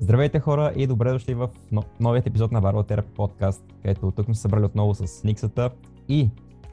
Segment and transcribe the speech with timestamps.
[0.00, 1.48] Здравейте хора и добре дошли в
[2.00, 5.70] новият епизод на Варва Терапи подкаст, където тук сме събрали отново с Никсата
[6.08, 6.30] и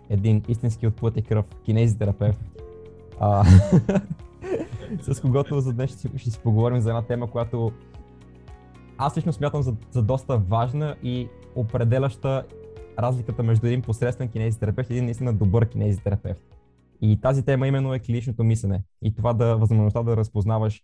[0.10, 2.39] един истински от плът и кръв кинезитерапевт,
[3.20, 3.46] а,
[5.01, 7.72] с когото за днес ще, ще си поговорим за една тема, която
[8.97, 12.44] аз лично смятам за, за доста важна и определяща
[13.00, 16.44] разликата между един посредствен кинезитерапевт и един наистина добър кинезитерапевт.
[17.02, 20.84] И тази тема именно е клиничното мислене и това да възможността да разпознаваш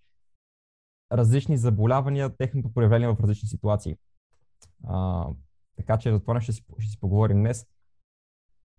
[1.12, 3.96] различни заболявания, техното проявление в различни ситуации.
[4.88, 5.26] А,
[5.78, 7.66] така че за това ще си, ще си поговорим днес.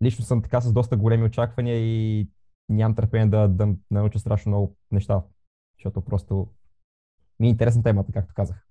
[0.03, 2.29] Лично съм така с доста големи очаквания и
[2.69, 5.23] нямам търпение да, да науча страшно много неща,
[5.79, 6.51] защото просто
[7.41, 8.65] ми е интересна темата, както казах.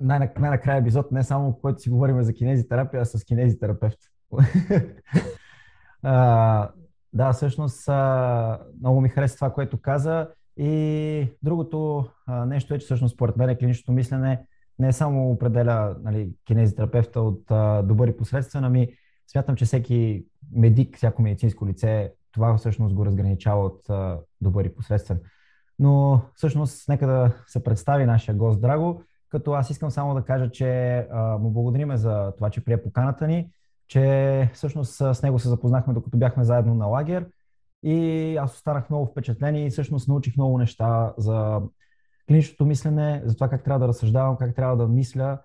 [0.00, 3.98] Най-накрая епизод не само който си говорим за кинезитерапия, а с кинезитерапевт.
[6.02, 6.70] а,
[7.12, 7.88] да, всъщност
[8.80, 10.28] много ми хареса това, което каза.
[10.56, 14.46] И другото а, нещо е, че всъщност според мен клиничното мислене
[14.78, 18.88] не само определя нали, кинезитерапевта от а, добър и посредствен, ами
[19.32, 24.74] смятам, че всеки медик, всяко медицинско лице, това всъщност го разграничава от а, добър и
[24.74, 25.20] посредствен.
[25.78, 30.50] Но всъщност нека да се представи нашия гост Драго, като аз искам само да кажа,
[30.50, 33.50] че а, му благодариме за това, че прие поканата ни,
[33.88, 37.26] че всъщност с него се запознахме докато бяхме заедно на лагер
[37.84, 41.60] и аз останах много впечатлен и всъщност научих много неща за
[42.28, 45.38] клиничното мислене, за това как трябва да разсъждавам, как трябва да мисля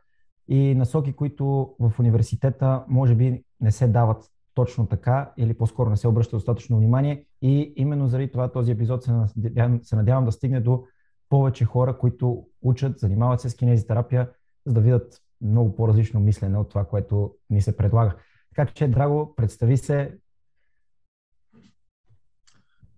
[0.47, 4.23] и насоки, които в университета може би не се дават
[4.53, 9.03] точно така или по-скоро не се обръща достатъчно внимание и именно заради това този епизод
[9.03, 10.83] се надявам, се надявам да стигне до
[11.29, 14.29] повече хора, които учат, занимават се с кинезитерапия,
[14.65, 18.15] за да видят много по-различно мислене от това, което ни се предлага.
[18.55, 20.17] Така че, Драго, представи се,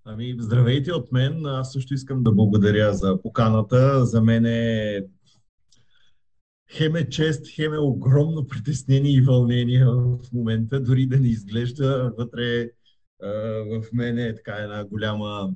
[0.05, 1.45] Ами, здравейте от мен.
[1.45, 4.05] Аз също искам да благодаря за поканата.
[4.05, 5.03] За мен е
[6.71, 12.13] хем е чест, хем е огромно притеснение и вълнение в момента, дори да не изглежда
[12.17, 12.69] вътре
[13.69, 15.53] в мен е така една голяма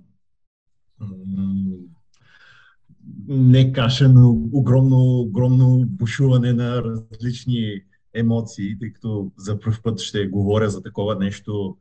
[3.28, 7.82] не каша, но огромно, огромно бушуване на различни
[8.14, 11.78] емоции, тъй като за първ път ще говоря за такова нещо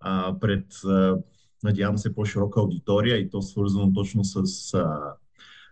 [0.00, 1.16] а, пред а,
[1.62, 5.14] надявам се, по-широка аудитория и то свързано точно с а,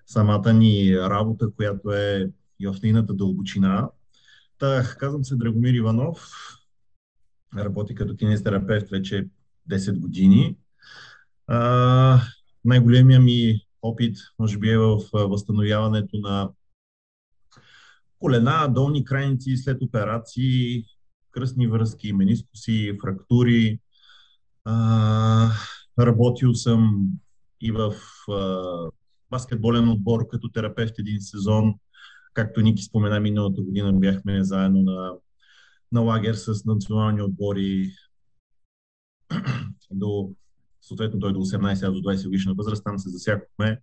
[0.06, 3.88] самата ни работа, която е и в нейната дълбочина.
[4.58, 6.28] Та, казвам се Драгомир Иванов,
[7.56, 9.28] работи като кинезитерапевт вече
[9.70, 10.56] 10 години.
[11.46, 12.20] А,
[12.64, 16.50] най-големия ми опит, може би, е в възстановяването на
[18.18, 20.84] колена, долни крайници след операции,
[21.30, 23.80] кръстни връзки, менискуси, фрактури,
[24.64, 25.50] а,
[25.98, 27.08] Работил съм
[27.60, 27.94] и в
[28.30, 28.62] а,
[29.30, 31.74] баскетболен отбор като терапевт един сезон.
[32.34, 35.12] Както Ники спомена, миналата година бяхме заедно на,
[35.92, 37.90] на лагер с национални отбори
[39.90, 40.30] до
[40.82, 43.80] съответно той до 18, аз до 20 годишна възраст, там се засякохме.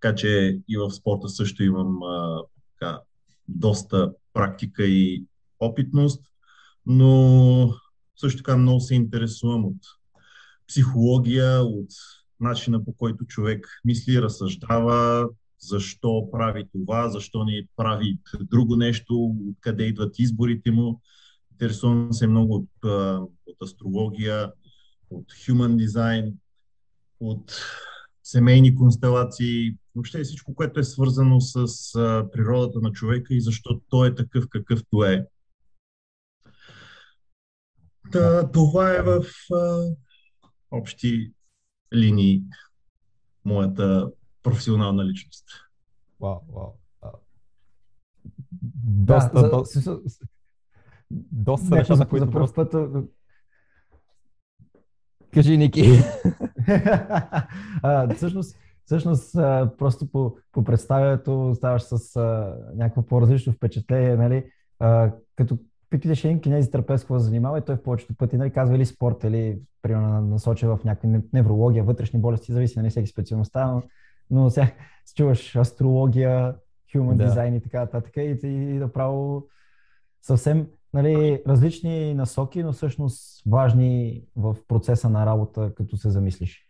[0.00, 2.42] Така че и в спорта също имам а,
[2.72, 3.00] така,
[3.48, 5.24] доста практика и
[5.60, 6.24] опитност,
[6.86, 7.74] но
[8.16, 9.76] също така много се интересувам от
[10.72, 11.90] психология, от
[12.40, 15.28] начина по който човек мисли, разсъждава,
[15.60, 21.00] защо прави това, защо не прави друго нещо, откъде идват изборите му.
[21.52, 22.68] Интересувам се много от,
[23.46, 24.52] от астрология,
[25.10, 26.34] от human design,
[27.20, 27.52] от
[28.22, 34.08] семейни констелации, въобще всичко, което е свързано с а, природата на човека и защо той
[34.08, 35.26] е такъв какъвто е.
[38.12, 39.24] Та, това е в
[40.72, 41.32] общи
[41.94, 42.42] линии
[43.44, 44.10] моята
[44.42, 45.44] професионална личност.
[46.20, 46.72] Вау, вау.
[48.84, 50.00] Доста, да, доста, за,
[51.10, 52.54] доста неща, за които просто...
[52.54, 52.74] Път...
[55.34, 55.82] Кажи, Ники.
[57.82, 59.32] а, всъщност, всъщност
[59.78, 64.50] просто по, по представянето ставаш с а, някакво по-различно впечатление, нали?
[64.78, 65.58] А, като
[66.00, 69.24] питаш един кинези терапевт какво занимава и той в повечето пъти нали, казва или спорт,
[69.24, 73.82] или примерно насоча в някакви неврология, вътрешни болести, зависи на нали, всеки специалността, но,
[74.30, 74.70] но сега
[75.16, 76.54] чуваш астрология,
[76.94, 77.28] human да.
[77.28, 79.46] design и така нататък и, и, и направо
[80.22, 86.68] съвсем нали, различни насоки, но всъщност важни в процеса на работа, като се замислиш.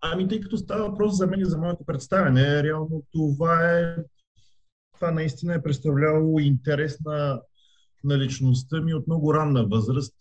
[0.00, 3.96] Ами, тъй като става въпрос за мен и за моето представяне, реално това е
[4.94, 7.42] това наистина е представлявало интересна
[8.04, 10.14] на личността ми от много ранна възраст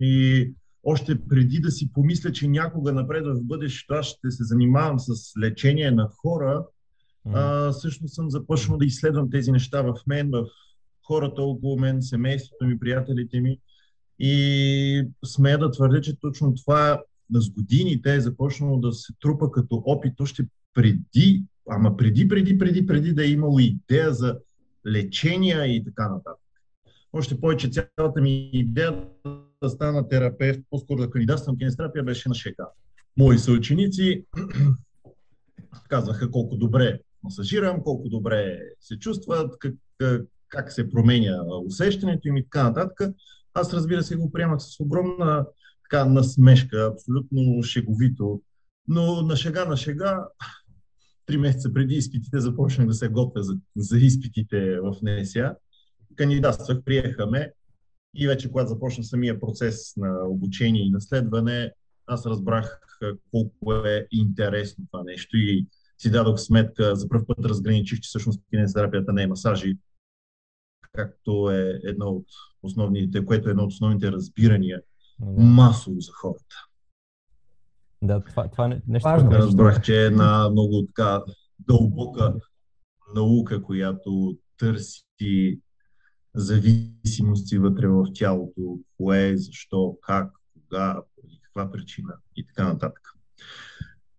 [0.00, 0.52] и
[0.84, 5.32] още преди да си помисля, че някога напред в бъдещето аз ще се занимавам с
[5.42, 6.64] лечение на хора,
[7.34, 10.46] а, всъщност съм започнал да изследвам тези неща в мен, в
[11.06, 13.58] хората около мен, семейството ми, приятелите ми.
[14.18, 17.02] И смея да твърдя, че точно това
[17.34, 20.44] с годините е започнало да се трупа като опит още
[20.74, 24.38] преди, ама преди, преди, преди, преди да е имало идея за
[24.86, 26.45] лечения и така нататък.
[27.16, 29.04] Още повече цялата ми идея
[29.62, 32.68] да стана терапевт, по-скоро да кандидатствам кинестерапия беше на шега.
[33.16, 34.24] Мои съученици
[35.88, 39.74] казваха колко добре масажирам, колко добре се чувстват, как,
[40.48, 43.14] как се променя усещането им и така нататък.
[43.54, 45.46] Аз разбира се го приемах с огромна
[45.82, 48.42] така насмешка, абсолютно шеговито.
[48.88, 50.28] Но на шега на шега,
[51.26, 55.54] три месеца преди изпитите започнах да се готвя за, за изпитите в НСА.
[56.16, 57.52] Кандидатствах, приехаме
[58.14, 61.72] и вече когато започна самия процес на обучение и наследване,
[62.06, 62.80] аз разбрах
[63.30, 65.66] колко е интересно това нещо и
[65.98, 69.78] си дадох сметка, за първ път разграничих, че всъщност кинезитерапията не е масажи,
[70.92, 72.26] както е едно от
[72.62, 74.82] основните, което е едно от основните разбирания
[75.18, 75.42] да.
[75.42, 76.56] масово за хората.
[78.02, 79.08] Да, това, това е нещо.
[79.08, 79.30] Важно.
[79.30, 81.22] Разбрах, че е една много така
[81.58, 82.34] дълбока
[83.14, 85.60] наука, която търси
[86.36, 93.02] зависимости вътре в тялото, кое, защо, как, кога, поради каква причина и така нататък.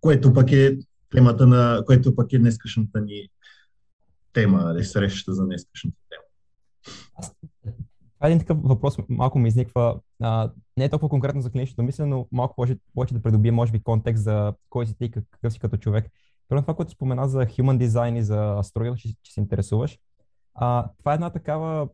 [0.01, 0.77] Което пък е
[1.09, 3.29] темата на, което пък е днескашната ни
[4.33, 6.23] тема, е срещата за днескашната тема.
[8.17, 9.99] Това е един такъв въпрос, малко ми изниква.
[10.21, 12.55] А, не е толкова конкретно за клиничното мислене, но малко
[12.95, 16.05] повече да придобие, може би, контекст за кой си ти, какъв си като човек.
[16.49, 19.97] Първо това, което спомена за human design и за астрология, че, че се интересуваш.
[20.55, 21.89] А, това е една такава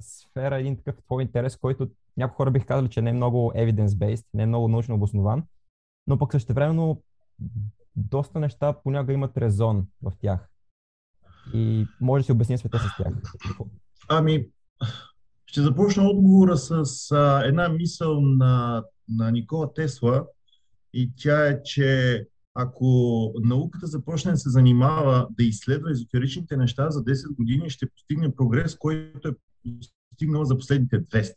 [0.00, 4.26] сфера, един такъв твой интерес, който някои хора бих казали, че не е много evidence-based,
[4.34, 5.44] не е много научно обоснован,
[6.06, 7.02] но пък същевременно
[7.96, 10.48] доста неща понякога имат резон в тях.
[11.54, 13.14] И може да си обясня света с тях.
[14.08, 14.46] Ами,
[15.46, 20.26] ще започна отговора с а, една мисъл на, на Никола Тесла
[20.92, 27.04] и тя е, че ако науката започне да се занимава да изследва езотеричните неща за
[27.04, 29.32] 10 години, ще постигне прогрес, който е
[30.10, 31.34] постигнал за последните 200.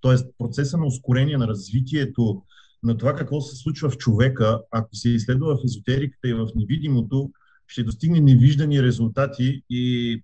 [0.00, 2.42] Тоест, процеса на ускорение на развитието
[2.82, 7.32] на това какво се случва в човека, ако се изследва в езотериката и в невидимото,
[7.66, 10.22] ще достигне невиждани резултати и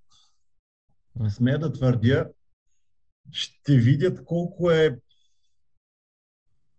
[1.29, 2.29] смея да твърдя,
[3.33, 4.99] ще видят колко е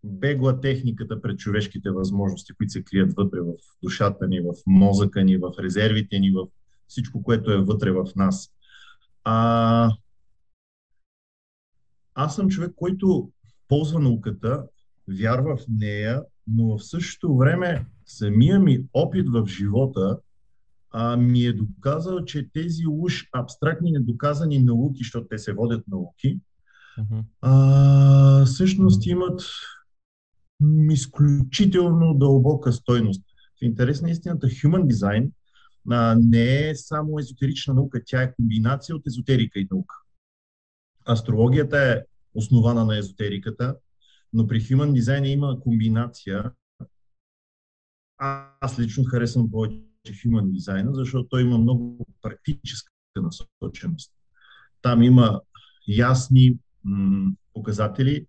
[0.03, 3.53] бегла техниката пред човешките възможности, които се крият вътре в
[3.83, 6.47] душата ни, в мозъка ни, в резервите ни, в
[6.87, 8.49] всичко, което е вътре в нас.
[9.23, 9.91] А,
[12.15, 13.31] аз съм човек, който
[13.67, 14.63] ползва науката,
[15.07, 20.19] вярва в нея, но в същото време самия ми опит в живота
[20.91, 26.39] а, ми е доказал, че тези уж абстрактни недоказани науки, защото те се водят науки,
[27.41, 29.41] а, всъщност имат
[30.89, 33.23] изключително дълбока стойност.
[33.59, 35.31] В интерес на истината, Human Design
[35.91, 39.95] а, не е само езотерична наука, тя е комбинация от езотерика и наука.
[41.09, 42.01] Астрологията е
[42.33, 43.75] основана на езотериката,
[44.33, 46.51] но при Human Design има комбинация.
[48.61, 54.11] Аз лично харесвам повече Human Design, защото той има много практическа насоченост.
[54.81, 55.41] Там има
[55.87, 58.25] ясни м- показатели,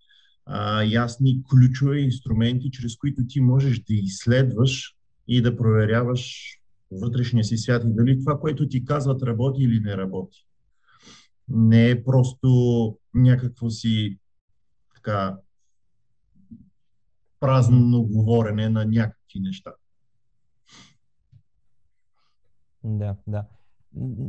[0.46, 4.96] а, ясни ключове инструменти, чрез които ти можеш да изследваш
[5.28, 6.50] и да проверяваш
[6.90, 10.46] вътрешния си свят и дали това, което ти казват, работи или не работи.
[11.48, 14.18] Не е просто някакво си
[14.94, 15.36] така
[17.40, 19.72] празно говорене на някакви неща.
[22.84, 23.44] Да, да.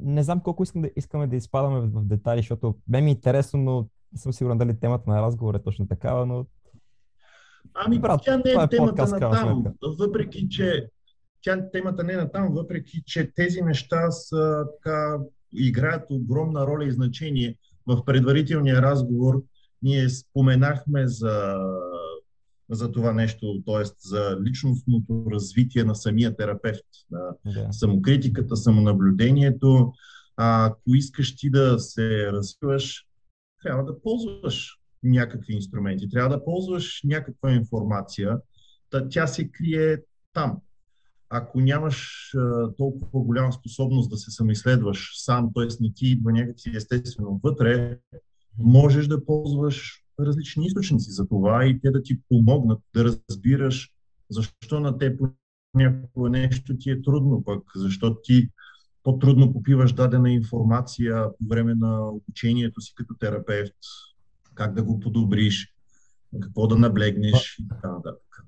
[0.04, 3.60] Не знам колко искам да, искаме да изпадаме в, детайли, защото бе ми е интересно,
[3.60, 6.46] но не съм сигурен дали темата на разговор е точно такава, но...
[7.74, 9.64] Ами, Брат, тя не е, е темата на там,
[10.00, 10.88] въпреки че
[11.42, 15.18] тя темата не е на там, въпреки че тези неща са така,
[15.54, 17.58] играят огромна роля и значение.
[17.88, 19.44] В предварителния разговор
[19.82, 21.58] ние споменахме за
[22.72, 23.84] за това нещо, т.е.
[24.00, 27.68] за личностното развитие на самия терапевт, на да.
[27.74, 29.94] самокритиката, самонаблюдението.
[30.38, 33.06] А, ако искаш ти да се развиваш,
[33.62, 38.38] трябва да ползваш някакви инструменти, трябва да ползваш някаква информация,
[38.92, 39.98] да тя се крие
[40.34, 40.58] там.
[41.30, 45.68] Ако нямаш а, толкова голяма способност да се самоизследваш сам, т.е.
[45.82, 48.00] не ти идва някакси естествено вътре,
[48.58, 53.90] можеш да ползваш различни източници за това и те да ти помогнат да разбираш
[54.30, 55.30] защо на по
[55.74, 58.50] някое нещо ти е трудно пък, защото ти
[59.04, 63.76] по-трудно попиваш дадена информация по време на обучението си като терапевт,
[64.56, 65.74] как да го подобриш,
[66.42, 68.46] какво да наблегнеш и така нататък.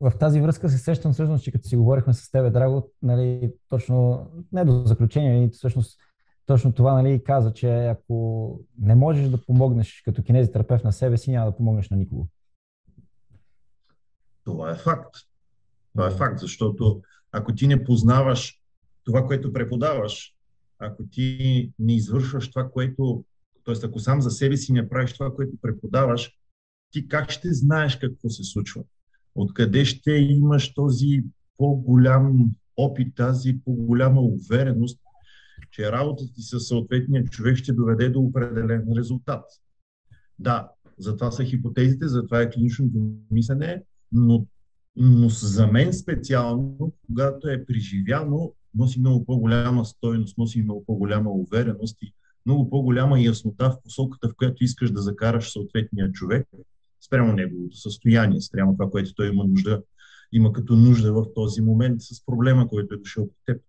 [0.00, 4.26] В тази връзка се сещам всъщност, че като си говорихме с тебе, Драго, нали, точно
[4.52, 5.98] не до заключение, всъщност
[6.46, 11.30] точно това нали, каза, че ако не можеш да помогнеш като кинезитерапевт на себе си,
[11.30, 12.28] няма да помогнеш на никого.
[14.44, 15.14] Това е факт.
[15.92, 18.60] Това е факт, защото ако ти не познаваш
[19.08, 20.34] това, което преподаваш,
[20.78, 23.24] ако ти не извършваш това, което,
[23.64, 23.74] т.е.
[23.84, 26.32] ако сам за себе си не правиш това, което преподаваш,
[26.90, 28.82] ти как ще знаеш какво се случва?
[29.34, 31.24] Откъде ще имаш този
[31.56, 35.00] по-голям опит, тази по-голяма увереност,
[35.70, 39.44] че работата ти със съответния човек ще доведе до определен резултат.
[40.38, 42.98] Да, затова са хипотезите, затова е клиничното
[43.30, 44.46] мислене, но,
[44.96, 52.02] но за мен специално, когато е преживяно, носи много по-голяма стойност, носи много по-голяма увереност
[52.02, 52.12] и
[52.46, 56.48] много по-голяма яснота в посоката, в която искаш да закараш съответния човек,
[57.06, 59.82] спрямо неговото състояние, спрямо това, което той има нужда,
[60.32, 63.62] има като нужда в този момент с проблема, който е дошъл от теб.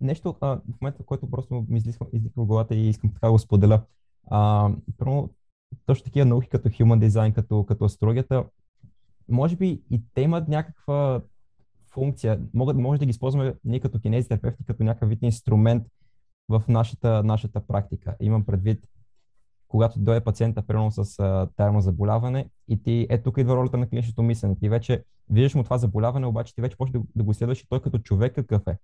[0.00, 1.98] Нещо а, в момента, който просто ми излиза
[2.36, 3.82] в главата и искам така да го споделя.
[4.30, 5.30] А, първо,
[5.86, 8.44] точно такива науки като Human Design, като, като астрологията,
[9.32, 11.22] може би и те имат някаква
[11.92, 12.40] функция.
[12.54, 15.86] Могат, може да ги използваме ние като кинезитерапевти, като някакъв вид инструмент
[16.48, 18.16] в нашата, нашата практика.
[18.20, 18.88] Имам предвид,
[19.68, 21.18] когато дойде пациента, примерно с
[21.58, 24.56] а, заболяване и ти, е тук идва ролята на клиничното мислене.
[24.56, 27.68] Ти вече виждаш му това заболяване, обаче ти вече почваш да, да го следваш и
[27.68, 28.78] той като човек какъв е.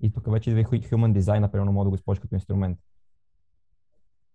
[0.00, 2.78] И тук вече идва human design, например, може да го използваш като инструмент.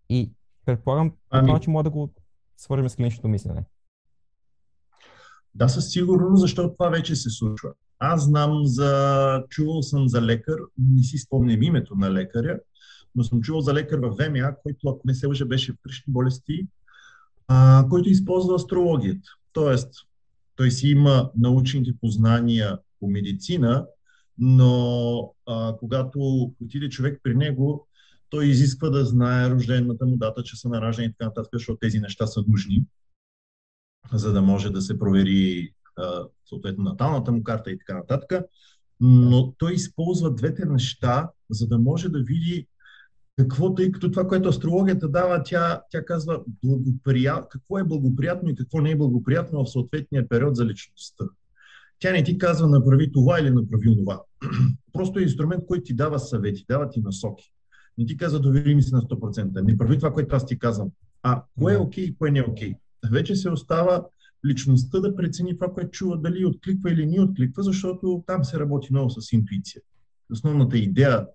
[0.10, 0.32] И
[0.66, 1.52] предполагам, по ами...
[1.52, 2.10] начин може да го
[2.58, 3.64] свържем с клиничното мислене.
[5.56, 7.70] Да, със сигурност, защото това вече се случва.
[8.00, 9.44] Аз знам за...
[9.50, 12.60] Чувал съм за лекар, не си спомням името на лекаря,
[13.16, 16.14] но съм чувал за лекар в ВМА, който, ако не се лъжа, беше в кръщни
[16.14, 16.68] болести,
[17.48, 19.30] а, който използва астрологията.
[19.54, 19.94] Тоест,
[20.56, 23.86] той си има научните познания по медицина,
[24.38, 27.88] но а, когато отиде човек при него,
[28.30, 32.00] той изисква да знае рождената му дата, часа на раждане и така нататък, защото тези
[32.00, 32.84] неща са нужни,
[34.14, 38.46] за да може да се провери а, съответно наталната му карта и така нататък.
[39.00, 42.68] Но той използва двете неща, за да може да види
[43.38, 48.56] какво, тъй като това, което астрологията дава, тя, тя казва благоприят, какво е благоприятно и
[48.56, 51.26] какво не е благоприятно в съответния период за личността.
[52.00, 54.22] Тя не ти казва направи това или направи това.
[54.94, 57.52] Просто е инструмент, който ти дава съвети, дава ти насоки.
[57.98, 59.62] Не ти казва довери ми се на 100%.
[59.62, 60.90] Не прави това, което аз ти казвам.
[61.24, 62.72] А кое е окей okay и кое не е окей.
[62.72, 62.78] Okay.
[63.12, 64.06] Вече се остава
[64.46, 68.88] личността да прецени това, което чува, дали откликва или не откликва, защото там се работи
[68.92, 69.82] много с интуиция.
[70.32, 71.28] Основната идея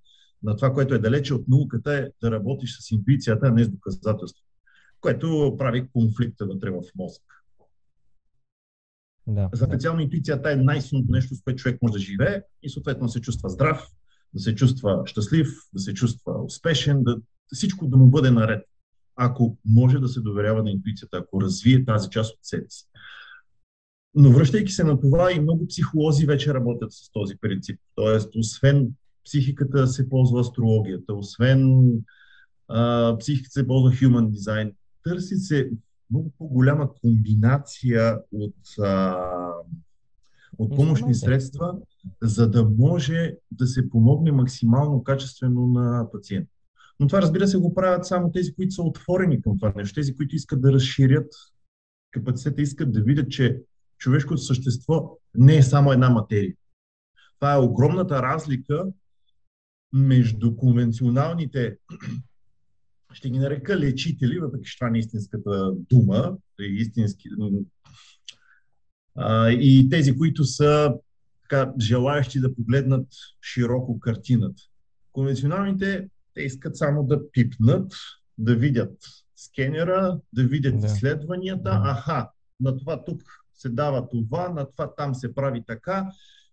[0.43, 3.69] на това, което е далече от науката е да работиш с интуицията, а не с
[3.69, 4.45] доказателство,
[5.01, 7.23] което прави конфликта вътре в мозък.
[9.27, 10.03] Да, За специално да.
[10.03, 13.49] интуицията е най-силното нещо, с което човек може да живее и съответно да се чувства
[13.49, 13.89] здрав,
[14.35, 17.21] да се чувства щастлив, да се чувства успешен, да
[17.53, 18.65] всичко да му бъде наред.
[19.19, 22.85] Ако може да се доверява на интуицията, ако развие тази част от себе си.
[24.15, 27.81] Но връщайки се на това, и много психолози вече работят с този принцип.
[27.95, 28.89] Тоест, освен
[29.25, 31.91] психиката се ползва астрологията, освен
[32.69, 34.73] а, психиката се ползва human design.
[35.05, 35.71] Търси се
[36.11, 39.17] много по-голяма комбинация от, а,
[40.59, 41.75] от помощни средства,
[42.23, 46.58] за да може да се помогне максимално качествено на пациента.
[47.01, 50.17] Но това, разбира се, го правят само тези, които са отворени към това нещо, тези,
[50.17, 51.33] които искат да разширят
[52.11, 53.61] капацитета, искат да видят, че
[53.99, 56.55] човешкото същество не е само една материя.
[57.41, 58.87] Това е огромната разлика
[59.93, 61.77] между конвенционалните,
[63.13, 67.29] ще ги нарека лечители, въпреки че това не е истинската дума, е истински,
[69.51, 70.95] и тези, които са
[71.43, 73.07] така, желаящи да погледнат
[73.43, 74.63] широко картината.
[75.13, 77.93] Конвенционалните, те искат само да пипнат,
[78.39, 78.97] да видят
[79.37, 80.87] скенера, да видят да.
[80.87, 81.81] изследванията.
[81.85, 82.31] Аха,
[82.61, 83.23] на това тук
[83.55, 86.11] се дава това, на това там се прави така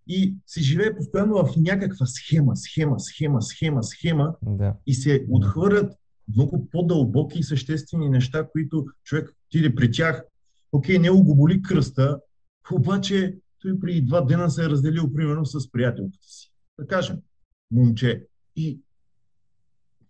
[0.07, 4.73] и се живее постоянно в някаква схема, схема, схема, схема, схема да.
[4.87, 5.93] и се отхвърлят
[6.35, 10.23] много по-дълбоки и съществени неща, които човек отиде при тях.
[10.71, 12.19] Окей, не го боли кръста,
[12.71, 16.51] обаче той при два дена се е разделил примерно с приятелката си.
[16.79, 17.17] Да кажем,
[17.71, 18.25] момче.
[18.55, 18.79] И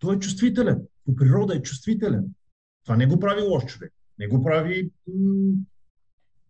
[0.05, 0.81] той е чувствителен.
[1.05, 2.25] По природа е чувствителен.
[2.83, 3.93] Това не го прави лош човек.
[4.19, 5.53] Не го прави м-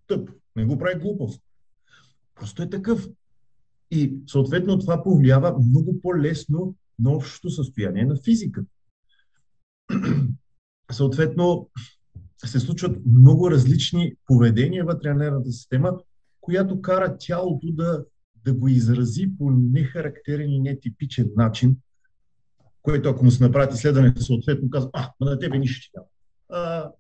[0.08, 0.30] тъп.
[0.56, 1.32] Не го прави глупав.
[2.36, 3.08] Просто е такъв.
[3.92, 8.70] И съответно това повлиява много по-лесно на общото състояние на физиката.
[10.92, 11.70] съответно
[12.46, 16.00] се случват много различни поведения вътре на нервната система,
[16.42, 18.06] която кара тялото да,
[18.46, 21.78] да го изрази по нехарактерен и нетипичен начин,
[22.86, 26.92] което ако му се направят изследването, съответно казва, а, на тебе нищо ще няма.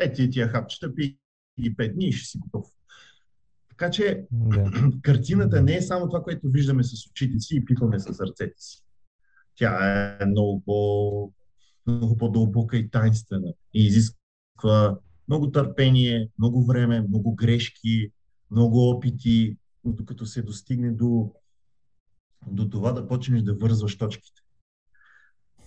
[0.00, 1.18] Ети тия хапчета, пи
[1.60, 2.66] ги пет дни и ще си готов.
[3.68, 4.70] Така че да.
[5.02, 8.82] картината не е само това, което виждаме с очите си и пипаме с ръцете си.
[9.54, 11.32] Тя е много, по,
[11.86, 14.98] много по-дълбока и тайнствена и изисква
[15.28, 18.10] много търпение, много време, много грешки,
[18.50, 21.32] много опити, докато се достигне до,
[22.46, 24.39] до това да почнеш да вързваш точките.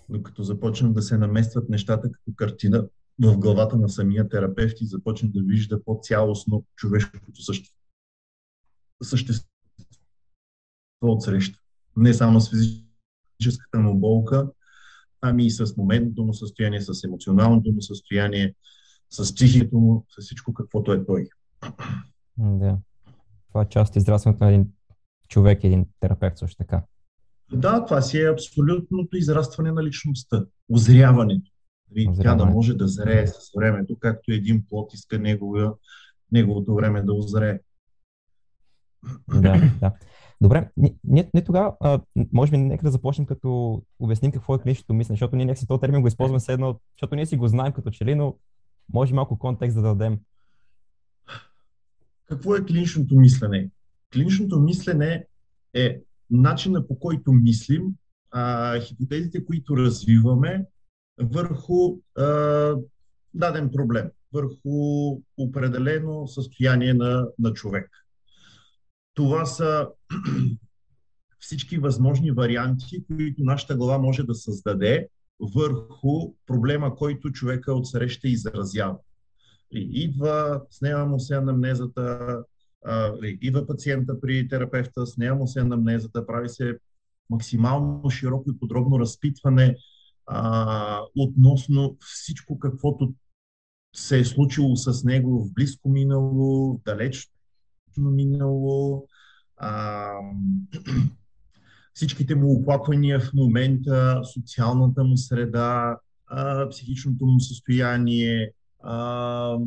[0.09, 2.87] Докато започнем да се наместват нещата като картина
[3.23, 7.41] в главата на самия терапевт и започне да вижда по-цялостно човешкото
[9.03, 9.47] същество
[11.01, 11.59] от среща.
[11.97, 14.51] Не само с физическата му болка,
[15.21, 18.55] ами и с моментното му състояние, с емоционалното му състояние,
[19.09, 21.29] с психиката му, с всичко каквото е той.
[22.37, 22.77] Да.
[23.47, 24.73] Това е част от израстването на един
[25.27, 26.83] човек, един терапевт също така.
[27.51, 31.51] Да, това си е абсолютното израстване на личността, озряването.
[31.91, 32.23] Озряване.
[32.23, 35.71] Тя да може да зрее с времето, както един плод иска неговия,
[36.31, 37.59] неговото време да озрее.
[39.29, 39.93] Да, да.
[40.41, 41.99] Добре, ние, ние тогава, а,
[42.33, 45.81] може би, нека да започнем като обясним какво е клиничното мислене, защото ние някакси този
[45.81, 48.35] термин го използваме едно, защото ние си го знаем като че ли, но
[48.93, 50.19] може малко контекст да дадем.
[52.25, 53.69] Какво е клиничното мислене?
[54.13, 55.25] Клиничното мислене
[55.73, 56.01] е
[56.33, 57.95] начина по който мислим,
[58.31, 60.65] а, хипотезите, които развиваме
[61.21, 62.75] върху а,
[63.33, 67.89] даден проблем, върху определено състояние на, на човек.
[69.13, 69.89] Това са
[71.39, 75.07] всички възможни варианти, които нашата глава може да създаде
[75.55, 78.97] върху проблема, който човека отсреща изразява.
[79.71, 82.43] Идва, снема му се анамнезата,
[83.41, 86.77] идва пациента при терапевта, снема му се анамнезата, прави се
[87.29, 89.75] максимално широко и подробно разпитване
[90.27, 93.13] а, относно всичко, каквото
[93.95, 97.31] се е случило с него в близко минало, в далечно
[97.97, 99.07] минало,
[99.57, 100.09] а,
[101.93, 108.51] всичките му оплаквания в момента, социалната му среда, а, психичното му състояние,
[108.83, 109.57] а,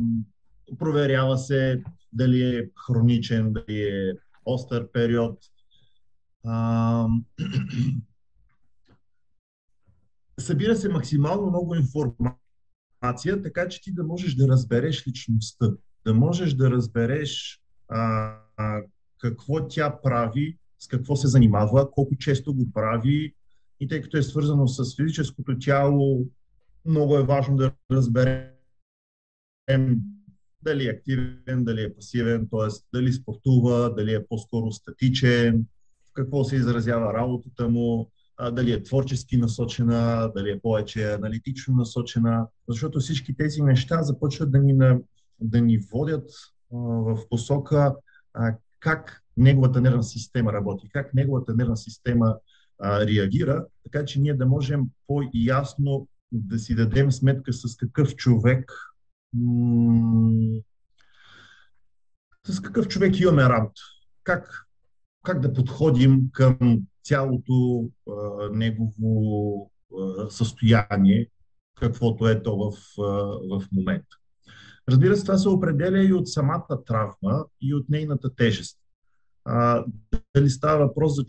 [0.79, 4.13] проверява се дали е хроничен, дали е
[4.45, 5.39] остър период.
[6.45, 7.07] А,
[10.39, 15.71] събира се максимално много информация, така че ти да можеш да разбереш личността,
[16.05, 18.81] да можеш да разбереш а, а,
[19.17, 23.33] какво тя прави, с какво се занимава, колко често го прави
[23.79, 26.25] и тъй като е свързано с физическото тяло,
[26.85, 28.51] много е важно да разберем
[30.61, 32.67] дали е активен, дали е пасивен, т.е.
[32.93, 35.65] дали спортува, дали е по-скоро статичен,
[36.09, 38.11] в какво се изразява работата му,
[38.51, 44.59] дали е творчески насочена, дали е повече аналитично насочена, защото всички тези неща започват да
[44.59, 44.99] ни,
[45.39, 46.29] да ни водят
[46.71, 47.95] в посока
[48.79, 52.37] как неговата нервна система работи, как неговата нервна система
[52.83, 58.71] реагира, така че ние да можем по-ясно да си дадем сметка с какъв човек
[62.45, 63.81] с какъв човек имаме работа,
[64.23, 64.67] как,
[65.23, 68.13] как да подходим към цялото а,
[68.51, 71.27] негово а, състояние,
[71.75, 73.03] каквото е то в, а,
[73.49, 74.17] в момента.
[74.89, 78.79] Разбира се, това се определя и от самата травма и от нейната тежест.
[79.45, 79.85] А,
[80.35, 81.25] дали става въпрос за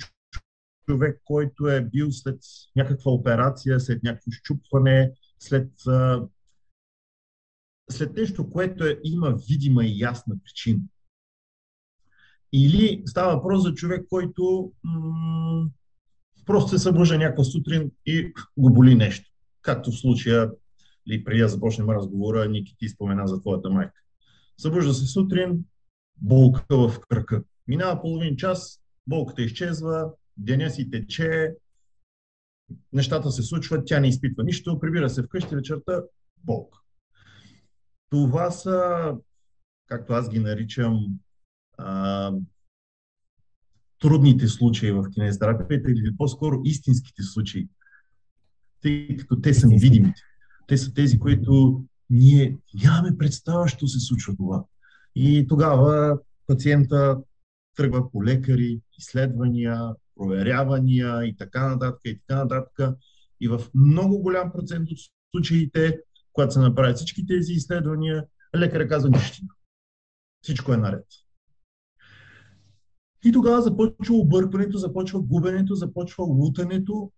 [0.88, 2.38] човек, който е бил след
[2.76, 6.22] някаква операция, след някакво щупване, след, а,
[7.90, 10.80] след нещо, което е, има видима и ясна причина.
[12.52, 15.68] Или става въпрос за човек, който м-
[16.46, 19.30] просто се събужда някаква сутрин и го боли нещо.
[19.62, 20.50] Както в случая
[21.06, 24.00] или преди да започнем разговора, Ники ти спомена за твоята майка.
[24.58, 25.64] Събужда се сутрин,
[26.16, 27.42] болка в кръка.
[27.68, 31.54] Минава половин час, болката изчезва, деня си тече,
[32.92, 36.02] нещата се случват, тя не изпитва нищо, прибира се вкъщи вечерта,
[36.44, 36.78] болка.
[38.10, 39.14] Това са,
[39.86, 41.18] както аз ги наричам,
[41.78, 42.32] а,
[44.00, 47.68] трудните случаи в кинезитерапията или по-скоро истинските случаи,
[48.82, 50.20] тъй като те са невидимите.
[50.66, 54.64] Те са тези, които ние нямаме представа, що се случва това.
[55.14, 57.18] И тогава пациента
[57.76, 59.80] тръгва по лекари, изследвания,
[60.16, 62.96] проверявания и така нататък и така нататък.
[63.40, 64.98] И в много голям процент от
[65.30, 66.00] случаите,
[66.38, 69.42] когато се направят всички тези изследвания, лекаря казва нищо.
[70.42, 71.04] Всичко е наред.
[73.24, 77.12] И тогава започва объркването, започва губенето, започва лутането.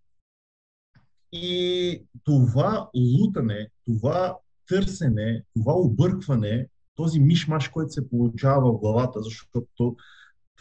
[1.31, 9.95] И това лутане, това търсене, това объркване, този мишмаш, който се получава в главата, защото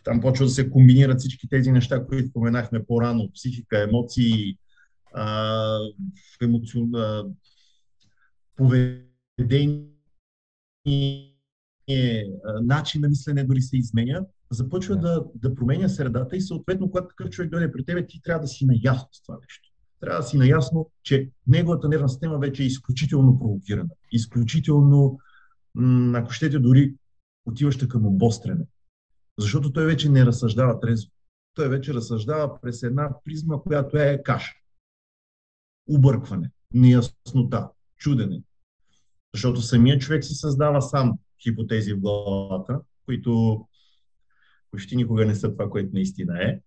[0.04, 3.30] там почва да се комбинират всички тези неща, които споменахме по-рано.
[3.34, 4.58] Психика, емоции,
[5.14, 5.78] а,
[6.42, 6.94] емоцион...
[6.94, 7.24] а,
[8.60, 9.86] поведение,
[12.62, 15.00] начин на мислене дори се изменя, започва да.
[15.00, 18.48] да, да променя средата и съответно, когато такъв човек дойде при тебе, ти трябва да
[18.48, 19.68] си наясно с това нещо.
[20.00, 25.18] Трябва да си наясно, че неговата нервна система вече е изключително провокирана, изключително,
[26.14, 26.94] ако щете, дори
[27.46, 28.64] отиваща към обострене.
[29.38, 31.10] Защото той вече не разсъждава трезво.
[31.54, 34.52] Той вече разсъждава през една призма, която е каша.
[35.88, 38.42] Объркване, неяснота, чудене.
[39.34, 43.64] Защото самият човек си създава сам хипотези в главата, които
[44.70, 46.60] почти никога не са това, което наистина е.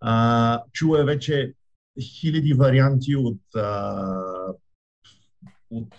[0.00, 1.54] А, чува е вече
[2.00, 4.06] хиляди варианти от, а,
[5.70, 5.94] от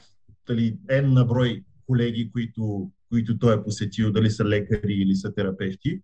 [0.47, 5.33] дали, N на брой колеги, които които той е посетил, дали са лекари или са
[5.33, 6.01] терапевти.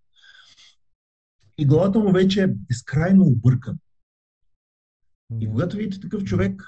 [1.58, 3.78] И главата му вече е безкрайно объркан.
[5.40, 6.64] И когато видите такъв човек,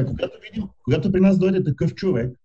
[0.00, 2.36] а когато, видим, когато при нас дойде такъв човек,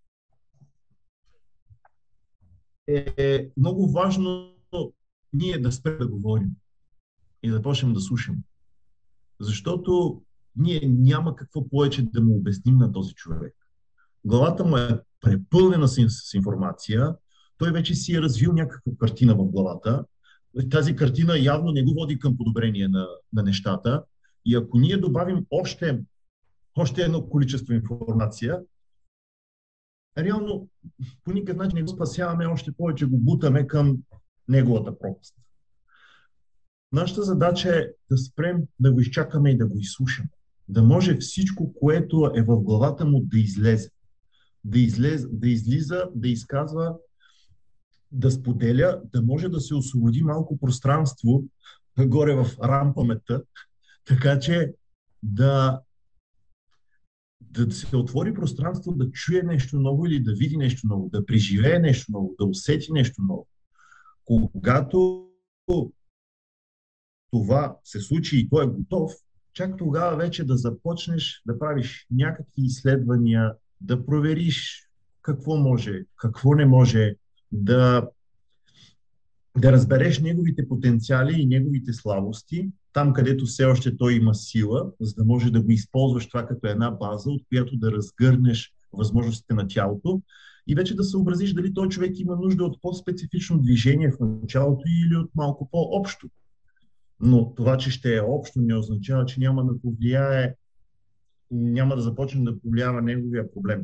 [2.87, 4.55] е, е много важно
[5.35, 6.51] ние да спрем да говорим
[7.43, 8.39] и да почнем да слушаме.
[9.39, 10.21] Защото
[10.55, 13.53] ние няма какво повече да му обясним на този човек.
[14.25, 17.15] Главата му е препълнена с, с информация,
[17.57, 20.05] той вече си е развил някаква картина в главата.
[20.71, 24.03] Тази картина явно не го води към подобрение на, на нещата.
[24.45, 26.01] И ако ние добавим още,
[26.77, 28.61] още едно количество информация,
[30.17, 30.69] реално
[31.23, 33.97] по никакъв начин не го спасяваме, още повече го бутаме към
[34.47, 35.35] неговата пропаст.
[36.91, 40.29] Нашата задача е да спрем да го изчакаме и да го изслушаме.
[40.67, 43.89] Да може всичко, което е в главата му да излезе
[44.65, 46.95] да, излез, да излиза, да изказва,
[48.11, 51.43] да споделя, да може да се освободи малко пространство
[51.99, 53.43] горе в рампамета,
[54.07, 54.73] така че
[55.23, 55.81] да,
[57.57, 61.79] да се отвори пространство да чуе нещо ново или да види нещо ново, да преживее
[61.79, 63.47] нещо ново, да усети нещо ново.
[64.25, 65.27] Когато
[67.31, 69.11] това се случи и той е готов,
[69.53, 74.89] чак тогава вече да започнеш да правиш някакви изследвания, да провериш
[75.21, 77.15] какво може, какво не може,
[77.51, 78.09] да,
[79.57, 85.15] да разбереш неговите потенциали и неговите слабости, там където все още той има сила, за
[85.15, 89.67] да може да го използваш това като една база, от която да разгърнеш възможностите на
[89.67, 90.21] тялото
[90.67, 95.15] и вече да съобразиш дали той човек има нужда от по-специфично движение в началото или
[95.15, 96.29] от малко по-общо.
[97.19, 100.55] Но това, че ще е общо, не означава, че няма да повлияе
[101.51, 103.83] няма да започне да повлиява неговия проблем.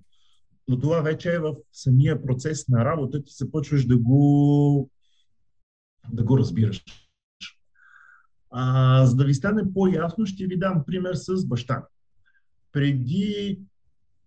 [0.68, 4.90] Но това вече е в самия процес на работа, ти започваш да го,
[6.10, 6.84] да го разбираш.
[8.50, 11.88] А, за да ви стане по-ясно, ще ви дам пример с баща.
[12.72, 13.60] Преди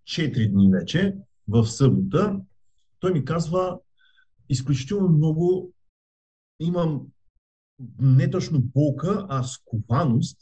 [0.04, 1.16] 4 дни вече,
[1.48, 2.40] в събота,
[3.00, 3.78] той ми казва,
[4.48, 5.72] изключително много
[6.60, 7.06] имам
[7.98, 10.38] не точно болка, а скованост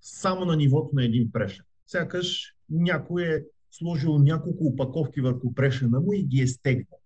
[0.00, 6.12] само на нивото на един прешен сякаш някой е сложил няколко опаковки върху прешена му
[6.12, 7.00] и ги е стегнал.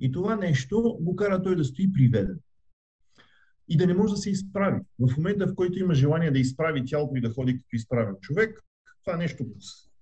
[0.00, 2.40] И това нещо го кара той да стои приведен.
[3.68, 4.80] И да не може да се изправи.
[4.98, 8.64] В момента, в който има желание да изправи тялото и да ходи като изправен човек,
[9.04, 9.44] това нещо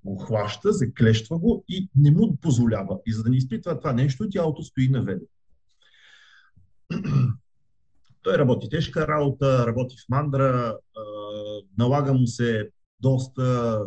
[0.04, 2.98] го хваща, заклещва го и не му позволява.
[3.06, 5.26] И за да не изпитва това нещо, тялото стои наведено.
[8.22, 10.78] Той работи тежка работа, работи в мандра,
[11.78, 13.80] налага му се доста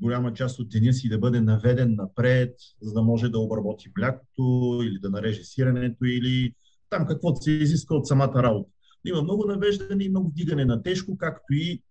[0.00, 4.80] голяма част от деня си да бъде наведен напред, за да може да обработи млякото
[4.84, 6.54] или да нареже сиренето или
[6.90, 8.70] там каквото се изиска от самата работа.
[9.04, 11.82] Има много навеждане и много вдигане на тежко, както и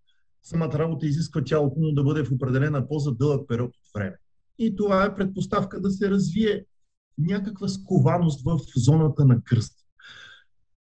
[0.44, 4.16] самата работа изисква тялото му да бъде в определена по-задълъг период от време.
[4.60, 6.66] И това е предпоставка да се развие
[7.18, 9.76] някаква скованост в зоната на кръст.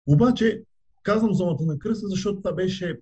[0.08, 0.64] Обаче,
[1.04, 3.00] казвам зоната на кръста, защото това беше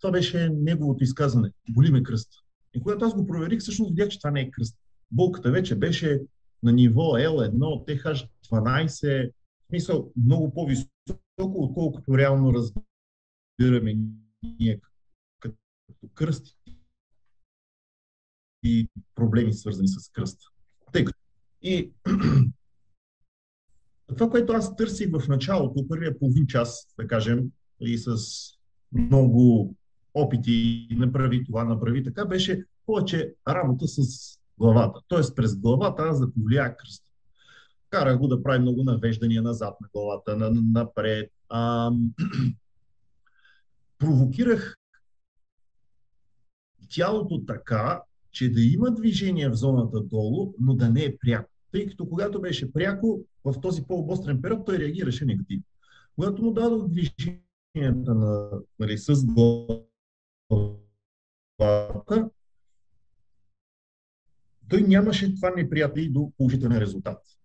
[0.00, 1.50] това беше неговото изказване.
[1.70, 2.28] Боли ме кръст.
[2.74, 4.76] И когато аз го проверих, всъщност видях, че това не е кръст.
[5.10, 6.20] Болката вече беше
[6.62, 10.90] на ниво L1, TH12, в смисъл много по-високо,
[11.38, 13.98] отколкото реално разбираме
[14.42, 14.80] ние
[15.40, 15.56] като
[16.14, 16.56] кръсти
[18.62, 20.44] и проблеми свързани с кръста.
[20.92, 21.18] Тъй като
[21.62, 21.92] и
[24.06, 28.16] това, което аз търсих в началото, първия половин час, да кажем, и с
[28.92, 29.74] много
[30.14, 34.00] опити, направи това, направи така, беше повече работа с
[34.58, 35.00] главата.
[35.08, 37.07] Тоест през главата аз да повлия кръста.
[37.90, 41.32] Карах го да прави много навеждания назад на главата, на, напред.
[41.48, 41.90] А,
[43.98, 44.78] провокирах
[46.88, 51.50] тялото така, че да има движение в зоната долу, но да не е пряко.
[51.72, 55.64] Тъй като когато беше пряко, в този по-обострен период той реагираше негативно.
[56.14, 59.26] Когато му дадох движенията на, нали, с
[61.58, 62.30] главата,
[64.68, 67.37] той нямаше това неприятел и до положителен резултат.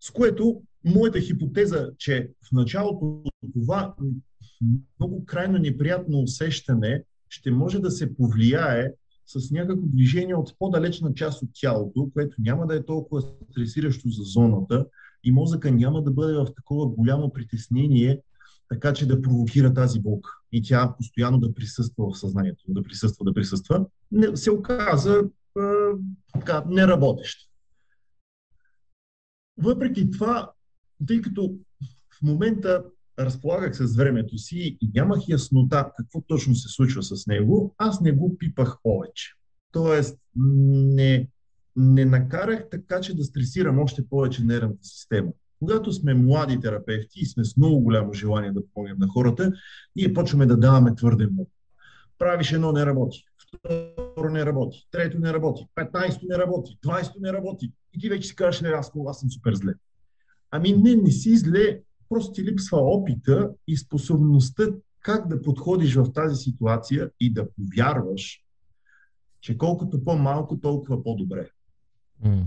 [0.00, 3.94] С което моята хипотеза, че в началото това
[5.00, 8.92] много крайно неприятно усещане ще може да се повлияе
[9.26, 14.22] с някакво движение от по-далечна част от тялото, което няма да е толкова стресиращо за
[14.22, 14.86] зоната
[15.24, 18.20] и мозъка няма да бъде в такова голямо притеснение,
[18.68, 20.30] така че да провокира тази болка.
[20.52, 25.22] И тя постоянно да присъства в съзнанието, да присъства, да присъства, не, се оказа
[25.58, 25.60] е,
[26.34, 27.47] така, неработеща.
[29.58, 30.52] Въпреки това,
[31.06, 31.54] тъй като
[32.18, 32.84] в момента
[33.18, 38.12] разполагах с времето си и нямах яснота какво точно се случва с него, аз не
[38.12, 39.32] го пипах повече.
[39.72, 41.28] Тоест, не,
[41.76, 45.30] не накарах така, че да стресирам още повече нервната система.
[45.58, 49.52] Когато сме млади терапевти и сме с много голямо желание да помогнем на хората,
[49.96, 51.50] ние почваме да даваме твърде много.
[52.18, 53.27] Правиш едно, не работи.
[53.56, 54.88] Второ не работи.
[54.90, 55.66] Трето не работи.
[55.74, 56.78] Петнайсто не работи.
[56.82, 57.72] Двайсто не работи.
[57.94, 59.72] И ти вече си кажеш, не, аз, аз съм супер зле.
[60.50, 64.64] Ами не, не си зле, просто ти липсва опита и способността
[65.00, 68.40] как да подходиш в тази ситуация и да повярваш,
[69.40, 71.50] че колкото по-малко, толкова по-добре.
[72.24, 72.44] Mm.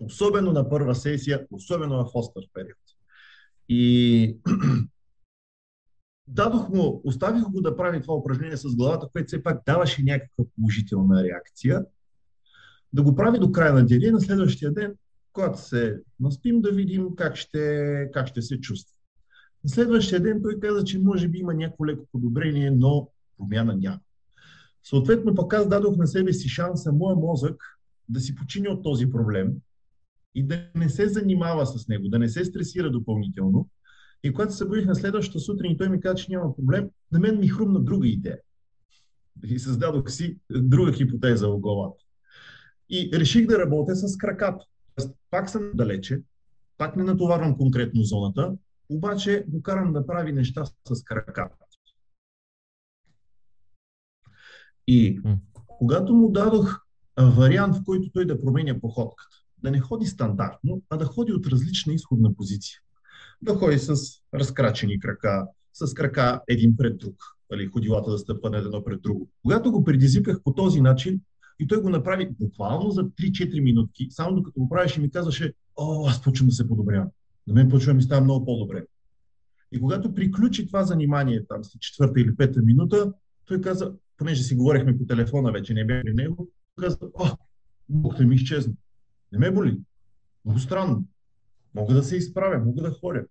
[0.00, 2.78] Особено на първа сесия, особено в остър период.
[3.68, 4.36] И
[6.26, 10.44] дадох му, оставих го да прави това упражнение с главата, което все пак даваше някаква
[10.56, 11.84] положителна реакция,
[12.92, 14.94] да го прави до края на деня на следващия ден
[15.34, 18.96] когато се наспим, да видим как ще, как ще се чувства.
[19.64, 23.08] На следващия ден той каза, че може би има някакво леко подобрение, но
[23.38, 24.00] промяна няма.
[24.82, 27.62] Съответно, пък аз дадох на себе си шанса моя мозък
[28.08, 29.52] да си почини от този проблем
[30.34, 33.68] и да не се занимава с него, да не се стресира допълнително.
[34.24, 37.18] И когато се събудих на следващата сутрин и той ми каза, че няма проблем, на
[37.20, 38.38] мен ми хрумна друга идея.
[39.44, 42.04] И създадох си друга хипотеза в главата.
[42.90, 44.64] И реших да работя с краката.
[45.30, 46.22] Пак съм далече,
[46.78, 48.56] пак не натоварвам конкретно зоната,
[48.88, 51.56] обаче го карам да прави неща с краката.
[54.86, 55.20] И
[55.66, 56.80] когато му дадох
[57.18, 61.46] вариант, в който той да променя походката, да не ходи стандартно, а да ходи от
[61.46, 62.80] различна изходна позиция.
[63.44, 63.94] Да ходи с
[64.34, 67.14] разкрачени крака, с крака един пред друг,
[67.50, 69.28] нали, ходилата да стъпва едно пред друго.
[69.42, 71.20] Когато го предизвиках по този начин,
[71.58, 76.06] и той го направи буквално за 3-4 минутки, само докато го правеше ми казваше, о,
[76.08, 77.08] аз почвам да се подобрявам.
[77.46, 78.86] На мен почва ми става много по-добре.
[79.72, 83.12] И когато приключи това занимание, там след четвърта или пета минута,
[83.44, 86.48] той каза, понеже си говорихме по телефона, вече не бях при него,
[86.80, 87.26] каза, о,
[87.88, 88.74] Бог ми изчезна.
[89.32, 89.80] Не ме боли.
[90.44, 91.04] Много странно.
[91.74, 93.24] Мога да се изправя, мога да ходя.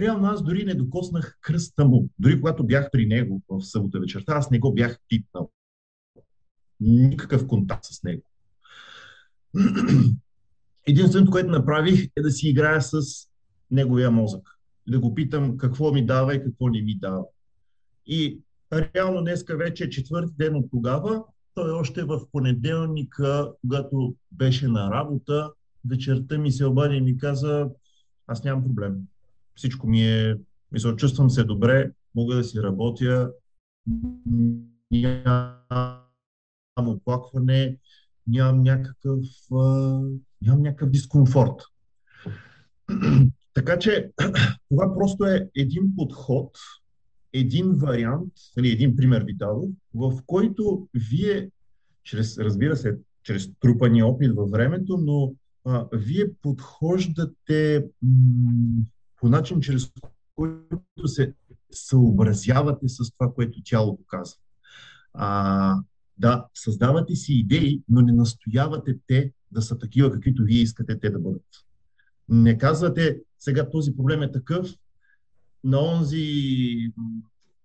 [0.00, 2.08] Реално аз дори не докоснах кръста му.
[2.18, 5.50] Дори когато бях при него в събота вечерта, аз не го бях пипнал
[6.80, 8.22] никакъв контакт с него.
[10.88, 13.00] Единственото, което направих е да си играя с
[13.70, 14.48] неговия мозък.
[14.88, 17.24] Да го питам какво ми дава и какво не ми дава.
[18.06, 18.40] И
[18.72, 21.24] реално днеска вече е четвърти ден от тогава.
[21.54, 25.50] Той още в понеделника, когато беше на работа,
[25.88, 27.68] вечерта ми се обади и ми каза,
[28.26, 28.96] аз нямам проблем.
[29.58, 30.36] Всичко ми е,
[30.72, 33.32] мисля, чувствам се добре, мога да си работя,
[34.90, 35.98] нямам
[36.76, 37.78] оплакване,
[38.26, 39.18] нямам някакъв,
[40.42, 41.62] нямам някакъв дискомфорт.
[43.54, 44.10] така че
[44.70, 46.58] това просто е един подход,
[47.32, 51.50] един вариант, нали, един пример ви дадох, в който вие,
[52.02, 58.82] чрез, разбира се, чрез трупания опит във времето, но а, вие подхождате м-
[59.20, 59.92] по начин, чрез
[60.36, 61.34] който се
[61.72, 64.36] съобразявате с това, което тялото казва.
[65.14, 65.76] А,
[66.18, 71.10] да, създавате си идеи, но не настоявате те да са такива, каквито вие искате те
[71.10, 71.44] да бъдат.
[72.28, 74.74] Не казвате, сега този проблем е такъв,
[75.64, 76.92] на онзи,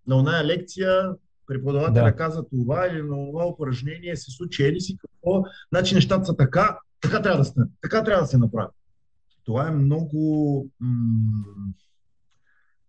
[0.08, 1.12] на оная лекция
[1.48, 2.16] преподавателя да.
[2.16, 6.80] каза това или на това упражнение се случи ели си какво, значи нещата са така,
[7.02, 8.72] така трябва да стане, така трябва да се направи.
[9.44, 10.70] Това е много,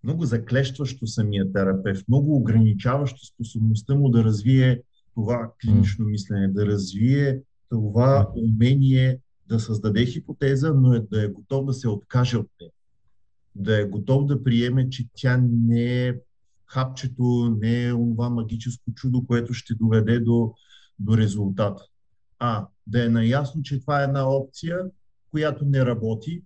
[0.04, 4.82] много заклещващо самия терапевт, много ограничаващо способността му да развие
[5.14, 11.66] това клинично мислене, да развие това умение да създаде хипотеза, но е да е готов
[11.66, 12.70] да се откаже от нея.
[13.54, 16.14] Да е готов да приеме, че тя не е
[16.66, 20.54] хапчето, не е това магическо чудо, което ще доведе до,
[20.98, 21.82] до резултата.
[22.38, 24.78] А да е наясно, че това е една опция,
[25.34, 26.42] която не работи,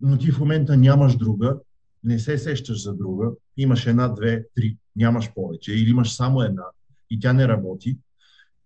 [0.00, 1.58] но ти в момента нямаш друга,
[2.04, 6.64] не се сещаш за друга, имаш една, две, три, нямаш повече, или имаш само една
[7.10, 7.98] и тя не работи,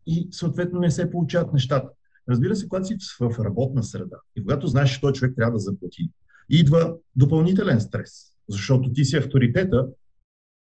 [0.07, 1.89] и съответно не се получават нещата.
[2.29, 5.59] Разбира се, когато си в работна среда и когато знаеш, че този човек трябва да
[5.59, 6.11] заплати,
[6.49, 9.87] идва допълнителен стрес, защото ти си авторитета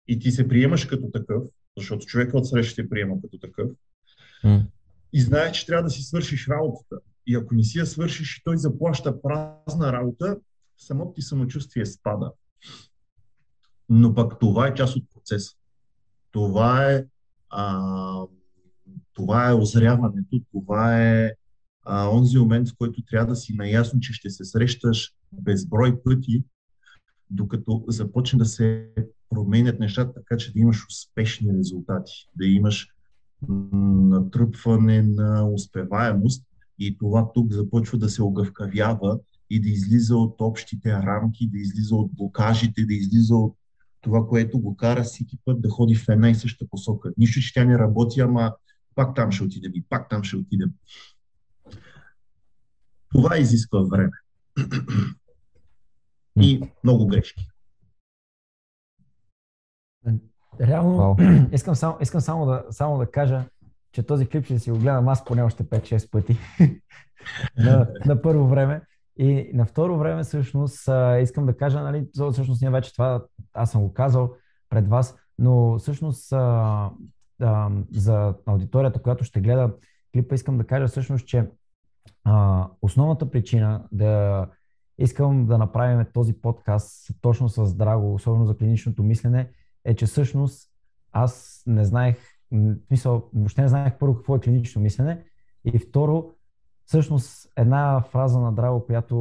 [0.09, 1.43] и ти се приемаш като такъв,
[1.77, 3.71] защото човека от среща те приема като такъв,
[4.45, 4.63] mm.
[5.13, 6.97] и знаеш, че трябва да си свършиш работата.
[7.27, 10.39] И ако не си я свършиш и той заплаща празна работа,
[10.79, 12.33] самото ти самочувствие спада.
[13.89, 15.57] Но пък това е част от процеса.
[16.31, 17.05] Това е,
[17.51, 18.27] а,
[19.13, 21.33] това е озряването, това е
[21.85, 26.45] а, онзи момент, в който трябва да си наясно, че ще се срещаш безброй пъти,
[27.31, 28.91] докато започне да се
[29.31, 32.89] променят нещата, така че да имаш успешни резултати, да имаш
[33.49, 36.45] натръпване на успеваемост
[36.79, 39.19] и това тук започва да се огъвкавява
[39.51, 43.57] и да излиза от общите рамки, да излиза от блокажите, да излиза от
[44.01, 47.13] това, което го кара всеки път да ходи в една и съща посока.
[47.19, 48.55] Нищо, че тя не работи, ама
[48.95, 50.71] пак там ще отидем и пак там ще отидем.
[53.09, 54.11] Това изисква време.
[56.41, 57.49] и много грешки.
[60.61, 61.49] Реално, wow.
[61.55, 63.45] искам, само, искам само, да, само да кажа,
[63.95, 66.39] че този клип ще си го гледам аз поне още 5-6 пъти
[67.59, 68.83] на, на първо време.
[69.17, 70.89] И на второ време, всъщност,
[71.21, 74.35] искам да кажа, нали, всъщност ние вече това, аз съм го казал
[74.71, 76.91] пред вас, но всъщност а,
[77.41, 79.73] а, за аудиторията, която ще гледа
[80.13, 81.51] клипа, искам да кажа всъщност, че
[82.25, 84.47] а, основната причина да
[84.99, 89.51] искам да направим този подкаст точно с Драго, особено за клиничното мислене,
[89.85, 90.71] е, че всъщност
[91.13, 92.34] аз не знаех,
[92.91, 95.25] мисъл, въобще не знаех първо какво е клинично мислене
[95.65, 96.31] и второ,
[96.87, 99.17] всъщност една фраза на Драго, която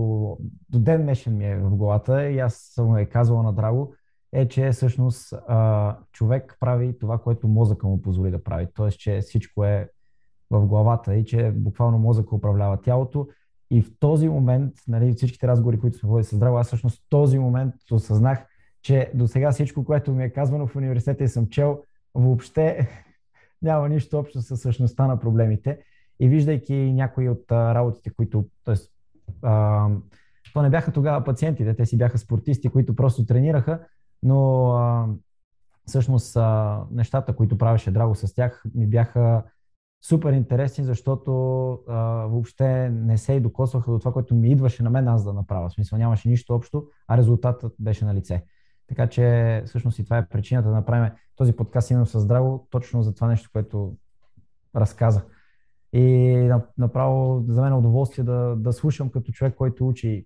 [0.69, 3.93] до ден днешен ми е в главата и аз съм е казвала на Драго,
[4.33, 5.33] е, че всъщност
[6.11, 8.67] човек прави това, което мозъка му позволи да прави.
[8.75, 9.89] Тоест, че всичко е
[10.49, 13.27] в главата и че буквално мозъка управлява тялото.
[13.71, 17.05] И в този момент, нали, всичките разговори, които сме водили с Драго, аз всъщност в
[17.09, 18.45] този момент осъзнах,
[18.81, 21.81] че до сега всичко, което ми е казвано в университета и съм чел,
[22.15, 22.89] въобще
[23.63, 25.79] няма нищо общо с същността на проблемите.
[26.19, 28.75] И виждайки някои от работите, които, т.е.
[30.53, 33.79] то не бяха тогава пациентите, те си бяха спортисти, които просто тренираха,
[34.23, 35.07] но а,
[35.85, 39.43] всъщност а, нещата, които правеше Драго с тях, ми бяха
[40.05, 41.31] супер интересни, защото
[41.87, 41.95] а,
[42.25, 45.69] въобще не се и докосваха до това, което ми идваше на мен аз да направя.
[45.69, 48.43] В смисъл нямаше нищо общо, а резултатът беше на лице.
[48.87, 53.03] Така че всъщност и това е причината да направим този подкаст именно с Драго, точно
[53.03, 53.97] за това нещо, което
[54.75, 55.25] разказа.
[55.93, 56.01] И
[56.77, 60.25] направо за мен е удоволствие да, да слушам като човек, който учи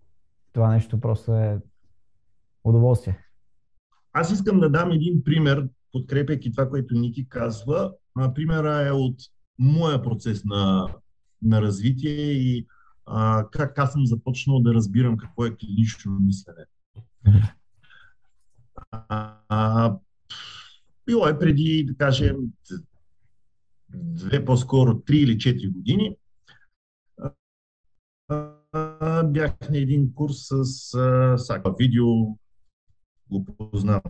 [0.54, 1.60] това нещо, просто е
[2.64, 3.20] удоволствие.
[4.14, 7.94] Аз искам да дам един пример, подкрепяйки това, което Ники казва.
[8.36, 9.16] Примера е от
[9.60, 10.88] моя процес на,
[11.42, 12.68] на развитие и
[13.06, 16.66] а, как аз съм започнал да разбирам какво е клинично мислене.
[18.92, 19.96] А, а,
[21.06, 22.38] било е преди, да кажем,
[23.90, 26.16] две по-скоро, три или четири години.
[28.30, 32.06] А, бях на един курс с а, Саква видео,
[33.30, 34.02] го познавам.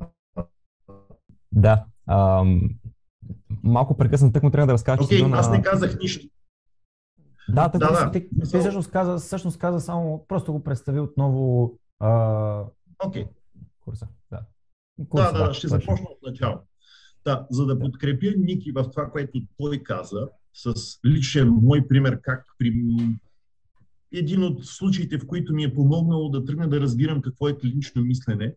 [1.51, 1.85] Да.
[2.09, 2.69] Ам,
[3.63, 5.03] малко прекъснат, тък му трябва да разкажа.
[5.03, 6.27] Окей, okay, аз не казах нищо.
[7.49, 8.11] Да, така да, да.
[8.11, 12.09] Ти, ти всъщност каза, всъщност каза само, просто го представи отново а...
[13.03, 13.27] okay.
[13.79, 14.07] курса.
[14.31, 14.41] Да.
[14.99, 15.79] Да, да, да, ще точно.
[15.79, 16.59] започна от начало.
[17.25, 20.73] Да, за да подкрепя Ники в това, което той каза, с
[21.05, 22.73] личен мой пример, как при
[24.13, 28.01] един от случаите, в които ми е помогнало да тръгна да разбирам какво е клинично
[28.01, 28.55] мислене,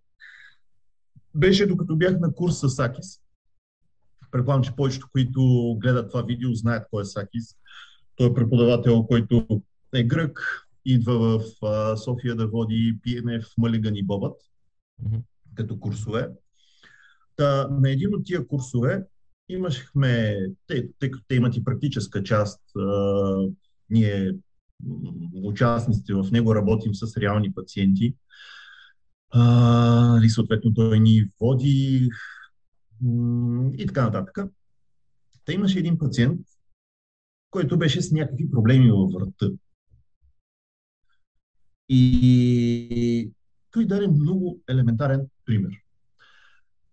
[1.35, 3.21] беше докато бях на курс с Акис.
[4.31, 5.41] Предполагам, че повечето, които
[5.81, 7.57] гледат това видео, знаят кой е Сакис.
[8.17, 9.63] Той е преподавател, който
[9.95, 14.41] е грък, идва в София да води PNF Малиган и Бобът
[15.03, 15.17] Мгм.
[15.55, 16.29] Като курсове.
[17.37, 19.07] Та, на един от тия курсове
[19.49, 20.37] имахме,
[20.67, 23.49] тъй, като те имат и практическа част, а,
[23.91, 24.33] ние
[25.43, 28.15] участниците в него работим с реални пациенти.
[29.31, 32.11] А, и съответно той ни води
[33.79, 34.39] и така нататък.
[35.45, 36.41] Та имаше един пациент,
[37.51, 39.47] който беше с някакви проблеми във врата.
[41.89, 43.31] И
[43.71, 45.73] той даде много елементарен пример.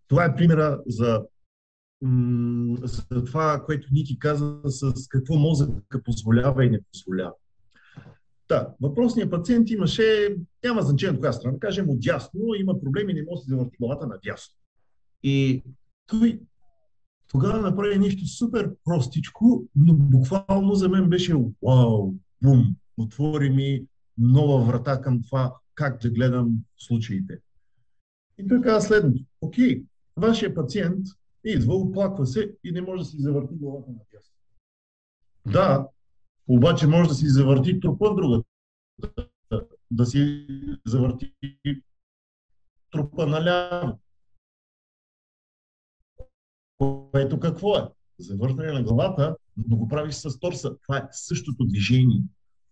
[0.08, 1.24] Това е примера за,
[3.10, 7.34] за това, което Ники каза, с какво мозъка позволява и не позволява.
[8.50, 13.24] Да, въпросният пациент имаше, няма значение от коя страна, кажем от дясно, има проблеми, не
[13.24, 14.56] може да се главата на дясно.
[15.24, 15.64] И
[16.08, 16.40] той
[17.28, 21.34] тогава направи нещо супер простичко, но буквално за мен беше
[21.64, 23.86] вау, бум, отвори ми
[24.18, 27.40] нова врата към това как да гледам случаите.
[28.38, 29.24] И той каза следното.
[29.42, 29.84] Окей,
[30.16, 31.06] вашия пациент
[31.44, 34.34] идва, оплаква се и не може да си завърти главата на дясно.
[35.46, 35.88] Да,
[36.48, 38.48] обаче може да си завърти трупа в другата.
[39.92, 40.48] Да си
[40.86, 41.34] завърти
[42.92, 44.00] трупа наляво.
[46.78, 47.90] Което какво е?
[48.20, 50.78] Завъртане на главата, но го правиш с торса.
[50.84, 52.24] Това е същото движение.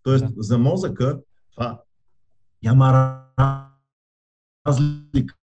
[0.02, 1.82] Тоест, за мозъка това
[2.62, 3.65] няма
[4.66, 5.34] разлика.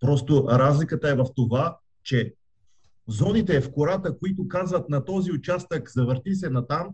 [0.00, 2.34] Просто разликата е в това, че
[3.08, 6.88] зоните в кората, които казват на този участък завърти се на там,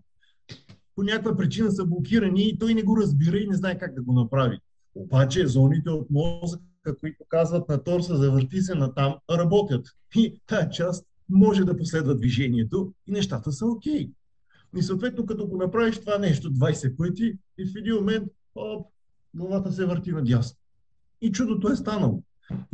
[0.97, 4.03] по някаква причина са блокирани и той не го разбира и не знае как да
[4.03, 4.59] го направи.
[4.95, 9.87] Обаче зоните от мозъка, които казват на торса завърти се на там, работят.
[10.17, 14.11] И тая част може да последва движението и нещата са окей.
[14.77, 18.87] И съответно, като го направиш това нещо 20 пъти и в един момент оп,
[19.35, 20.59] главата се върти надясно.
[21.25, 22.23] И чудото е станало.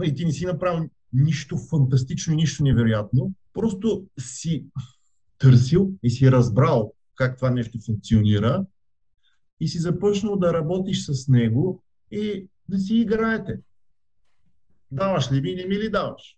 [0.05, 3.33] И ти не си направил нищо фантастично, нищо невероятно.
[3.53, 4.65] Просто си
[5.39, 8.67] търсил и си разбрал как това нещо функционира
[9.61, 13.61] и си започнал да работиш с него и да си играете.
[14.91, 16.37] Даваш ли ми, не ми ли даваш?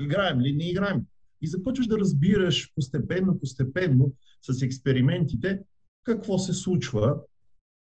[0.00, 1.06] Играем ли, не играем.
[1.42, 4.12] И започваш да разбираш постепенно, постепенно
[4.42, 5.60] с експериментите
[6.04, 7.16] какво се случва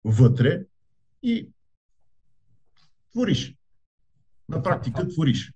[0.05, 0.65] вътре
[1.23, 1.49] и
[3.13, 3.55] твориш.
[4.49, 5.53] На практика твориш.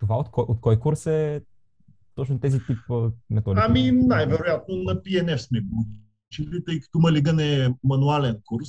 [0.00, 1.42] Това от кой, от кой курс е
[2.14, 2.78] точно тези тип
[3.30, 3.64] методики?
[3.68, 5.86] Ами най-вероятно на PNF сме го
[6.30, 8.68] учили, тъй като Малиган е мануален курс.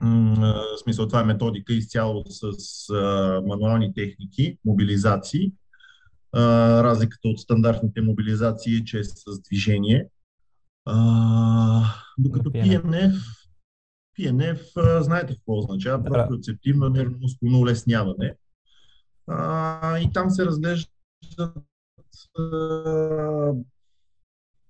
[0.00, 2.42] А, В смисъл това е методика изцяло с
[2.90, 5.52] а, мануални техники, мобилизации.
[6.32, 6.40] А,
[6.84, 10.06] разликата от стандартните мобилизации е, че е с движение.
[10.84, 11.84] А,
[12.18, 13.41] докато PNF.
[14.76, 16.02] А, знаете какво означава?
[16.02, 16.10] Да.
[16.10, 18.36] Проприоцептивно нервно-мускулно улесняване.
[19.26, 20.90] А, и там се разглеждат
[22.38, 23.52] а,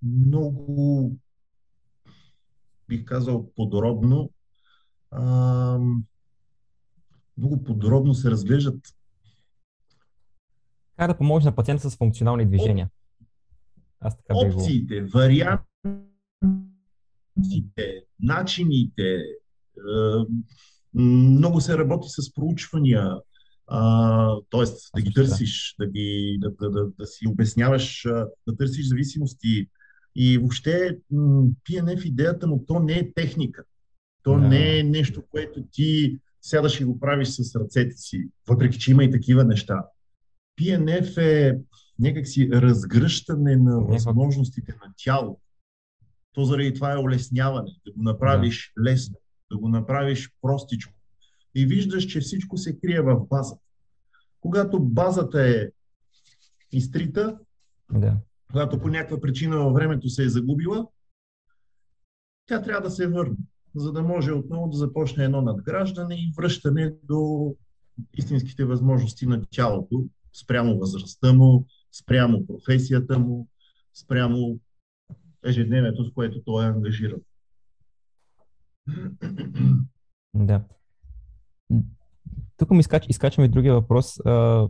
[0.03, 1.17] много,
[2.89, 4.31] бих казал, подробно.
[5.11, 5.79] А,
[7.39, 8.81] много подробно се разглеждат
[10.97, 12.91] Как да помогнеш на пациента с функционални движения?
[14.01, 14.61] Аз така бих го...
[17.37, 19.03] вариантите, начините.
[19.07, 19.23] е,
[20.95, 23.11] Много се работи с проучвания,
[24.51, 24.65] т.е.
[24.97, 28.03] да ги търсиш, да, ги, да, да, да, да си обясняваш,
[28.47, 29.67] да търсиш зависимости.
[30.17, 30.99] И въобще
[31.65, 33.65] PNF идеята му, то не е техника.
[34.23, 38.91] То не е нещо, което ти сядаш и го правиш с ръцете си, въпреки че
[38.91, 39.85] има и такива неща.
[40.61, 41.59] PNF е
[41.99, 45.41] някакси разгръщане на Някаква- възможностите на тяло.
[46.33, 49.17] То заради това е улесняване, да го направиш лесно,
[49.53, 50.95] да го направиш простичко.
[51.55, 53.63] И виждаш, че всичко се крие в базата.
[54.41, 55.69] Когато базата е
[56.73, 57.39] изтрита,
[57.93, 58.17] Да.
[58.51, 60.87] когато по някаква причина във времето се е загубила,
[62.47, 63.37] тя трябва да се върне,
[63.75, 67.55] за да може отново да започне едно надграждане и връщане до
[68.15, 70.05] истинските възможности на тялото,
[70.43, 73.49] спрямо възрастта му, спрямо професията му,
[73.95, 74.59] спрямо
[75.45, 77.21] ежедневието, с което той е ангажиран.
[80.35, 80.65] Да.
[82.57, 84.69] Тук ми изкач, изкачваме другия въпрос, а,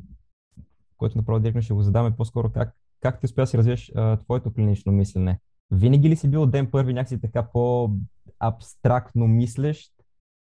[0.96, 4.16] който направо директно ще го задаме по-скоро как, как ти успя да си развиеш а,
[4.16, 5.40] твоето клинично мислене?
[5.70, 9.92] Винаги ли си бил ден първи някакси така по-абстрактно мислещ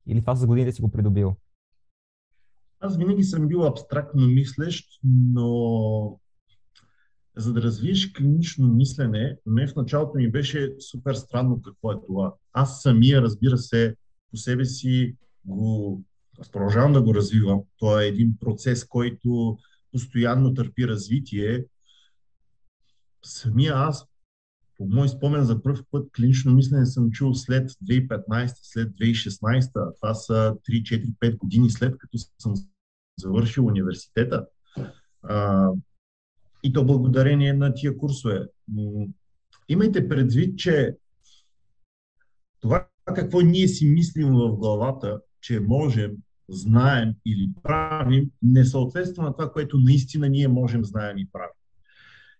[0.07, 1.35] или това с годините си го придобил?
[2.79, 6.19] Аз винаги съм бил абстрактно мислещ, но
[7.37, 12.33] за да развиеш клинично мислене, мен в началото ми беше супер странно какво е това.
[12.53, 13.95] Аз самия, разбира се,
[14.31, 15.15] по себе си
[15.45, 16.01] го
[16.39, 17.61] аз продължавам да го развивам.
[17.77, 19.57] Това е един процес, който
[19.91, 21.65] постоянно търпи развитие.
[23.25, 24.07] Самия аз,
[24.77, 29.95] по мой спомен за първ път, клинично мислене съм чул след 2015, след 2016.
[29.95, 32.53] Това са 3, 4, 5 години след като съм
[33.19, 34.45] завършил университета.
[36.63, 38.47] И то благодарение на тия курсове.
[39.69, 40.95] Имайте предвид, че
[42.59, 46.11] това какво ние си мислим в главата, че можем,
[46.49, 51.53] знаем или правим, не съответства на това, което наистина ние можем, знаем и правим.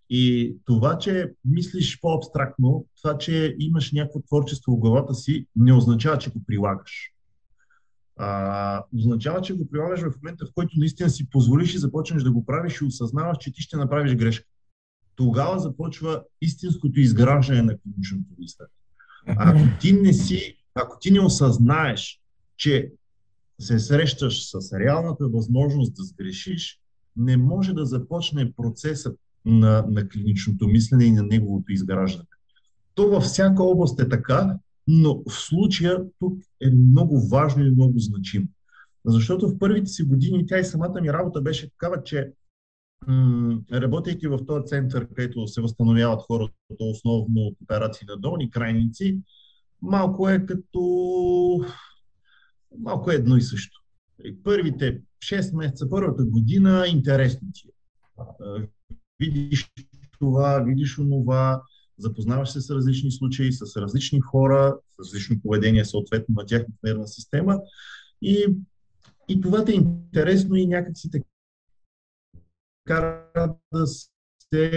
[0.09, 6.17] И това, че мислиш по-абстрактно, това, че имаш някакво творчество в главата си, не означава,
[6.17, 7.12] че го прилагаш.
[8.17, 12.31] А, означава, че го прилагаш в момента, в който наистина си позволиш и започнеш да
[12.31, 14.45] го правиш и осъзнаваш, че ти ще направиш грешка.
[15.15, 18.69] Тогава започва истинското изграждане на клиничното мислене.
[19.27, 22.21] Ако ти не си, ако ти не осъзнаеш,
[22.57, 22.91] че
[23.59, 26.79] се срещаш с реалната възможност да сгрешиш,
[27.17, 32.27] не може да започне процесът на, на клиничното мислене и на неговото изграждане.
[32.95, 34.57] То във всяка област е така,
[34.87, 38.47] но в случая тук е много важно и много значимо.
[39.05, 42.31] Защото в първите си години тя и самата ми работа беше такава, че
[43.07, 49.19] м- работейки в този център, където се възстановяват хората основно от операции на долни крайници,
[49.81, 50.81] малко е като
[52.79, 53.81] малко е едно и също.
[54.43, 57.71] Първите 6 месеца, първата година, интересно ти е.
[59.19, 59.71] Видиш
[60.19, 61.61] това, видиш онова,
[61.97, 67.07] запознаваш се с различни случаи, с различни хора, с различно поведение съответно на тяхната нервна
[67.07, 67.59] система
[68.21, 68.45] и,
[69.29, 71.21] и това те е интересно и някак си те
[72.85, 74.69] кара да се,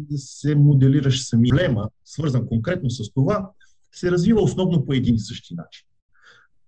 [0.00, 1.48] да се моделираш сами.
[1.48, 3.50] Проблема, свързан конкретно с това,
[3.92, 5.86] се развива основно по един и същи начин.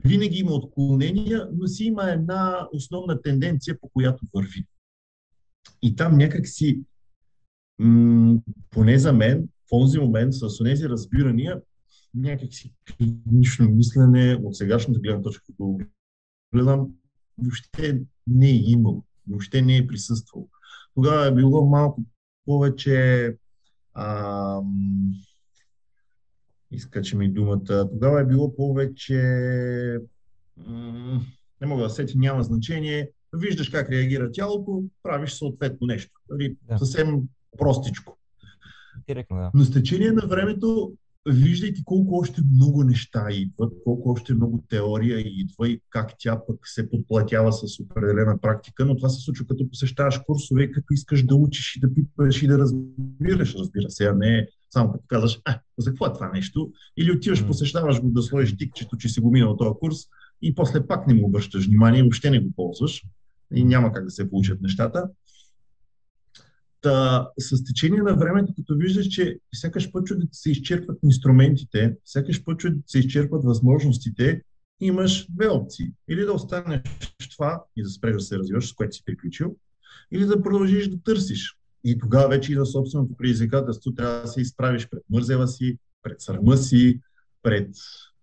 [0.05, 4.66] Винаги има отклонения, но си има една основна тенденция, по която върви.
[5.82, 6.80] И там някак си,
[7.83, 8.39] м-
[8.70, 11.61] поне за мен, в този момент, с тези разбирания,
[12.14, 15.78] някак си клинично мислене от сегашната гледна точка, като
[16.55, 16.89] гледам,
[17.39, 20.49] въобще не е имало, въобще не е присъствало.
[20.95, 22.03] Тогава е било малко
[22.45, 23.37] повече
[23.95, 24.61] а,
[26.70, 27.89] изкача ми думата.
[27.91, 29.18] Тогава е било повече...
[31.61, 33.11] Не мога да сети, няма значение.
[33.37, 36.20] Виждаш как реагира тялото, правиш съответно нещо.
[36.30, 36.78] Нали, да.
[36.78, 37.22] Съвсем
[37.59, 38.18] простичко.
[39.09, 39.50] Директно, да.
[39.55, 40.92] Но с течение на времето,
[41.28, 46.57] виждайки колко още много неща идват, колко още много теория идва и как тя пък
[46.64, 51.34] се подплатява с определена практика, но това се случва като посещаваш курсове, като искаш да
[51.34, 55.61] учиш и да пипаш и да разбираш, разбира се, а не само като казваш, а,
[55.78, 56.72] за какво е това нещо?
[56.96, 59.96] Или отиваш, посещаваш го да сложиш дикчето, че си го минал този курс
[60.42, 63.03] и после пак не му обръщаш внимание въобще не го ползваш
[63.55, 65.09] и няма как да се получат нещата.
[66.83, 72.72] Та, с течение на времето, като виждаш, че сякаш да се изчерпват инструментите, сякаш да
[72.87, 74.43] се изчерпват възможностите,
[74.80, 75.93] имаш две опции.
[76.11, 76.83] Или да останеш
[77.37, 79.57] това и да спреш да се развиваш, с което си приключил,
[80.12, 81.57] или да продължиш да търсиш.
[81.85, 86.20] И тогава вече и на собственото предизвикателство трябва да се изправиш пред мързела си, пред
[86.20, 87.01] срама си,
[87.43, 87.68] пред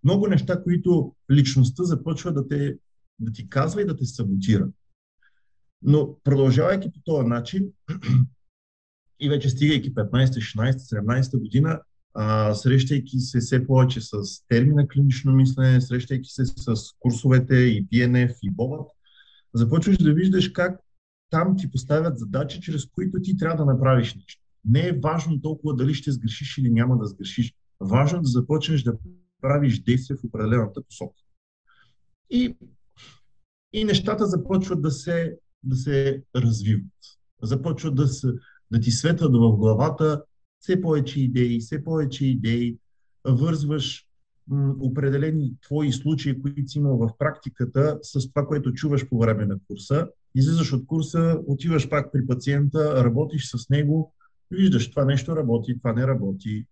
[0.04, 2.78] много неща, които личността започва да, те,
[3.20, 4.68] да ти казва и да те саботира.
[5.82, 7.72] Но продължавайки по този начин
[9.20, 11.82] и вече стигайки 15, 16, 17 година,
[12.14, 18.36] а, срещайки се все повече с термина клинично мислене, срещайки се с курсовете и PNF
[18.44, 18.88] и БОВАТ,
[19.54, 20.80] започваш да виждаш как
[21.30, 24.42] там ти поставят задачи, чрез които ти трябва да направиш нещо.
[24.66, 27.54] Не е важно толкова дали ще сгрешиш или няма да сгрешиш.
[27.80, 28.98] Важно е да започнеш да
[29.42, 31.22] правиш действия в определената посока.
[32.30, 32.58] И,
[33.74, 36.92] и нещата започват да се, да се развиват.
[37.42, 38.28] Започват да, се,
[38.72, 40.24] да ти светват в главата
[40.60, 42.78] все повече идеи, все повече идеи.
[43.28, 44.06] Вързваш
[44.48, 49.46] м, определени твои случаи, които си имал в практиката, с това, което чуваш по време
[49.46, 54.14] на курса излизаш от курса, отиваш пак при пациента, работиш с него,
[54.52, 56.66] виждаш това нещо работи, това не работи.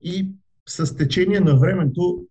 [0.00, 0.28] И
[0.68, 2.26] с течение на времето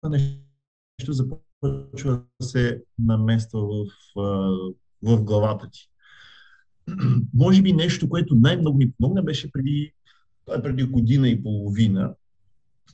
[0.00, 3.86] това нещо започва да се намества в,
[5.02, 5.90] в главата ти.
[7.34, 9.92] Може би нещо, което най-много ми помогна, беше преди,
[10.62, 12.14] преди година и половина,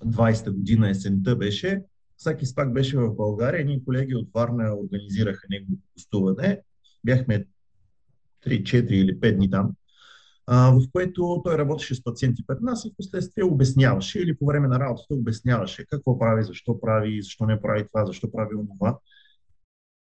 [0.05, 1.83] 20-та година есента беше,
[2.19, 3.65] Сакис пак беше в България.
[3.65, 6.61] Ние колеги от Варна организираха неговото гостуване.
[7.05, 7.47] Бяхме
[8.47, 9.73] 3-4 или 5 дни там,
[10.49, 14.69] в което той работеше с пациенти пред нас и в последствие обясняваше или по време
[14.69, 18.99] на работата обясняваше какво прави, защо прави, защо не прави това, защо прави това.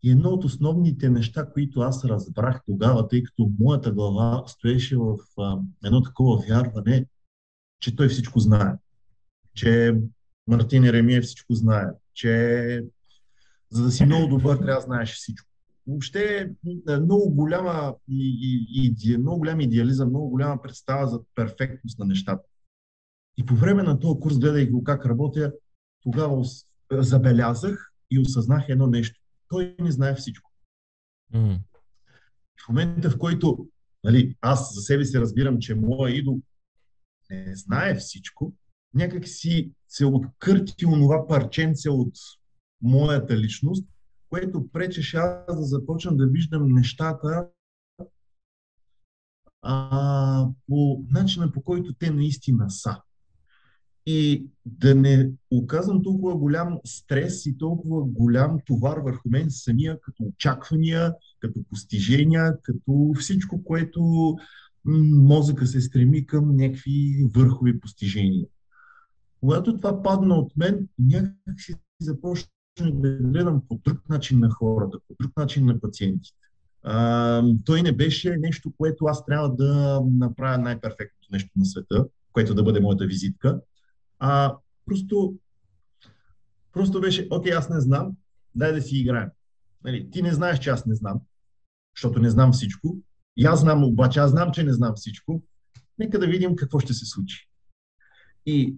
[0.04, 5.16] И едно от основните неща, които аз разбрах тогава, тъй като моята глава стоеше в
[5.38, 7.06] а, едно такова вярване,
[7.80, 8.72] че той всичко знае.
[9.54, 9.96] Че
[10.46, 11.86] Мартин Еремия всичко знае.
[12.14, 12.84] Че
[13.70, 15.48] за да си много добър, трябва да знаеш всичко.
[15.86, 16.50] Въобще
[16.88, 18.38] е много голяма, и,
[18.70, 22.44] и, и, много голям идеализъм, много голяма представа за перфектност на нещата.
[23.36, 25.52] И по време на този курс, гледайки го как работя,
[26.02, 26.44] тогава
[26.92, 30.50] забелязах и осъзнах едно нещо той не знае всичко.
[31.34, 31.60] Mm.
[32.64, 33.68] В момента, в който
[34.04, 36.40] нали, аз за себе си разбирам, че моя идол
[37.30, 38.52] не знае всичко,
[38.94, 42.14] някак си се откърти онова парченце от
[42.82, 43.88] моята личност,
[44.28, 47.48] което пречеше аз да започна да виждам нещата
[49.62, 53.02] а, по начина по който те наистина са
[54.06, 60.22] и да не оказвам толкова голям стрес и толкова голям товар върху мен самия, като
[60.22, 64.34] очаквания, като постижения, като всичко, което
[64.84, 68.46] мозъка се стреми към някакви върхови постижения.
[69.40, 72.48] Когато това падна от мен, някак си започна
[72.80, 76.36] да гледам по друг начин на хората, по друг начин на пациентите.
[76.82, 82.54] А, той не беше нещо, което аз трябва да направя най-перфектното нещо на света, което
[82.54, 83.60] да бъде моята визитка,
[84.26, 84.56] а,
[84.86, 85.34] просто,
[86.72, 88.16] просто беше, окей, аз не знам,
[88.54, 89.28] дай да си играем.
[89.84, 91.20] Нали, ти не знаеш, че аз не знам,
[91.96, 92.96] защото не знам всичко.
[93.36, 95.42] И аз знам, обаче аз знам, че не знам всичко.
[95.98, 97.48] Нека да видим какво ще се случи.
[98.46, 98.76] И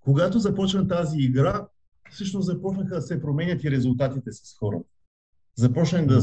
[0.00, 1.66] когато започна тази игра,
[2.10, 4.88] всъщност започнаха да се променят и резултатите с хората.
[5.56, 6.20] Започнах да,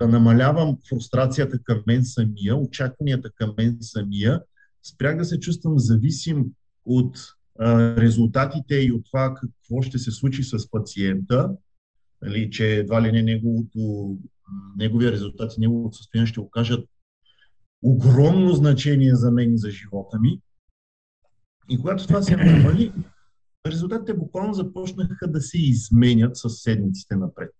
[0.00, 4.42] да намалявам фрустрацията към мен самия, очакванията към мен самия.
[4.82, 6.46] Спрях да се чувствам зависим
[6.84, 7.18] от
[7.60, 11.56] резултатите и от това какво ще се случи с пациента,
[12.22, 14.16] нали, че едва ли не неговото,
[14.76, 16.88] неговия резултат и неговото състояние ще окажат
[17.82, 20.40] огромно значение за мен и за живота ми.
[21.68, 22.92] И когато това се намали,
[23.66, 27.54] резултатите буквално започнаха да се изменят с седмиците напред.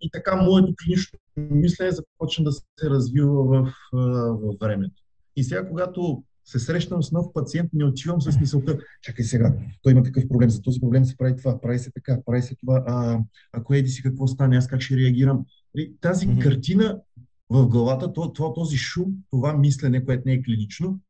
[0.00, 5.02] И така моето клинично мислене започна да се развива в, в времето.
[5.36, 9.92] И сега, когато се срещам с нов пациент, не отивам с мисълта, чакай сега, той
[9.92, 12.84] има такъв проблем, за този проблем се прави това, прави се така, прави се това,
[12.86, 13.20] а,
[13.52, 15.46] ако еди си какво стане, аз как ще реагирам.
[15.74, 16.42] Нали, тази mm-hmm.
[16.42, 17.00] картина
[17.50, 21.00] в главата, това, този шум, това мислене, което не е клинично,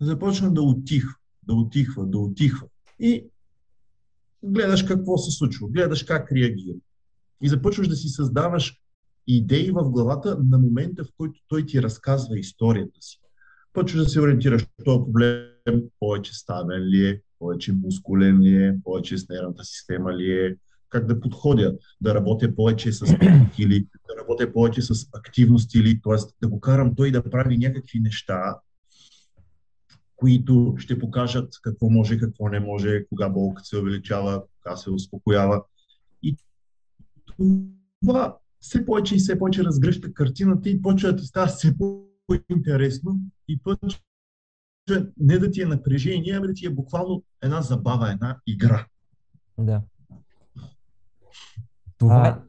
[0.00, 1.14] започна да отихва,
[1.46, 2.66] да отихва, да отихва.
[3.00, 3.24] И
[4.42, 6.76] гледаш какво се случва, гледаш как реагира.
[7.42, 8.80] И започваш да си създаваш
[9.26, 13.20] идеи в главата на момента, в който той ти разказва историята си
[13.78, 19.18] почваш да се ориентираш, този проблем повече ставен ли е, повече мускулен ли е, повече
[19.18, 20.56] с нервната система ли е,
[20.88, 23.04] как да подходя, да работя повече с
[23.58, 26.16] или да работя повече с активност или, т.е.
[26.42, 28.58] да го карам той да прави някакви неща,
[30.16, 35.62] които ще покажат какво може, какво не може, кога болката се увеличава, кога се успокоява.
[36.22, 36.36] И
[38.06, 41.74] това все повече и все повече разгръща картината и почва да ти става все
[42.28, 43.98] по-интересно и почва
[45.18, 48.86] не да ти е напрежение, ами да ти е буквално една забава, една игра.
[49.58, 49.82] Да.
[51.98, 52.42] Това...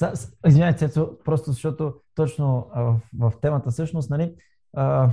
[0.00, 0.12] А,
[0.46, 4.34] извинявай, Цецо, просто защото точно а, в, в темата всъщност, нали,
[4.72, 5.10] а,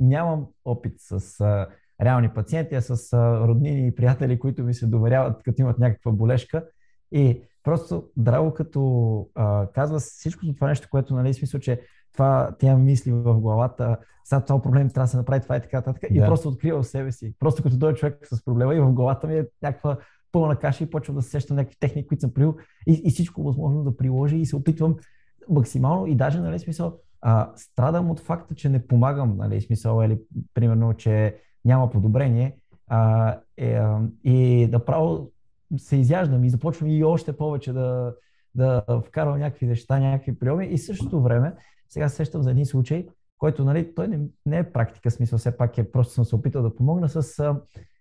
[0.00, 1.68] нямам опит с а,
[2.02, 6.12] реални пациенти, а с а, роднини и приятели, които ми се доверяват, като имат някаква
[6.12, 6.68] болешка.
[7.12, 11.82] И просто Драго като а, казва всичко това нещо, което, нали, смисъл, че
[12.12, 15.82] това, тя мисли в главата, сега това проблем трябва да се направи това и така,
[15.82, 16.18] така, да.
[16.18, 17.34] и просто открива в себе си.
[17.38, 19.98] Просто като дойде човек с проблема и в главата ми е някаква
[20.32, 22.56] пълна каша и почвам да се сещам някакви техники, които съм приел
[22.86, 24.96] и, и всичко възможно да приложи и се опитвам
[25.48, 30.18] максимално и даже, нали, смисъл, а, страдам от факта, че не помагам, нали, смисъл, или
[30.54, 32.56] примерно, че няма подобрение
[32.88, 35.30] а, е, а, и да право
[35.76, 38.14] се изяждам и започвам и още повече да,
[38.54, 41.54] да вкарвам някакви неща, някакви приеми и същото време
[41.92, 43.06] сега сещам за един случай,
[43.38, 46.62] който нали, той не, не е практика, смисъл все пак е, просто съм се опитал
[46.62, 47.60] да помогна с а,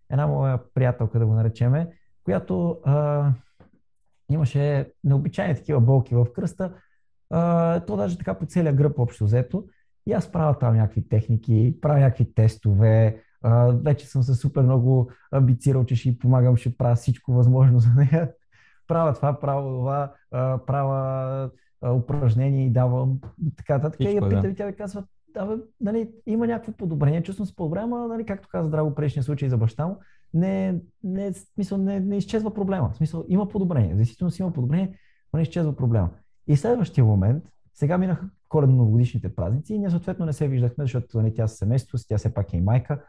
[0.10, 1.88] една моя приятелка, да го наречеме,
[2.24, 3.30] която а,
[4.30, 6.74] имаше необичайни такива болки в кръста,
[7.30, 9.66] а, то даже така по целия гръб общо взето.
[10.08, 15.12] И аз правя там някакви техники, правя някакви тестове, а, вече съм се супер много
[15.32, 18.32] амбицирал, че ще помагам, ще правя всичко възможно за нея.
[18.88, 20.14] Правя това, правя това,
[20.66, 21.50] правя
[21.90, 23.20] упражнения и давам
[23.58, 24.00] така нататък.
[24.00, 24.48] И я Всичко, пита да.
[24.48, 25.04] и тя ми казва,
[25.34, 29.24] да, бе, нали, има някакво подобрение, чувствам се по-добре, ама, нали, както каза Драго предишния
[29.24, 29.98] случай за баща му,
[30.34, 32.90] не, не, в смисъл, не, не изчезва проблема.
[32.94, 33.96] В смисъл, има подобрение.
[33.96, 34.98] Действително си има подобрение,
[35.34, 36.10] но не изчезва проблема.
[36.48, 41.34] И следващия момент, сега минаха коледно-новогодишните празници и ние съответно не се виждахме, защото нали,
[41.34, 43.04] тя с семейството си, тя все пак е и майка,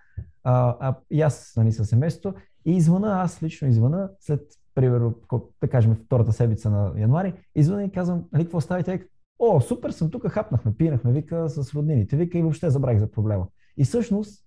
[0.45, 2.39] а, а и аз нали, със семейството.
[2.65, 4.41] И извъна, аз лично извъна, след,
[4.75, 5.15] примерно,
[5.61, 8.83] да кажем, втората седмица на януари, извъна и казвам, нали, какво става?
[8.83, 9.07] Тя вика,
[9.39, 13.47] О, супер съм тук, хапнахме, пинахме, вика, с роднините, вика и въобще забравих за проблема.
[13.77, 14.45] И всъщност,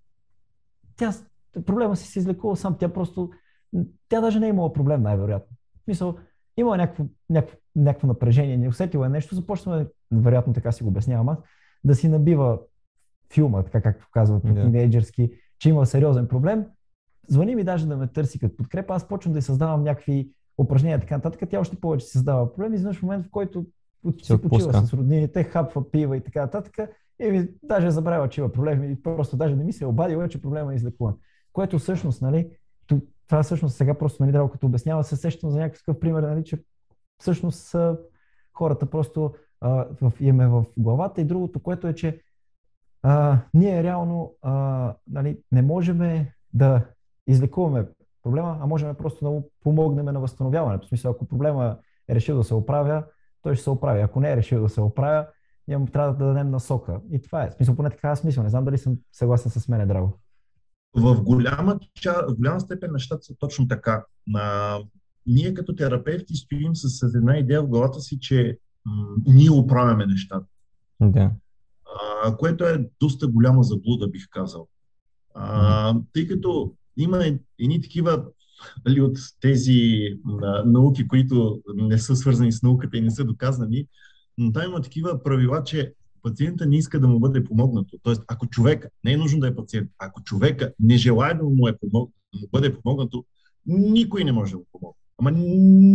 [0.98, 1.14] тя,
[1.66, 3.30] проблема си се излекува сам, тя просто,
[4.10, 5.58] тя даже не е имала проблем, най-вероятно.
[5.82, 6.16] В смисъл,
[6.58, 11.30] има някакво, някакво, някакво напрежение, не усетила е нещо, започва, вероятно така си го обяснявам
[11.30, 11.38] аз,
[11.84, 12.60] да си набива
[13.34, 14.64] филма, така както казват yeah.
[14.64, 16.66] тинейджърски, че има сериозен проблем,
[17.28, 20.98] звъни ми даже да ме търси като подкрепа, аз почвам да й създавам някакви упражнения
[20.98, 22.74] и така нататък, тя още повече си създава проблем.
[22.74, 23.66] Изведнъж в момент, в който
[24.22, 26.78] Се си почива с роднините, хапва пива и така нататък,
[27.20, 29.88] и ми, даже е забравила, че има проблем и просто даже не ми се е
[29.88, 31.16] обадила, че проблема е излекуван.
[31.54, 32.50] Което всъщност, нали,
[33.28, 36.64] това всъщност сега просто, нали, драго, като обяснява, се сещам за някакъв пример, нали, че
[37.22, 37.76] всъщност
[38.54, 41.22] хората просто а, в, имаме в главата.
[41.22, 42.22] И другото, което е, че
[43.04, 46.86] а, ние реално а, нали, не можем да
[47.28, 47.88] излекуваме
[48.24, 50.86] проблема, а можем просто да му помогнем на възстановяването.
[50.86, 53.04] В смисъл, ако проблема е решил да се оправя,
[53.42, 54.02] той ще се оправи.
[54.02, 55.28] Ако не е решил да се оправя,
[55.68, 57.02] ние му трябва да дадем насока.
[57.12, 57.50] И това е.
[57.50, 58.44] В смисъл, поне така аз мисля.
[58.44, 60.20] Не знам дали съм съгласен с мене, Драго.
[60.96, 64.06] В голяма, в голяма степен нещата са точно така.
[64.36, 64.80] А,
[65.26, 70.46] ние като терапевти стоим с една идея в главата си, че м- ние оправяме нещата.
[71.02, 71.32] Да.
[72.26, 74.68] а, което е доста голяма заблуда, бих казал.
[75.34, 77.26] А, тъй като има
[77.60, 78.26] едни такива
[78.86, 80.10] нали, от тези
[80.44, 83.88] а, науки, които не са свързани с науката и не са доказани,
[84.38, 87.98] но там има такива правила, че пациента не иска да му бъде помогнато.
[88.04, 91.68] Тоест, ако човека, не е нужно да е пациент, ако човека не желая да му,
[91.68, 93.26] е помог, да му бъде помогнато,
[93.66, 95.00] никой не може да му помогне.
[95.18, 95.32] Ама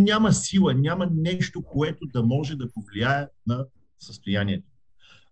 [0.04, 3.66] няма сила, няма нещо, което да може да повлияе на
[3.98, 4.68] състоянието.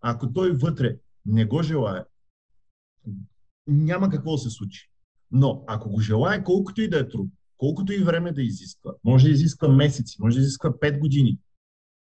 [0.00, 0.96] Ако той вътре
[1.26, 2.04] не го желая,
[3.66, 4.90] няма какво да се случи.
[5.30, 9.24] Но ако го желая, колкото и да е труд, колкото и време да изисква, може
[9.24, 11.38] да изисква месеци, може да изисква 5 години,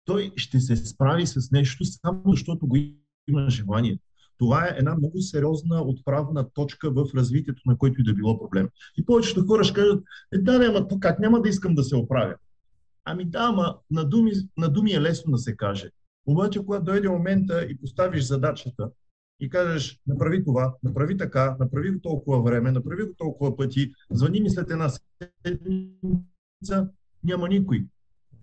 [0.04, 2.76] той ще се справи с нещо само защото го
[3.28, 3.98] има желание.
[4.38, 8.68] Това е една много сериозна отправна точка в развитието на който и да било проблем.
[8.98, 10.02] И повечето хора ще кажат,
[10.34, 12.34] е, да, не, ама как, няма да искам да се оправя.
[13.04, 15.90] Ами да, ама на думи, на думи е лесно да се каже.
[16.26, 18.90] Обаче, когато дойде момента и поставиш задачата
[19.40, 24.40] и кажеш, направи това, направи така, направи го толкова време, направи го толкова пъти, звъни
[24.40, 24.90] ми след една
[25.46, 26.88] седмица,
[27.24, 27.86] няма никой.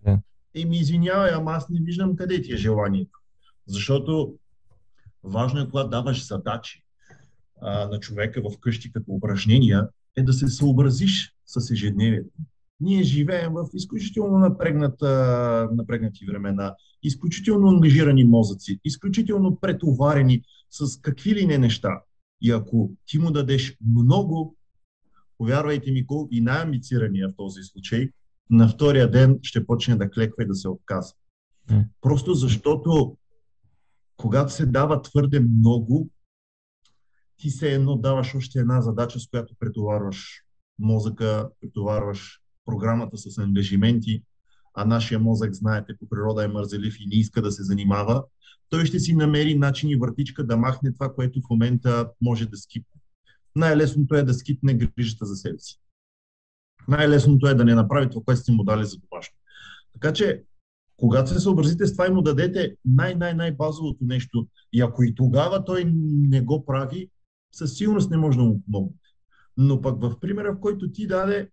[0.06, 0.20] Да.
[0.56, 3.20] И ми извинявай, ама аз не виждам къде ти е желанието.
[3.68, 4.36] Защото
[5.24, 6.84] важно е, когато даваш задачи
[7.62, 12.30] а, на човека в къщи като упражнения, е да се съобразиш с ежедневието.
[12.80, 21.46] Ние живеем в изключително напрегната, напрегнати времена, изключително ангажирани мозъци, изключително претоварени с какви ли
[21.46, 22.02] не неща.
[22.42, 24.56] И ако ти му дадеш много,
[25.38, 28.10] повярвайте ми, колко и най-амбицирания в този случай,
[28.50, 31.16] на втория ден ще почне да клеква и да се отказва.
[31.72, 31.86] М.
[32.02, 33.18] Просто защото
[34.18, 36.10] когато се дава твърде много,
[37.38, 40.44] ти се едно даваш още една задача, с която претоварваш
[40.80, 44.24] мозъка, претоварваш програмата с ангажименти,
[44.80, 48.24] а нашия мозък, знаете, по природа е мързелив и не иска да се занимава,
[48.70, 52.58] той ще си намери начин и въртичка да махне това, което в момента може да
[52.58, 53.02] скипне.
[53.56, 55.80] Най-лесното е да скипне грижата за себе си.
[56.88, 59.36] Най-лесното е да не направи това, което сте му дали за домашно.
[59.94, 60.44] Така че,
[60.98, 65.84] когато се съобразите с това и му дадете най-най-най-базовото нещо, и ако и тогава той
[66.30, 67.10] не го прави,
[67.52, 68.98] със сигурност не може да му помогне.
[69.58, 71.50] Но пък в примера, в който ти даде,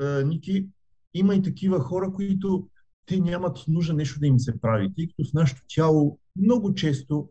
[0.00, 0.68] а, Ники,
[1.14, 2.68] има и такива хора, които
[3.06, 7.28] те нямат нужда нещо да им се прави, тъй като в нашето тяло много често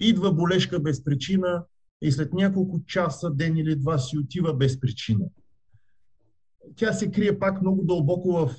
[0.00, 1.64] идва болешка без причина
[2.02, 5.24] и след няколко часа, ден или два си отива без причина.
[6.76, 8.54] Тя се крие пак много дълбоко в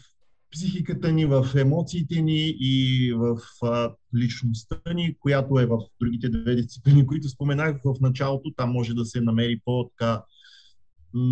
[0.51, 6.55] психиката ни, в емоциите ни и в а, личността ни, която е в другите две
[6.55, 8.53] дисциплини, които споменах в началото.
[8.57, 10.23] Там може да се намери по-така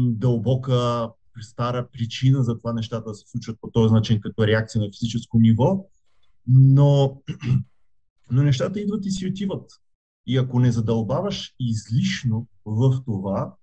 [0.06, 1.10] дълбока,
[1.40, 5.40] стара причина за това нещата да се случват по този начин, като реакция на физическо
[5.40, 5.86] ниво.
[6.48, 7.22] Но,
[8.32, 9.72] но нещата идват и си отиват.
[10.28, 13.56] И ако не задълбаваш излишно в това,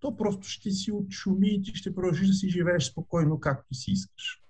[0.00, 3.90] то просто ще си отшуми и ти ще продължиш да си живееш спокойно, както си
[3.90, 4.42] искаш.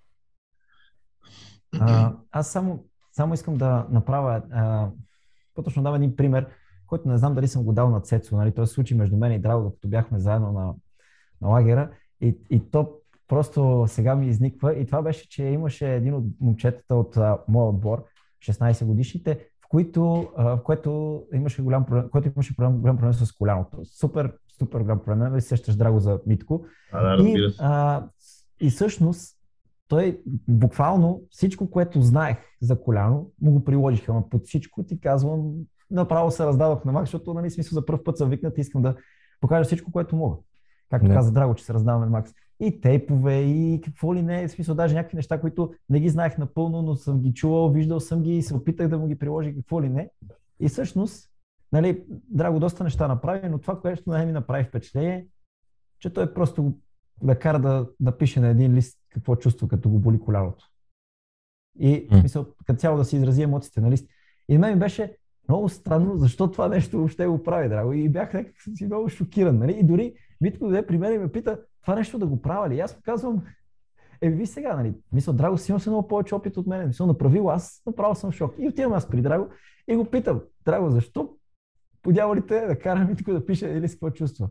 [1.79, 2.85] А, аз само
[3.17, 4.41] само искам да направя,
[5.53, 6.47] по-точно дам един пример,
[6.87, 8.53] който не знам дали съм го дал на Цецо, нали?
[8.53, 10.73] той се случи между мен и Драго, докато бяхме заедно на,
[11.41, 11.91] на лагера
[12.21, 12.93] и, и то
[13.27, 17.67] просто сега ми изниква и това беше, че имаше един от момчетата от а, моя
[17.69, 18.03] отбор,
[18.45, 23.13] 16 годишните, в, които, а, в което имаше голям проблем, който имаше проблем, голям проблем
[23.13, 23.77] с коляното.
[23.85, 26.65] Супер, супер голям проблем, нали сещаш драго за Митко.
[26.91, 28.03] А, да, и, а,
[28.61, 29.37] и всъщност
[29.87, 34.11] той буквално всичко, което знаех за коляно, му го приложиха.
[34.11, 35.53] Ама под всичко ти казвам,
[35.91, 38.81] направо се раздадох на Макс, защото нали, смисъл за първ път съм викнат и искам
[38.81, 38.95] да
[39.41, 40.37] покажа всичко, което мога.
[40.89, 41.13] Както не.
[41.13, 42.33] каза Драго, че се раздаваме на Макс.
[42.59, 46.37] И тейпове, и какво ли не, в смисъл даже някакви неща, които не ги знаех
[46.37, 49.55] напълно, но съм ги чувал, виждал съм ги и се опитах да му ги приложи
[49.55, 50.09] какво ли не.
[50.59, 51.29] И всъщност,
[51.71, 55.27] нали, Драго доста неща направи, но това, което най ми направи впечатление,
[55.99, 56.73] че той просто
[57.23, 60.65] да кара да, да пише на един лист какво чувства, като го боли коляното.
[61.79, 64.07] И, в смисъл, като цяло да си изрази емоциите на лист.
[64.49, 65.17] И на мен ми беше
[65.49, 67.93] много странно, защо това нещо въобще го прави, драго.
[67.93, 69.57] И бях някак си много шокиран.
[69.57, 69.77] Нали?
[69.79, 72.75] И дори Митко дойде при мен и ме пита, това нещо да го правя ли?
[72.75, 73.43] И аз му казвам,
[74.21, 76.87] е, ви сега, нали, мисля, Драго си имам много повече опит от мен.
[76.87, 78.55] Мисля, направил аз, направо съм шок.
[78.57, 79.47] И отивам аз при Драго
[79.87, 81.29] и го питам, Драго, защо
[82.01, 84.49] по дяволите да кара Митко да пише или с какво чувства?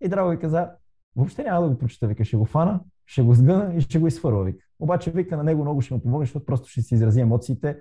[0.00, 0.70] И Драго ви каза,
[1.16, 4.06] въобще няма да го прочета, вика, ще го фана, ще го сгъна и ще го
[4.06, 4.64] изфърва, вика.
[4.78, 7.78] Обаче, вика, на него много ще му помогне, защото просто ще си изрази емоциите.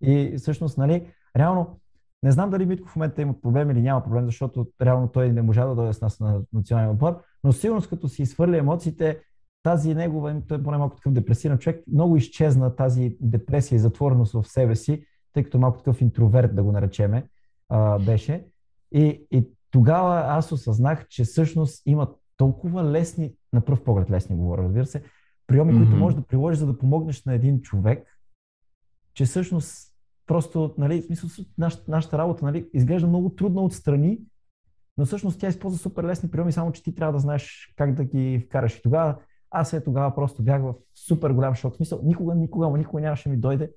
[0.00, 1.80] И всъщност, нали, реално,
[2.22, 5.42] не знам дали Митко в момента има проблем или няма проблем, защото реално той не
[5.42, 9.20] можа да дойде с нас на националния отбор, но сигурно като си изхвърля емоциите,
[9.62, 14.32] тази негова, той е поне малко такъв депресиран човек, много изчезна тази депресия и затвореност
[14.32, 17.26] в себе си, тъй като малко такъв интроверт, да го наречеме,
[17.68, 18.46] а, беше.
[18.92, 24.62] И, и тогава аз осъзнах, че всъщност има толкова лесни, на пръв поглед лесни говоря,
[24.62, 25.02] разбира се,
[25.46, 25.76] приеми, mm-hmm.
[25.76, 28.18] които можеш да приложиш, за да помогнеш на един човек,
[29.14, 29.91] че всъщност
[30.26, 34.18] Просто, нали, в смисъл, нашата, нашата работа нали, изглежда много трудна отстрани,
[34.98, 38.04] но всъщност тя използва супер лесни приеми, само че ти трябва да знаеш как да
[38.04, 38.76] ги вкараш.
[38.76, 39.16] И тогава,
[39.50, 41.74] аз е тогава просто бях в супер голям шок.
[41.74, 43.70] В смисъл, никога, никога, никога нямаше ми дойде,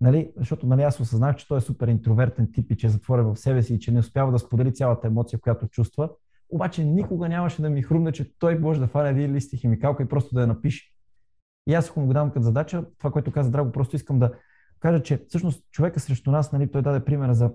[0.00, 3.24] нали, защото нали, аз осъзнах, че той е супер интровертен тип и че е затворен
[3.24, 6.10] в себе си и че не успява да сподели цялата емоция, която чувства.
[6.50, 10.02] Обаче никога нямаше да ми хрумне, че той може да фане един лист и химикалка
[10.02, 10.92] и просто да я напише.
[11.66, 14.32] И аз ако му го дам като задача, това, което каза Драго, просто искам да
[14.80, 17.50] кажа, че всъщност човека срещу нас, нали, той даде примера за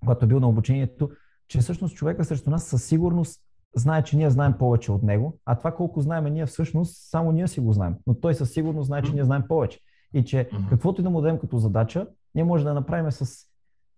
[0.00, 1.10] когато е бил на обучението,
[1.48, 3.40] че всъщност човека срещу нас със сигурност
[3.76, 7.48] знае, че ние знаем повече от него, а това колко знаем ние всъщност, само ние
[7.48, 7.94] си го знаем.
[8.06, 9.80] Но той със сигурност знае, че ние знаем повече.
[10.14, 13.46] И че каквото и да му дадем като задача, ние може да направим с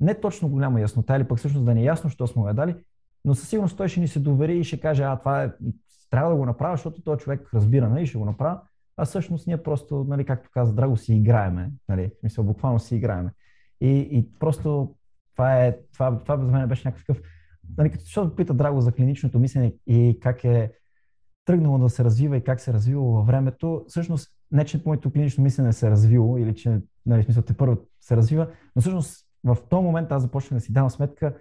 [0.01, 2.77] не точно голяма яснота, или пък всъщност да не е ясно, що сме го дали,
[3.25, 5.53] но със сигурност той ще ни се довери и ще каже, а това е,
[6.11, 8.61] трябва да го направя, защото този човек разбира, нали, ще го направя
[8.97, 11.71] а всъщност ние просто, нали, както каза Драго, си играеме.
[11.89, 13.31] Нали, смисъл, буквално си играеме.
[13.81, 14.95] И, и просто
[15.35, 17.21] това, е, това, това за мен беше някакъв
[17.79, 20.73] нали, като защото пита Драго за клиничното мислене и как е
[21.45, 25.11] тръгнало да се развива и как се е развило във времето, всъщност не, че моето
[25.11, 29.27] клинично мислене се е развило или че, нали, смисъл, те първо се развива, но всъщност
[29.45, 31.35] в този момент аз започнах да си давам сметка,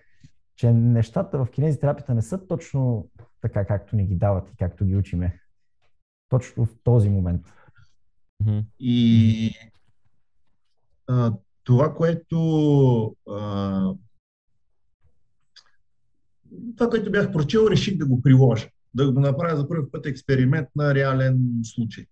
[0.55, 3.09] че нещата в кинезитерапията не са точно
[3.41, 5.39] така, както ни ги дават и както ги учиме
[6.29, 7.41] точно в този момент.
[8.79, 9.51] И
[11.07, 12.37] а, това, което
[13.29, 13.93] а,
[16.77, 18.69] това, което бях прочел, реших да го приложа.
[18.93, 22.05] Да го направя за първи път експеримент на реален случай.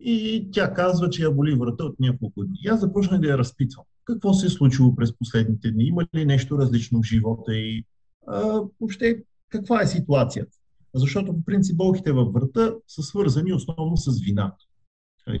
[0.00, 2.58] И тя казва, че я боли врата от няколко дни.
[2.64, 3.84] И аз започнах да я разпитвам.
[4.04, 5.84] Какво се е случило през последните дни?
[5.84, 7.84] Има ли нещо различно в живота и
[8.26, 10.57] а, въобще каква е ситуацията?
[10.94, 14.64] Защото по принцип болките във врата са свързани основно с вината.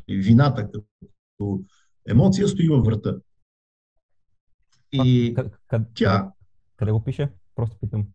[0.08, 1.60] Вината като
[2.08, 3.16] емоция стои във врата.
[4.92, 6.32] И къде, тя...
[6.76, 7.32] Къде го пише?
[7.54, 8.06] Просто питам.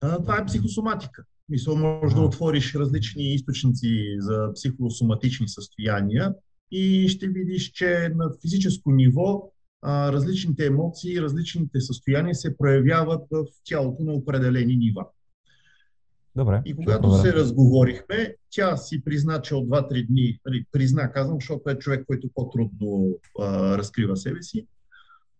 [0.00, 1.24] А, това е психосоматика.
[1.48, 2.18] Мисъл, може а.
[2.18, 6.34] да отвориш различни източници за психосоматични състояния
[6.70, 9.52] и ще видиш, че на физическо ниво
[9.82, 15.06] а, различните емоции, различните състояния се проявяват в тялото на определени нива.
[16.36, 16.62] Добре.
[16.64, 21.70] И когато се разговорихме, тя си призна, че от 2-3 дни, нали, призна, казвам, защото
[21.70, 24.66] е човек, който по-трудно а, разкрива себе си.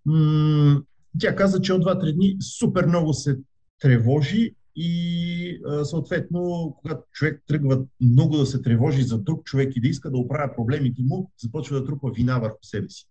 [0.07, 0.83] М-
[1.19, 3.39] тя каза, че от 2-3 дни супер много се
[3.81, 9.81] тревожи и а, съответно, когато човек тръгва много да се тревожи за друг човек и
[9.81, 13.09] да иска да оправя проблемите му, започва да трупа вина върху себе си.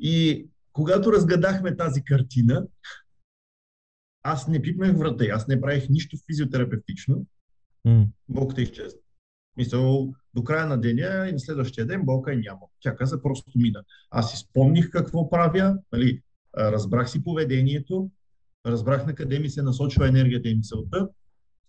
[0.00, 2.66] И когато разгадахме тази картина,
[4.26, 7.26] аз не пипнах врата, аз не правих нищо физиотерапевтично.
[7.86, 8.06] Mm.
[8.28, 9.00] Болката изчезна.
[9.56, 12.60] Мисъл, до края на деня и на следващия ден болка е няма.
[12.80, 13.84] Тя каза просто мина.
[14.10, 16.22] Аз си спомних какво правя, нали,
[16.58, 18.10] разбрах си поведението,
[18.66, 21.08] разбрах на къде ми се насочва енергията и мисълта,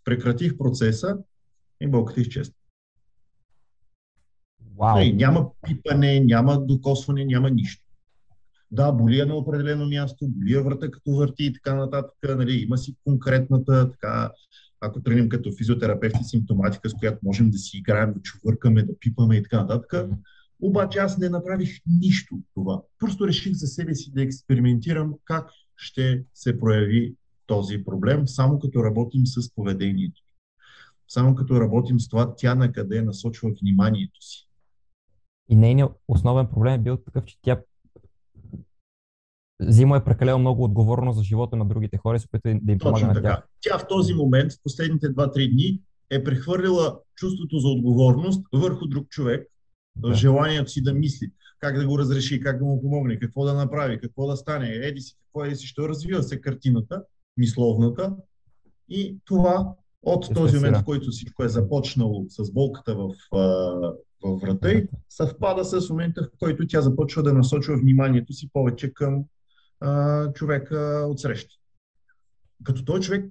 [0.04, 1.18] прекратих процеса
[1.82, 2.54] и болката изчезна.
[4.78, 4.94] Wow.
[4.96, 7.87] Нали, няма пипане, няма докосване, няма нищо.
[8.72, 12.14] Да, болия на определено място, болия врата като върти и така нататък.
[12.24, 14.32] Нали, има си конкретната, така,
[14.82, 19.36] ако треним като физиотерапевти, симптоматика, с която можем да си играем, да чувъркаме, да пипаме
[19.36, 20.10] и така нататък.
[20.62, 22.82] Обаче аз не направих нищо от това.
[23.00, 27.16] Просто реших за себе си да експериментирам как ще се прояви
[27.46, 30.22] този проблем, само като работим с поведението.
[31.08, 34.50] Само като работим с това, тя на къде насочва вниманието си.
[35.50, 37.62] И нейният основен проблем е бил такъв, че тя
[39.60, 42.80] взима е прекалено много отговорност за живота на другите хора и се опитва да им
[42.80, 43.28] помага Точно на така.
[43.28, 43.48] тях.
[43.62, 49.10] Тя в този момент, в последните 2-3 дни, е прехвърлила чувството за отговорност върху друг
[49.10, 49.48] човек,
[49.96, 50.14] Да.
[50.14, 54.00] желанието си да мисли как да го разреши, как да му помогне, какво да направи,
[54.00, 57.04] какво да стане, еди си, какво еди си, що развива се картината,
[57.38, 58.16] мисловната.
[58.90, 63.10] И това от Се този момент, в който всичко е започнало с болката в,
[64.24, 68.94] в врата й, съвпада с момента, в който тя започва да насочва вниманието си повече
[68.94, 69.24] към
[69.80, 71.56] а, човека от среща.
[72.64, 73.26] Като този човек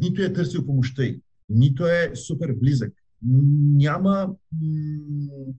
[0.00, 2.92] нито е търсил помощта й, нито е супер близък,
[3.22, 5.52] няма, м-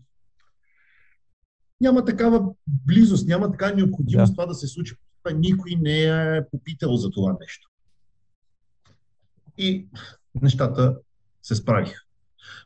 [1.81, 4.33] няма такава близост, няма така необходимост Да.
[4.33, 4.95] това да се случи.
[5.35, 7.69] Никой не е попитал за това нещо.
[9.57, 9.87] И
[10.41, 10.97] нещата
[11.41, 12.01] се справиха.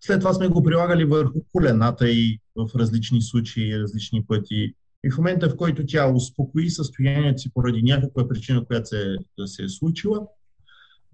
[0.02, 4.76] След това сме го прилагали върху колената и в различни случаи, различни пъти.
[5.04, 9.48] И в момента, в който тя успокои състоянието си поради някаква причина, която се, да
[9.48, 10.28] се е случила,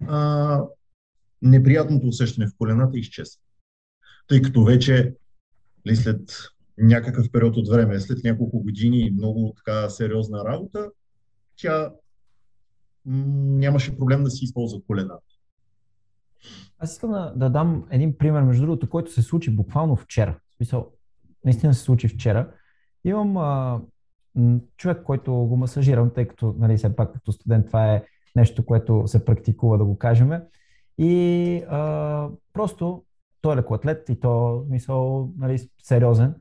[0.06, 0.62] а,
[1.42, 3.40] неприятното усещане в колената изчезва.
[4.28, 5.14] Тъй като вече
[5.86, 6.20] ли, след
[6.78, 10.90] някакъв период от време, след няколко години и много така сериозна работа,
[11.56, 11.92] тя
[13.04, 15.22] нямаше проблем да си използва колената.
[16.78, 20.40] Аз искам да, да дам един пример, между другото, който се случи буквално вчера.
[20.50, 20.92] В смисъл,
[21.44, 22.52] наистина се случи вчера.
[23.04, 23.80] Имам а,
[24.76, 28.02] човек, който го масажирам, тъй като, нали, все пак като студент това е
[28.36, 30.32] нещо, което се практикува, да го кажем.
[30.98, 33.04] И а, просто
[33.40, 36.34] той е лекоатлет и то, мисъл, нали, сериозен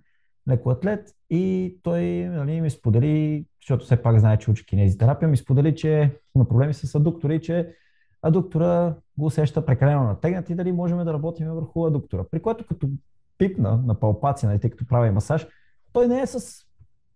[0.50, 5.76] лекоатлет и той нали, ми сподели, защото все пак знае, че учи кинезитерапия, ми сподели,
[5.76, 7.76] че има проблеми с адуктори, че
[8.22, 12.24] адуктора го усеща прекалено натегнат и дали можем да работим върху адуктора.
[12.32, 12.90] При което като
[13.38, 15.48] пипна на палпация, нали, тъй като прави масаж,
[15.98, 16.66] той не е с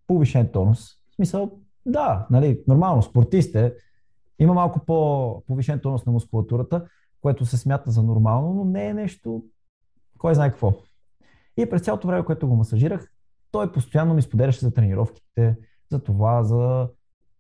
[0.07, 0.93] повишен тонус.
[1.11, 1.51] В смисъл,
[1.86, 3.75] да, нали, нормално, спортист е,
[4.39, 6.86] има малко по-повишен тонус на мускулатурата,
[7.21, 9.43] което се смята за нормално, но не е нещо,
[10.17, 10.73] кой знае какво.
[11.57, 13.11] И през цялото време, което го масажирах,
[13.51, 15.57] той постоянно ми споделяше за тренировките,
[15.91, 16.89] за това, за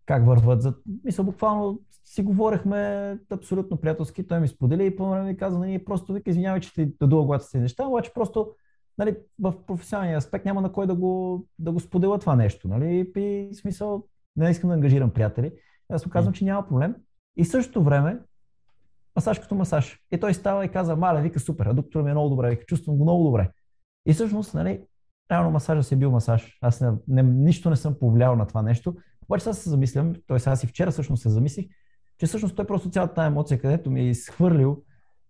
[0.05, 0.61] как върват.
[0.61, 0.73] За...
[1.03, 4.27] Мисля, буквално си говорихме абсолютно приятелски.
[4.27, 7.25] Той ми сподели и по време ми каза, нали, просто вика, извинявай, че ти дадува
[7.25, 8.51] главата си неща, обаче просто
[8.97, 12.67] нали, в професионалния аспект няма на кой да го, да го споделя това нещо.
[12.67, 13.11] Нали?
[13.15, 14.03] И смисъл,
[14.35, 15.51] не искам да ангажирам приятели.
[15.89, 16.95] Аз му казвам, че няма проблем.
[17.37, 18.19] И в същото време,
[19.15, 19.99] масаж като масаж.
[20.11, 22.65] И той става и каза, мале, вика супер, а доктор ми е много добре, вика,
[22.65, 23.51] чувствам го много добре.
[24.05, 24.81] И всъщност, нали,
[25.31, 26.57] реално масажа си е бил масаж.
[26.61, 28.95] Аз не, не, нищо не съм повлиял на това нещо.
[29.21, 30.37] Обаче сега се замислям, т.е.
[30.45, 31.65] аз и вчера всъщност се замислих,
[32.17, 34.83] че всъщност той просто цялата тази емоция, където ми е изхвърлил,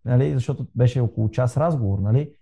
[0.05, 2.33] нали, защото беше около час разговор, нали,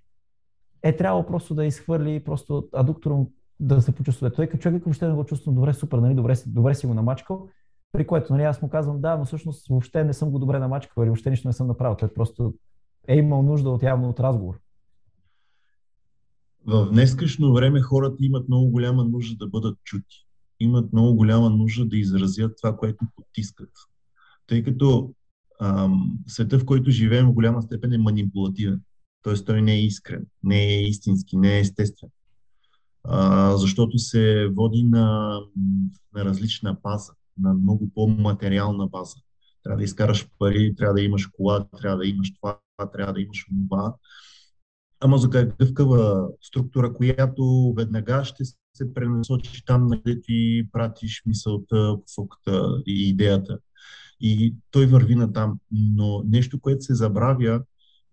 [0.83, 4.33] е трябвало просто да изхвърли просто адуктора му да се почувства.
[4.33, 7.47] Той като човек въобще не го чувствам добре, супер, нали, добре, добре си го намачкал,
[7.91, 11.03] при което нали, аз му казвам, да, но всъщност въобще не съм го добре намачкал
[11.03, 11.97] или въобще нищо не съм направил.
[11.97, 12.53] Той просто
[13.07, 14.59] е имал нужда от явно от разговор.
[16.65, 20.25] В днескашно време хората имат много голяма нужда да бъдат чути.
[20.59, 23.69] Имат много голяма нужда да изразят това, което потискат.
[24.47, 25.13] Тъй като
[25.61, 28.81] ам, света, в който живеем, в голяма степен е манипулативен.
[29.21, 32.09] Тоест той не е искрен, не е истински, не е естествен.
[33.03, 35.39] А, защото се води на,
[36.13, 39.15] на различна база, на много по-материална база.
[39.63, 42.59] Трябва да изкараш пари, трябва да имаш кола, трябва да имаш това,
[42.93, 43.95] трябва да имаш това.
[44.99, 48.43] А мозъка е гъвкава структура, която веднага ще
[48.73, 53.59] се пренасочи там, на където ти пратиш мисълта, посоката и идеята.
[54.21, 55.59] И той върви на там.
[55.71, 57.61] Но нещо, което се забравя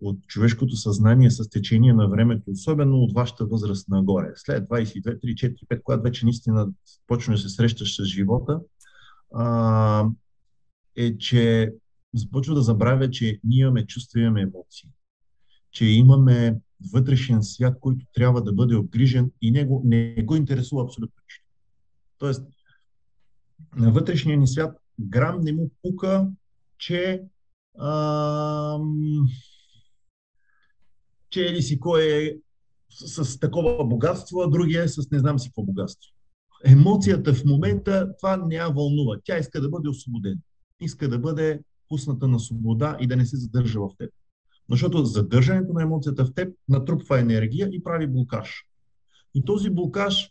[0.01, 5.35] от човешкото съзнание с течение на времето, особено от вашата възраст нагоре, след 22, 3,
[5.35, 6.69] 4, 5, когато вече наистина
[7.07, 8.61] почваш да се срещаш с живота,
[9.35, 10.07] а,
[10.97, 11.73] е, че
[12.15, 14.91] започва да забравя, че ние имаме чувства, имаме емоции.
[15.71, 16.61] Че имаме
[16.93, 21.45] вътрешен свят, който трябва да бъде обгрижен и него не го интересува абсолютно нищо.
[22.19, 22.47] Тоест,
[23.77, 26.29] на вътрешния ни свят грам не му пука,
[26.79, 27.23] че
[27.81, 29.29] ам,
[31.37, 32.37] че или си кой е
[32.91, 36.13] с, с такова богатство, а другия е с не знам си какво богатство.
[36.65, 39.17] Емоцията в момента, това я вълнува.
[39.25, 40.37] Тя иска да бъде освободена.
[40.81, 44.11] Иска да бъде пусната на свобода и да не се задържа в теб.
[44.71, 48.65] Защото задържането на емоцията в теб натрупва енергия и прави блокаж.
[49.35, 50.31] И този блокаж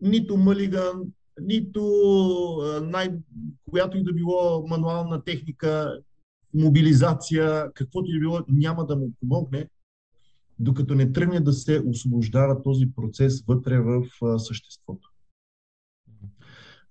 [0.00, 1.02] нито мълиган,
[1.40, 1.82] нито
[2.82, 3.18] най-
[3.70, 6.00] която и да било мануална техника,
[6.54, 9.68] мобилизация, каквото и да било, няма да му помогне,
[10.58, 14.04] докато не тръгне да се освобождава този процес вътре в
[14.38, 15.08] съществото.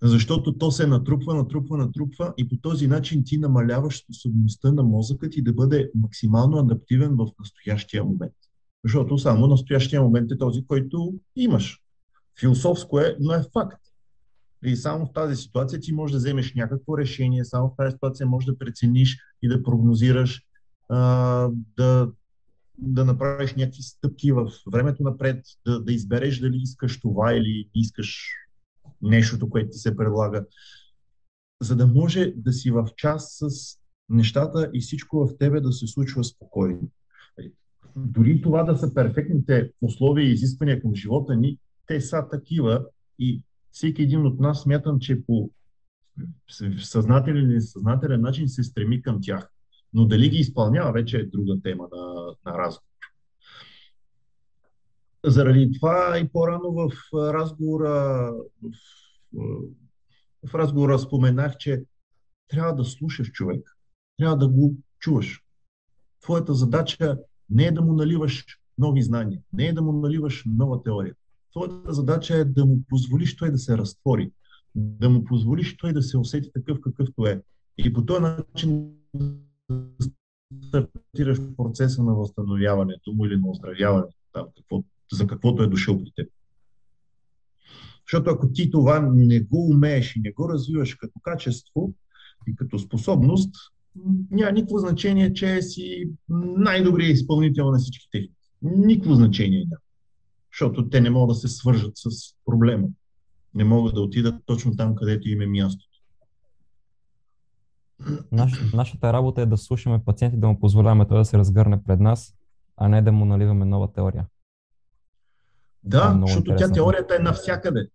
[0.04, 5.30] Защото то се натрупва, натрупва, натрупва и по този начин ти намаляваш способността на мозъка
[5.30, 8.34] ти да бъде максимално адаптивен в настоящия момент.
[8.84, 11.82] Защото само настоящия момент е този, който имаш.
[12.40, 13.82] Философско е, но е факт.
[14.66, 18.28] И само в тази ситуация ти можеш да вземеш някакво решение, само в тази ситуация
[18.28, 20.42] можеш да прецениш и да прогнозираш,
[20.90, 22.12] а, да,
[22.82, 28.30] да направиш някакви стъпки в времето напред, да, да избереш дали искаш това или искаш
[29.02, 30.46] нещото, което ти се предлага,
[31.62, 33.78] за да може да си в час с
[34.10, 36.90] нещата и всичко в тебе да се случва спокойно.
[37.96, 41.58] Дори това да са перфектните условия и изисквания към живота ни,
[41.88, 42.86] те са такива
[43.20, 45.52] и всеки един от нас смятам, че по
[46.80, 49.51] съзнателен или несъзнателен начин се стреми към тях.
[49.94, 52.88] Но дали ги изпълнява, вече е друга тема на, на разговор.
[55.26, 58.32] Заради това и по-рано в разговора,
[58.62, 58.72] в,
[60.48, 61.84] в разговора споменах, че
[62.48, 63.78] трябва да слушаш човек.
[64.18, 65.44] Трябва да го чуваш.
[66.22, 67.18] Твоята задача
[67.50, 68.46] не е да му наливаш
[68.78, 71.16] нови знания, не е да му наливаш нова теория.
[71.52, 74.32] Твоята задача е да му позволиш той да се разтвори,
[74.76, 77.42] да му позволиш той да се усети такъв какъвто е.
[77.78, 78.92] И по този начин
[80.68, 86.12] стартираш процеса на възстановяването му или на оздравяването, там, какво, за каквото е дошъл при
[86.16, 86.30] теб.
[88.08, 91.94] Защото ако ти това не го умееш и не го развиваш като качество
[92.48, 93.56] и като способност,
[94.32, 96.10] няма никакво значение, че си
[96.58, 98.36] най-добрият изпълнител на всички техники.
[98.62, 99.82] Никакво значение няма
[100.52, 102.10] защото те не могат да се свържат с
[102.46, 102.88] проблема.
[103.54, 105.91] Не могат да отидат точно там, където им е мястото.
[108.32, 112.00] Наш, нашата работа е да слушаме пациенти, да му позволяваме той да се разгърне пред
[112.00, 112.34] нас,
[112.78, 114.26] а не да му наливаме нова теория.
[115.84, 117.88] Да, е защото тя теорията е навсякъде.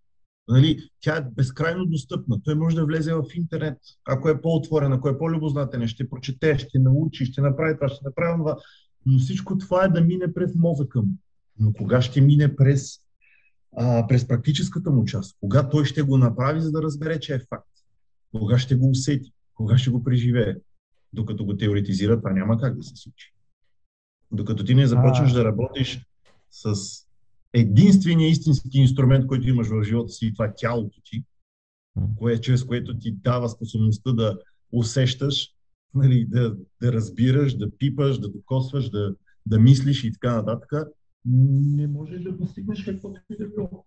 [0.47, 2.41] Нали, тя е безкрайно достъпна.
[2.43, 6.79] Той може да влезе в интернет, ако е по-отворен, ако е по-любознателен, ще прочете, ще
[6.79, 8.57] научи, ще направи това, ще направи това.
[9.05, 11.13] Но всичко това е да мине през мозъка му.
[11.59, 12.99] Но кога ще мине през,
[13.77, 15.37] а, през практическата му част?
[15.39, 17.69] Кога той ще го направи, за да разбере, че е факт?
[18.31, 19.33] Кога ще го усети?
[19.57, 20.55] Кога ще го преживее?
[21.13, 23.33] Докато го теоретизира, това няма как да се случи.
[24.31, 26.05] Докато ти не започнеш да работиш
[26.49, 26.75] с
[27.53, 31.23] единствения истински инструмент, който имаш в живота си, и това е тялото ти,
[32.17, 34.39] кое, чрез което ти дава способността да
[34.71, 35.49] усещаш,
[35.93, 40.87] нали, да, да разбираш, да пипаш, да докосваш, да, да мислиш и така нататък,
[41.25, 43.85] не можеш да постигнеш каквото и да било.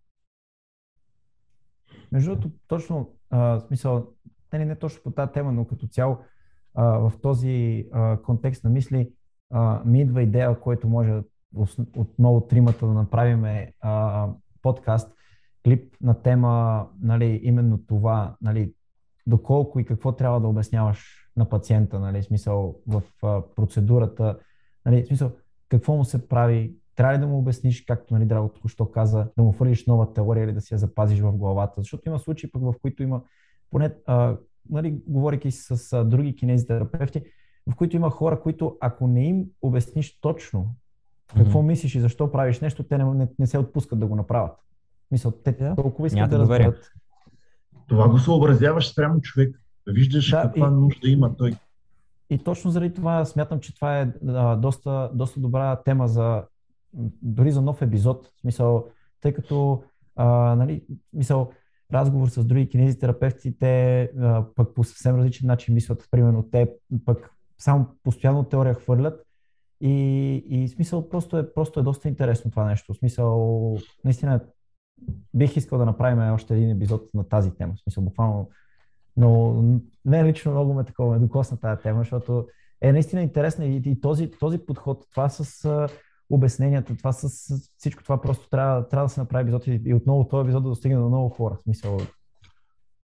[2.12, 4.14] Между другото, точно, а, смисъл,
[4.52, 6.18] не, не точно по тази тема, но като цяло
[6.74, 9.12] а, в този а, контекст на мисли
[9.50, 11.22] а, ми идва идея, който може
[11.96, 14.28] отново тримата да направим а,
[14.62, 15.12] подкаст,
[15.64, 18.74] клип на тема, нали, именно това, нали,
[19.26, 24.38] доколко и какво трябва да обясняваш на пациента, нали, смисъл в а, процедурата,
[24.86, 25.32] нали, смисъл
[25.68, 29.42] какво му се прави, трябва ли да му обясниш, както нали, Драго току-що каза, да
[29.42, 31.80] му фърлиш нова теория или да си я запазиш в главата?
[31.80, 33.22] Защото има случаи, пък, в които има,
[33.70, 34.36] поне а,
[34.70, 37.22] нали, говоряки с а, други кинезитерапевти,
[37.72, 40.74] в които има хора, които ако не им обясниш точно
[41.36, 41.66] какво mm-hmm.
[41.66, 44.56] мислиш и защо правиш нещо, те не, не, не се отпускат да го направят.
[45.10, 45.76] Мисля, те yeah.
[45.76, 46.92] толкова искат да разберат.
[47.88, 49.60] Това го съобразяваш спрямо човек.
[49.86, 51.52] Да виждаш да, каква и, нужда има той.
[52.30, 56.44] И точно заради това смятам, че това е а, доста, доста добра тема за
[57.22, 58.88] дори за нов епизод, в смисъл,
[59.20, 59.82] тъй като
[60.16, 60.84] а, нали,
[61.14, 61.52] смисъл,
[61.92, 64.10] разговор с други кинезитерапевти, те
[64.56, 66.08] пък по съвсем различен начин мислят.
[66.10, 66.70] Примерно те
[67.04, 69.26] пък само постоянно теория хвърлят
[69.80, 72.94] и, и смисъл просто е, просто е доста интересно това нещо.
[72.94, 74.40] Смисъл, наистина
[75.34, 77.74] бих искал да направим още един епизод на тази тема.
[77.82, 78.50] Смисъл, буквално
[79.16, 79.62] но
[80.04, 82.46] мен лично много ме такова ме докосна тази тема, защото
[82.80, 85.68] е наистина интересна и, и този, този подход, това с
[86.30, 87.28] обясненията, това с,
[87.76, 90.68] всичко това просто трябва, трябва да се направи епизод и, и отново този епизод да
[90.68, 91.54] достигне до много хора.
[91.54, 91.98] В смисъл,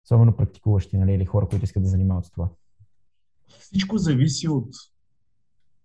[0.05, 2.48] особено практикуващи, нали, или хора, които искат да занимават с това.
[3.59, 4.68] Всичко зависи от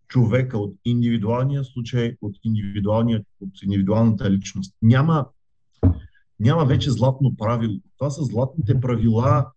[0.07, 4.75] човека, от индивидуалния случай, от, индивидуалния, от индивидуалната личност.
[4.81, 5.27] Няма,
[6.39, 7.79] няма вече златно правило.
[7.97, 9.51] Това са златните правила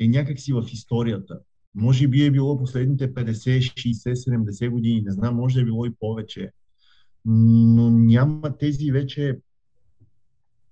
[0.00, 1.40] е някакси в историята.
[1.74, 5.86] Може би е било последните 50, 60, 70 години, не знам, може да е било
[5.86, 6.50] и повече.
[7.24, 9.38] Но няма тези вече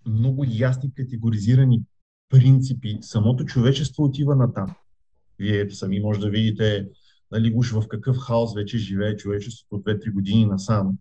[0.06, 1.82] много ясни категоризирани
[2.28, 2.98] принципи.
[3.00, 4.74] Самото човечество отива на там.
[5.38, 6.88] Вие сами може да видите
[7.32, 10.98] нали, уж в какъв хаос вече живее човечеството от 2-3 години насам.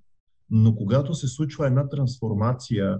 [0.49, 2.99] Но когато се случва една трансформация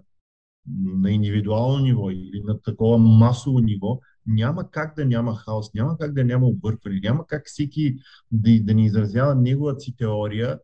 [0.83, 6.13] на индивидуално ниво или на такова масово ниво, няма как да няма хаос, няма как
[6.13, 7.97] да няма объркване, няма как всеки
[8.31, 10.59] да, да ни изразява неговата си теория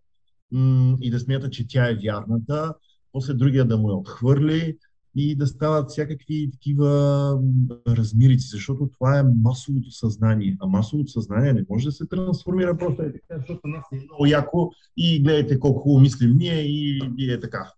[1.02, 2.74] и да смята, че тя е вярната,
[3.11, 4.78] после другия да му я отхвърли
[5.15, 7.40] и да стават всякакви такива
[7.88, 10.57] размирици, защото това е масовото съзнание.
[10.60, 14.26] А масовото съзнание не може да се трансформира просто е така, защото нас е много
[14.26, 17.72] яко и гледайте колко хубаво мислим ние и, и е така.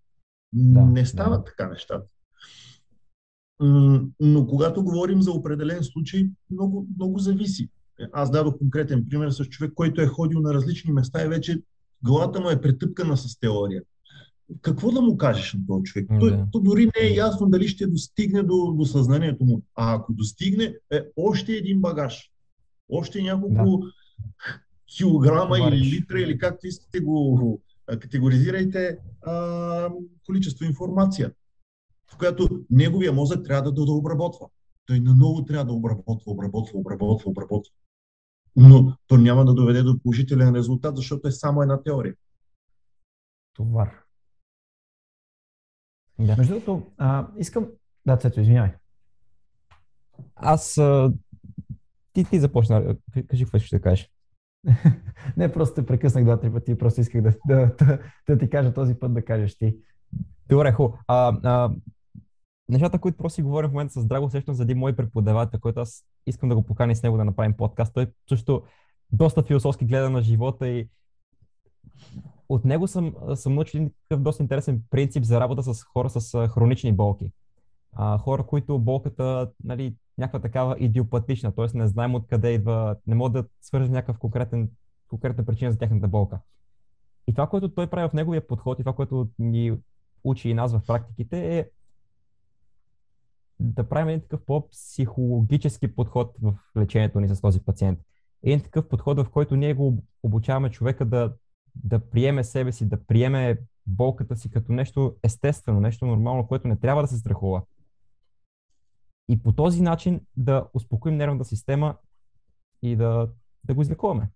[0.54, 1.46] Да, не стават да.
[1.46, 2.06] така нещата.
[4.20, 7.70] Но когато говорим за определен случай, много, много зависи.
[8.14, 11.62] Аз дадох конкретен пример с човек, който е ходил на различни места и вече
[12.04, 13.82] главата му е претъпкана с теория.
[14.62, 16.10] Какво да му кажеш на този човек?
[16.20, 19.62] Той, то дори не е ясно дали ще достигне до, до съзнанието му.
[19.76, 22.32] А ако достигне, е още един багаж.
[22.90, 23.92] Още няколко да.
[24.98, 25.82] килограма Товариш.
[25.82, 27.62] или литра, или както искате го
[28.00, 29.90] категоризирайте, а,
[30.26, 31.32] количество информация
[32.12, 34.48] в която неговия мозък трябва да, да обработва.
[34.86, 37.74] Той наново трябва да обработва, обработва, обработва, обработва.
[38.56, 42.16] Но то няма да доведе до положителен резултат, защото е само една теория.
[43.54, 44.04] Товар.
[46.20, 46.36] Да.
[46.38, 47.68] Между другото, а, искам...
[48.06, 48.72] Да, Цето, извинявай.
[50.36, 50.78] Аз...
[50.78, 51.14] А...
[52.14, 52.96] Ти, ти започна.
[53.28, 54.10] Кажи какво ще кажеш.
[55.38, 58.00] Не, просто те прекъснах два-три пъти, просто исках да, да, да,
[58.30, 59.78] да ти кажа този път да кажеш ти.
[60.50, 60.98] Добре, хубаво.
[62.70, 65.80] нещата, които просто си говорим в момента с Драго, срещам за един мой преподавател, който
[65.80, 67.94] аз искам да го поканя с него да направим подкаст.
[67.94, 68.64] Той също
[69.12, 70.90] доста философски гледа на живота и
[72.50, 76.94] от него съм, съм научил такъв доста интересен принцип за работа с хора с хронични
[76.94, 77.32] болки.
[77.94, 81.78] А, хора, които болката, нали, някаква такава идиопатична, т.е.
[81.78, 84.70] не знаем откъде идва, не могат да свържем някакъв конкретен,
[85.08, 86.40] конкретна причина за тяхната болка.
[87.28, 89.78] И това, което той прави в неговия подход и това, което ни
[90.24, 91.70] учи и нас в практиките е
[93.60, 98.00] да правим един такъв по-психологически подход в лечението ни с този пациент.
[98.44, 101.34] Един такъв подход, в който ние го обучаваме човека да,
[101.76, 103.58] да приеме себе си, да приеме
[103.88, 107.62] болката си като нещо естествено, нещо нормално, което не трябва да се страхува.
[109.30, 111.96] И по този начин да успокоим нервната система
[112.82, 113.30] и да,
[113.64, 114.30] да го излекуваме.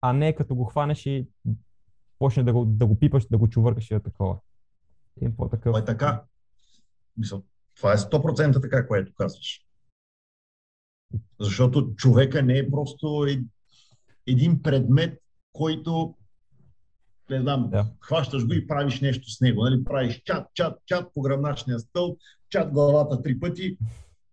[0.00, 1.28] А не като го хванеш и
[2.18, 4.38] почне да го, да го пипаш, да го чувъркаш и да такова.
[5.16, 5.76] Един по-такъв.
[5.76, 6.24] Е така.
[7.16, 7.42] Мисъл,
[7.78, 9.60] това е 100% така, което казваш.
[11.40, 13.26] Защото човека не е просто
[14.26, 15.18] един предмет,
[15.52, 16.14] който
[17.30, 17.86] не знам, да.
[18.00, 19.62] хващаш го и правиш нещо с него.
[19.62, 19.84] Нали?
[19.84, 22.18] Правиш чат, чат, чат по гръбначния стълб,
[22.50, 23.78] чат главата три пъти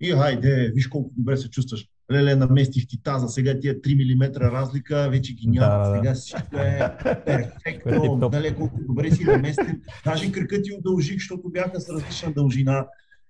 [0.02, 1.88] и хайде, виж колко добре се чувстваш.
[2.12, 6.58] Леле, наместих ти таза, сега тия 3 мм разлика, вече ги няма, да, сега всичко
[6.58, 9.82] е перфектно, нали, колко добре си наместен.
[10.06, 12.88] Даже кръка ти удължих, защото бяха с различна дължина.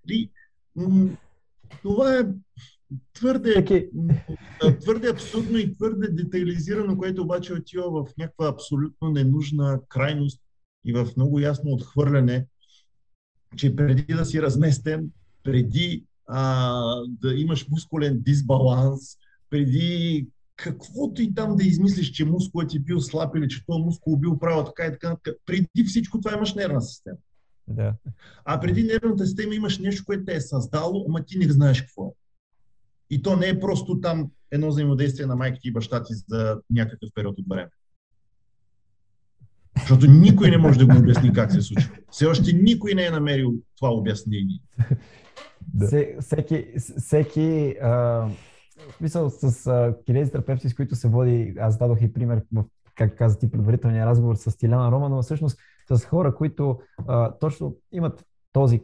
[0.09, 0.29] И,
[1.81, 2.23] това е
[3.13, 3.89] твърде, okay.
[4.81, 10.41] твърде абсурдно и твърде детайлизирано, което обаче отива в някаква абсолютно ненужна крайност
[10.85, 12.47] и в много ясно отхвърляне,
[13.55, 15.09] че преди да си разместен,
[15.43, 19.01] преди а, да имаш мускулен дисбаланс,
[19.49, 24.17] преди каквото и там да измислиш, че мускулът ти бил слаб или че този мускул
[24.17, 25.15] бил право така и така,
[25.45, 27.17] преди всичко това имаш нервна система.
[27.67, 27.93] Да.
[28.45, 32.07] А преди нервната система имаш нещо, което те е създало, ама ти не знаеш какво
[32.07, 32.11] е.
[33.09, 37.09] И то не е просто там едно взаимодействие на майките и баща ти за някакъв
[37.15, 37.69] период от време.
[39.79, 41.95] Защото никой не може да го обясни как се случва.
[42.11, 44.59] Все още никой не е намерил това обяснение.
[45.73, 45.87] Да.
[46.21, 46.65] Всеки,
[46.97, 48.27] всеки а,
[49.01, 52.63] мисъл с а, кинези терапевти, с които се води, аз дадох и пример, в,
[52.95, 55.59] как каза ти, предварителния разговор с Тиляна Романова, всъщност
[55.89, 58.81] с хора, които а, точно имат този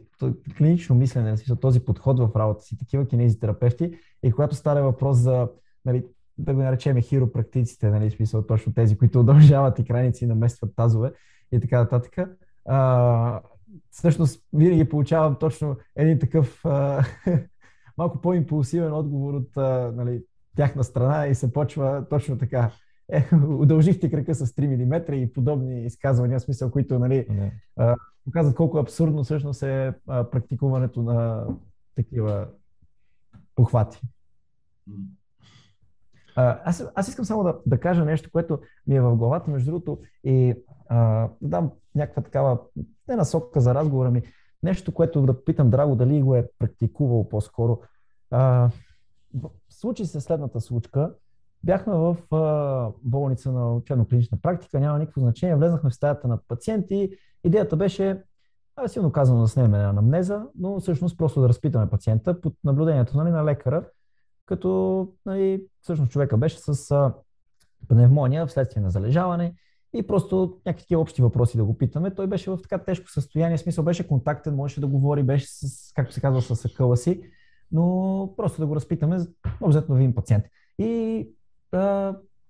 [0.56, 5.48] клинично мислене, този подход в работа си, такива кинезитерапевти, и когато стане въпрос за,
[5.84, 6.04] нали,
[6.38, 11.12] да го наречем хиропрактиците, нали, смисъл точно тези, които удължават и крайници и наместват тазове
[11.52, 12.28] и така нататък,
[12.68, 13.40] а,
[13.90, 17.04] всъщност винаги получавам точно един такъв а,
[17.98, 20.22] малко по-импулсивен отговор от а, нали,
[20.56, 22.70] тяхна страна и се почва точно така.
[23.08, 27.26] Е, удължихте крака с 3 мм и подобни изказвания, смисъл, които нали,
[27.76, 31.46] а, показват колко абсурдно всъщност е а, практикуването на
[31.96, 32.48] такива
[33.54, 34.00] похвати.
[36.36, 39.70] А, аз, аз искам само да, да кажа нещо, което ми е в главата, между
[39.70, 40.54] другото, и
[40.88, 42.58] а, да дам някаква такава,
[43.08, 44.22] не насока за разговора ми,
[44.62, 47.80] нещо, което да питам Драго дали го е практикувал по-скоро.
[48.30, 48.70] А,
[49.68, 51.14] случи се следната случка.
[51.64, 55.56] Бяхме в а, болница на учебно-клинична практика, няма никакво значение.
[55.56, 57.10] Влезнахме в стаята на пациенти.
[57.44, 58.22] Идеята беше,
[58.76, 63.30] а, силно казано, да снемем анамнеза, но всъщност просто да разпитаме пациента под наблюдението нали,
[63.30, 63.84] на лекара,
[64.46, 67.14] като нали, всъщност човека беше с а,
[67.88, 69.54] пневмония вследствие на залежаване
[69.94, 72.14] и просто някакви общи въпроси да го питаме.
[72.14, 76.14] Той беше в така тежко състояние, смисъл беше контактен, можеше да говори, беше с, както
[76.14, 77.22] се казва, с акъла си,
[77.72, 79.18] но просто да го разпитаме,
[79.60, 80.44] обзето да видим пациент.
[80.78, 81.28] И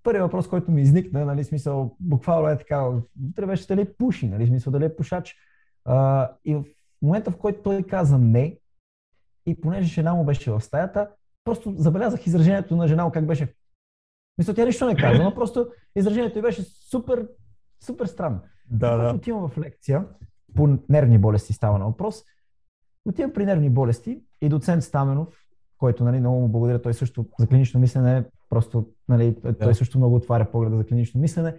[0.02, 2.82] първият въпрос, който ми изникна, нали, смисъл, буквално е така,
[3.26, 5.36] вътре беше дали пуши, нали, смисъл дали е пушач.
[5.84, 6.64] А, и в
[7.02, 8.58] момента, в който той каза не,
[9.46, 11.08] и понеже жена му беше в стаята,
[11.44, 13.54] просто забелязах изражението на жена му как беше.
[14.38, 17.28] Мисля, тя нищо не каза, но просто изражението й беше супер,
[17.84, 18.40] супер странно.
[18.70, 19.14] Да, да.
[19.14, 20.06] Отивам в лекция
[20.54, 22.24] по нервни болести става на въпрос.
[23.08, 25.28] Отивам при нервни болести и доцент Стаменов,
[25.78, 29.58] който нали, много му благодаря, той също за клинично мислене, просто нали, той, да.
[29.58, 31.54] той също много отваря погледа за клинично мислене.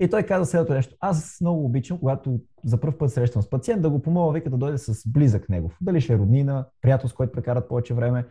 [0.00, 0.96] И той каза следното нещо.
[1.00, 4.56] Аз много обичам, когато за първ път срещам с пациент, да го помоля, вика да
[4.56, 5.76] дойде с близък негов.
[5.80, 8.26] Дали ще е роднина, приятел, с който прекарат повече време,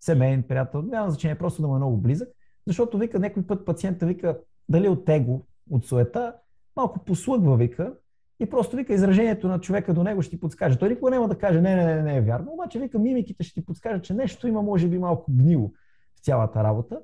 [0.00, 2.28] семейен приятел, няма значение, просто да му е много близък.
[2.66, 4.38] Защото вика, някой път пациента вика,
[4.68, 6.34] дали от его, от суета,
[6.76, 7.94] малко послъгва, вика,
[8.40, 10.78] и просто вика изражението на човека до него ще ти подскаже.
[10.78, 13.54] Той никога няма да каже, не, не, не, не е вярно, обаче вика мимиките ще
[13.54, 15.70] ти подскаже, че нещо има, може би, малко гнило
[16.16, 17.00] в цялата работа.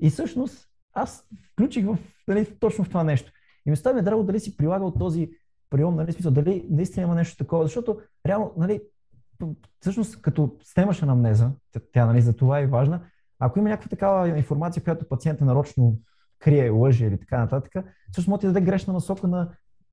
[0.00, 1.98] И всъщност аз включих в,
[2.28, 3.32] нали, точно в това нещо.
[3.66, 5.30] И ми става драго дали си прилагал този
[5.70, 8.80] прием, нали, смисъл, дали наистина има нещо такова, защото реално, нали,
[9.80, 11.50] всъщност като снемаш анамнеза,
[11.92, 13.00] тя нали, за това е важна,
[13.38, 15.98] ако има някаква такава информация, която пациента нарочно
[16.38, 17.72] крие, лъже или така нататък,
[18.12, 19.50] всъщност може да даде грешна насока на,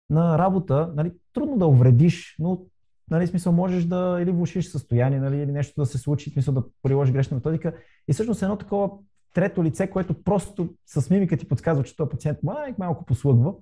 [0.10, 0.94] на работа.
[0.96, 2.66] Нали, трудно да увредиш, но
[3.10, 6.64] нали, смисъл можеш да или влушиш състояние, нали, или нещо да се случи, смисъл да
[6.84, 7.74] приложиш грешна методика.
[8.08, 8.90] И всъщност едно такова
[9.34, 13.54] трето лице, което просто с мимика ти подсказва, че този пациент май, малко послъгва,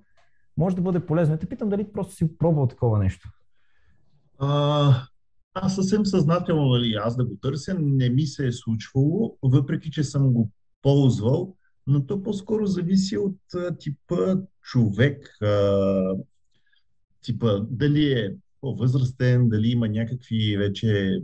[0.56, 1.34] може да бъде полезно.
[1.34, 3.28] И те питам дали просто си пробвал такова нещо.
[4.38, 4.94] А,
[5.54, 10.04] аз съвсем съзнателно, нали, аз да го търся, не ми се е случвало, въпреки че
[10.04, 10.50] съм го
[10.82, 16.14] ползвал, но то по-скоро зависи от а, типа човек, а,
[17.22, 21.20] типа дали е по-възрастен, дали има някакви вече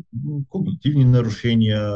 [0.48, 1.92] когнитивни нарушения,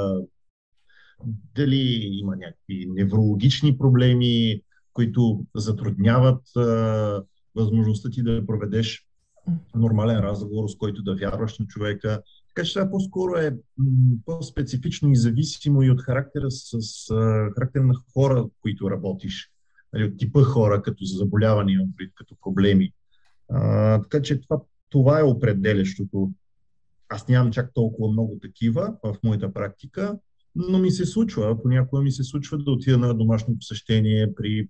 [1.54, 4.62] дали има някакви неврологични проблеми,
[4.92, 7.22] които затрудняват а,
[7.54, 9.06] възможността ти да проведеш
[9.74, 12.22] нормален разговор, с който да вярваш на човека.
[12.48, 13.56] Така че това по-скоро е
[14.24, 17.08] по-специфично и зависимо и от характера, с, с
[17.54, 19.50] характера на хора, които работиш.
[19.92, 21.80] Нали, от типа хора, като заболявания,
[22.14, 22.92] като проблеми.
[23.48, 26.30] А, така че това, това е определящото.
[27.08, 30.18] Аз нямам чак толкова много такива в моята практика,
[30.54, 34.68] но ми се случва, понякога ми се случва да отида на домашно посещение при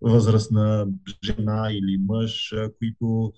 [0.00, 0.88] възрастна
[1.24, 3.32] жена или мъж, които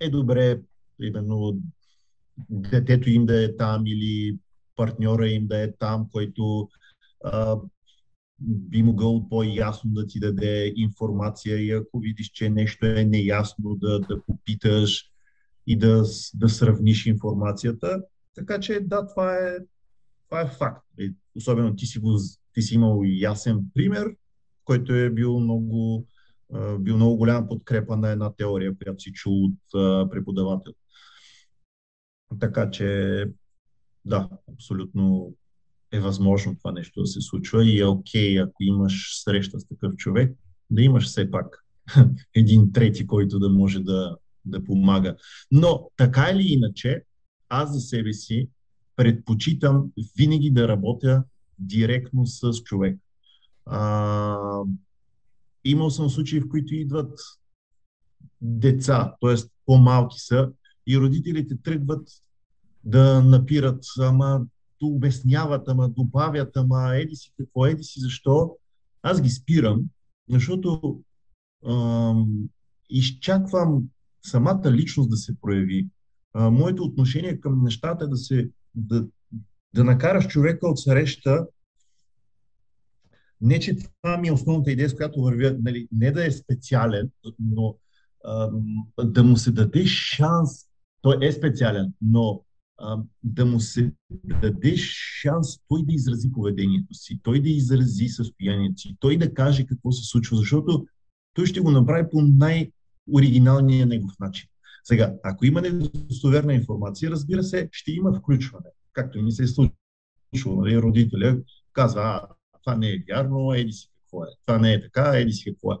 [0.00, 0.60] е добре,
[0.98, 1.58] примерно,
[2.50, 4.38] детето им да е там или
[4.76, 6.68] партньора им да е там, който
[7.24, 7.56] а,
[8.40, 14.00] би могъл по-ясно да ти даде информация и ако видиш, че нещо е неясно, да,
[14.00, 15.04] да попиташ
[15.66, 16.04] и да,
[16.34, 18.02] да сравниш информацията.
[18.34, 19.58] Така че да, това е,
[20.32, 20.86] това е факт.
[21.36, 22.18] Особено ти си, го,
[22.54, 24.16] ти си имал ясен пример,
[24.64, 26.06] който е бил много
[26.78, 30.72] бил много голяма подкрепа на една теория, която си чул от преподавател.
[32.40, 33.24] Така че,
[34.04, 35.34] да, абсолютно
[35.92, 39.96] е възможно това нещо да се случва и е окей, ако имаш среща с такъв
[39.96, 40.38] човек,
[40.70, 41.64] да имаш все пак
[42.34, 45.16] един трети, който да може да, да помага.
[45.50, 47.02] Но така или иначе,
[47.48, 48.48] аз за себе си
[48.96, 51.24] предпочитам винаги да работя
[51.58, 52.98] директно с човек.
[53.66, 54.62] А,
[55.64, 57.18] Имал съм случаи, в които идват
[58.40, 59.34] деца, т.е.
[59.66, 60.52] по-малки са,
[60.86, 62.08] и родителите тръгват
[62.84, 64.40] да напират, ама
[64.80, 68.56] да обясняват, ама добавят, ама еди си какво, еди си защо.
[69.02, 69.84] Аз ги спирам,
[70.28, 71.00] защото
[71.66, 72.48] ам,
[72.90, 73.82] изчаквам
[74.22, 75.88] самата личност да се прояви.
[76.34, 79.06] А, моето отношение към нещата е да се да,
[79.74, 81.46] да накараш човека от среща
[83.42, 87.10] не, че това ми е основната идея, с която вървя, нали, не да е специален,
[87.38, 87.76] но
[88.24, 88.50] а,
[89.04, 90.50] да му се даде шанс.
[91.02, 92.42] Той е специален, но
[92.78, 93.92] а, да му се
[94.24, 99.66] даде шанс той да изрази поведението си, той да изрази състоянието си, той да каже
[99.66, 100.86] какво се случва, защото
[101.34, 104.48] той ще го направи по най-оригиналния негов начин.
[104.84, 108.66] Сега, ако има недостоверна информация, разбира се, ще има включване.
[108.92, 110.60] Както и ни се е случило.
[110.60, 111.38] Нали, родителя
[111.72, 112.28] казва, а,
[112.64, 114.26] това не е вярно, еди си какво е.
[114.46, 115.76] Това не е така, еди си какво е.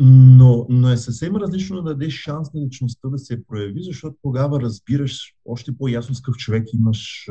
[0.00, 4.60] Но, но е съвсем различно да дадеш шанс на личността да се прояви, защото тогава
[4.60, 7.28] разбираш още по-ясно с какъв човек имаш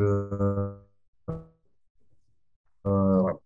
[2.85, 3.39] работа.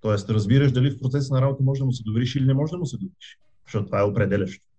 [0.00, 2.70] Тоест, разбираш дали в процеса на работа може да му се довериш или не може
[2.70, 3.38] да му се довериш.
[3.66, 4.69] Защото това е определящо.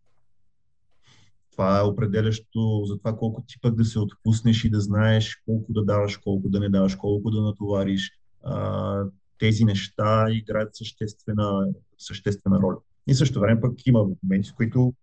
[1.52, 5.74] Това е определящо за това колко ти пък да се отпуснеш и да знаеш колко
[5.74, 8.12] да даваш, колко да не даваш, колко да натовариш.
[8.44, 9.04] А,
[9.40, 11.68] тези неща играят съществена,
[11.98, 12.78] съществена роля.
[13.08, 14.94] И също време пък има моменти, в които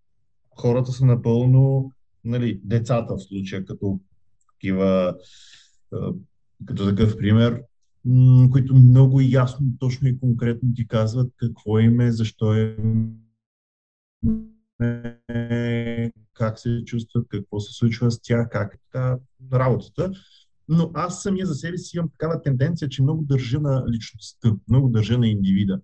[0.51, 1.93] хората са напълно,
[2.25, 4.01] нали, децата в случая, като
[4.53, 5.17] такива,
[6.65, 7.63] като такъв пример,
[8.53, 12.77] които много ясно, точно и конкретно ти казват какво им е, защо е
[16.35, 19.19] как се чувстват, какво се случва с тях, как е така
[19.53, 20.11] работата.
[20.69, 24.89] Но аз самия за себе си имам такава тенденция, че много държа на личността, много
[24.89, 25.81] държа на индивида.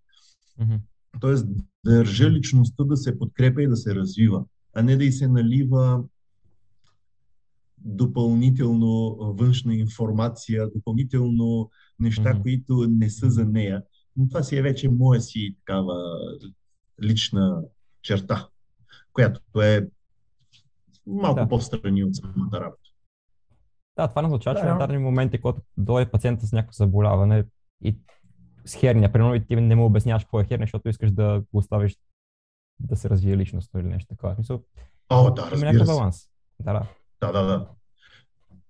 [0.60, 0.80] Mm-hmm.
[1.20, 1.46] Тоест,
[1.84, 4.44] държа личността да се подкрепя и да се развива,
[4.74, 6.04] а не да й се налива
[7.78, 12.42] допълнително външна информация, допълнително неща, mm-hmm.
[12.42, 13.82] които не са за нея.
[14.16, 16.18] Но това си е вече моя си такава
[17.02, 17.62] лична
[18.02, 18.48] черта,
[19.14, 19.88] която е
[21.06, 21.48] малко да.
[21.48, 22.80] по-страни от самата работа.
[23.96, 27.44] Да, това не означава, че да, в дадени моменти, когато дойде пациента с някакво заболяване
[27.84, 27.98] и
[28.64, 31.58] с херния, примерно и ти не му обясняваш какво е херния, защото искаш да го
[31.58, 31.96] оставиш
[32.80, 34.34] да се развие личностно или нещо такова.
[34.38, 34.62] Мисъл,
[35.08, 36.28] О, да, разбира има баланс.
[36.60, 36.86] Да, да.
[37.20, 37.68] Да, да, да.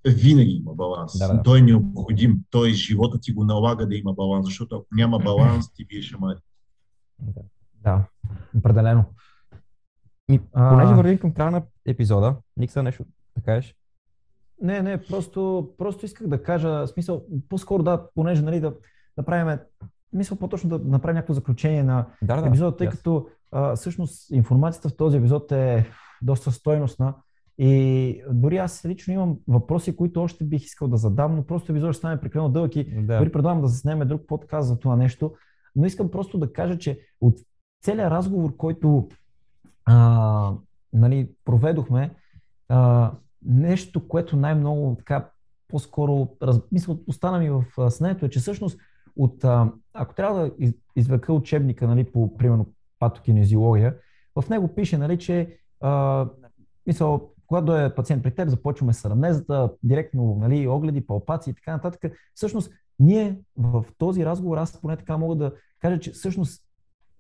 [0.07, 1.19] Винаги има баланс.
[1.19, 1.43] Да, да.
[1.43, 2.39] Той е необходим.
[2.51, 6.17] Той живота ти го налага да има баланс, защото ако няма баланс, ти вие ще
[6.17, 6.39] мари.
[7.19, 7.43] Да.
[7.81, 8.05] да,
[8.59, 9.05] определено.
[10.29, 13.05] Ми, понеже вървим към края на епизода, Никса нещо
[13.37, 13.75] да кажеш?
[14.63, 18.75] Не, не, просто, просто исках да кажа, смисъл, по-скоро да, понеже нали, да,
[19.17, 19.59] да правим,
[20.13, 22.91] мисля по-точно да направим някакво заключение на да, да, епизода, тъй yes.
[22.91, 25.91] като а, всъщност информацията в този епизод е
[26.23, 27.15] доста стойностна
[27.59, 31.95] и дори аз лично имам въпроси, които още бих искал да задам, но просто епизодът
[31.95, 33.19] ще стане прекалено дълъг и да.
[33.19, 35.35] дори предлагам да заснеме друг подкаст за това нещо,
[35.77, 37.39] но искам просто да кажа, че от
[37.83, 39.09] целият разговор, който
[39.85, 40.53] а,
[40.93, 42.15] нали, проведохме,
[42.69, 43.13] а,
[43.43, 45.31] нещо, което най-много така
[45.69, 46.61] по-скоро раз...
[46.73, 48.79] мисля, остана ми в снето е, че всъщност
[49.17, 50.51] от, а, ако трябва да
[50.97, 52.67] извека учебника, нали, по, примерно,
[52.99, 53.97] патокинезиология,
[54.37, 56.27] в него пише, нали, че а,
[56.87, 61.73] мисъл, когато дойде пациент при теб, започваме с рамнезата, директно нали, огледи, палпации и така
[61.73, 62.13] нататък.
[62.35, 66.65] Всъщност, ние в този разговор, аз поне така мога да кажа, че всъщност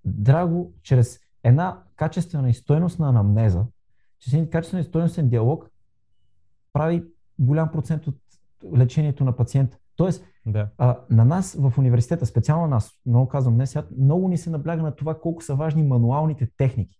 [0.05, 3.64] Драго, чрез една качествена и стойностна анамнеза,
[4.20, 5.70] чрез един качествен и стойностен диалог,
[6.72, 7.04] прави
[7.38, 8.16] голям процент от
[8.76, 9.78] лечението на пациента.
[9.96, 10.68] Тоест, да.
[10.78, 14.82] а, на нас в университета, специално на нас, много казвам днес, много ни се набляга
[14.82, 16.96] на това колко са важни мануалните техники.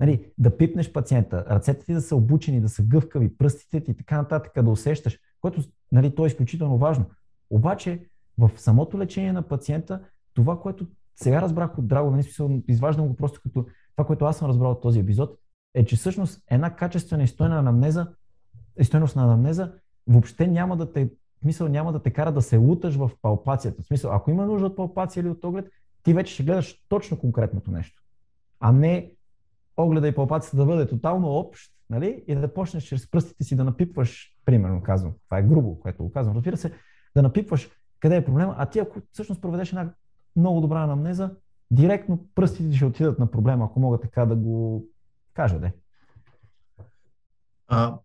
[0.00, 3.96] Нали, да пипнеш пациента, ръцете ти да са обучени, да са гъвкави, пръстите ти и
[3.96, 5.62] така нататък, да усещаш, което
[5.92, 7.04] нали, то е изключително важно.
[7.50, 8.06] Обаче
[8.38, 10.00] в самото лечение на пациента,
[10.34, 10.86] това, което
[11.16, 13.66] сега разбрах от Драго, нали, изваждам го просто като
[13.96, 15.38] това, което аз съм разбрал от този епизод,
[15.74, 18.06] е, че всъщност една качествена и стойна анамнеза,
[18.78, 19.72] и стойност на анамнеза
[20.06, 21.10] въобще няма да те,
[21.42, 23.82] смисъл, няма да те кара да се луташ в палпацията.
[23.82, 25.70] В смисъл, ако има нужда от палпация или от оглед,
[26.02, 28.02] ти вече ще гледаш точно конкретното нещо.
[28.60, 29.12] А не
[29.76, 32.24] огледа и палпацията да бъде тотално общ, нали?
[32.26, 36.12] И да почнеш чрез пръстите си да напипваш, примерно казвам, това е грубо, което го
[36.12, 36.72] казвам, разбира се,
[37.16, 37.70] да напипваш
[38.00, 39.94] къде е проблема, а ти ако всъщност проведеш една
[40.36, 41.30] много добра анамнеза,
[41.72, 44.86] директно пръстите ще отидат на проблема, ако мога така да го
[45.34, 45.72] кажа, де.
[47.68, 47.98] А,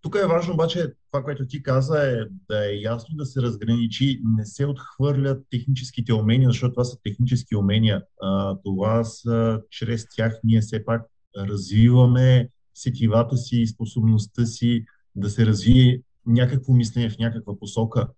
[0.00, 2.16] тук е важно обаче това, което ти каза е
[2.48, 7.56] да е ясно да се разграничи, не се отхвърлят техническите умения, защото това са технически
[7.56, 8.02] умения.
[8.22, 11.02] А, това са, чрез тях ние все пак
[11.38, 14.84] развиваме сетивата си и способността си
[15.16, 18.08] да се развие някакво мислене в някаква посока.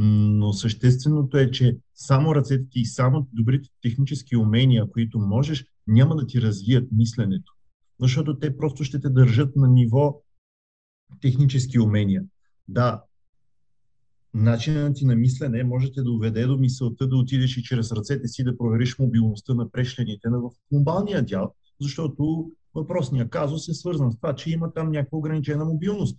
[0.00, 6.16] Но същественото е, че само ръцете ти и само добрите технически умения, които можеш, няма
[6.16, 7.52] да ти развият мисленето.
[8.00, 10.22] защото те просто ще те държат на ниво
[11.20, 12.24] технически умения.
[12.68, 13.02] Да,
[14.34, 18.44] начинът ти на мислене може да доведе до мисълта да отидеш и чрез ръцете си
[18.44, 24.34] да провериш мобилността на прешлените в глобалния дял, защото въпросният казус е свързан с това,
[24.34, 26.18] че има там някаква ограничена мобилност.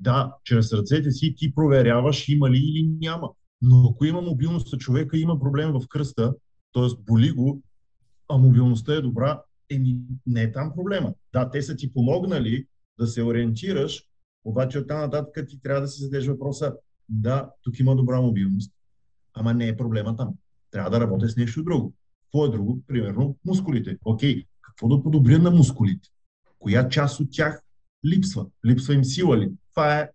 [0.00, 3.30] Да, чрез ръцете си ти проверяваш има ли или няма.
[3.62, 6.34] Но ако има мобилност, човека има проблем в кръста,
[6.72, 7.02] т.е.
[7.12, 7.62] боли го,
[8.28, 11.14] а мобилността е добра, еми не е там проблема.
[11.32, 12.66] Да, те са ти помогнали
[12.98, 14.04] да се ориентираш,
[14.44, 16.74] обаче оттам нататък ти трябва да си задеш въпроса,
[17.08, 18.72] да, тук има добра мобилност,
[19.34, 20.34] ама не е проблема там.
[20.70, 21.94] Трябва да работя с нещо друго.
[22.22, 22.82] Какво е друго?
[22.86, 23.98] Примерно мускулите.
[24.04, 26.08] Окей, какво да подобря на мускулите?
[26.58, 27.62] Коя част от тях
[28.06, 28.46] липсва?
[28.66, 29.52] Липсва им сила ли?
[29.74, 30.10] Това е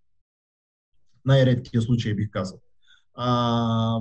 [1.25, 2.61] най-редкия случай, бих казал.
[3.13, 3.99] А,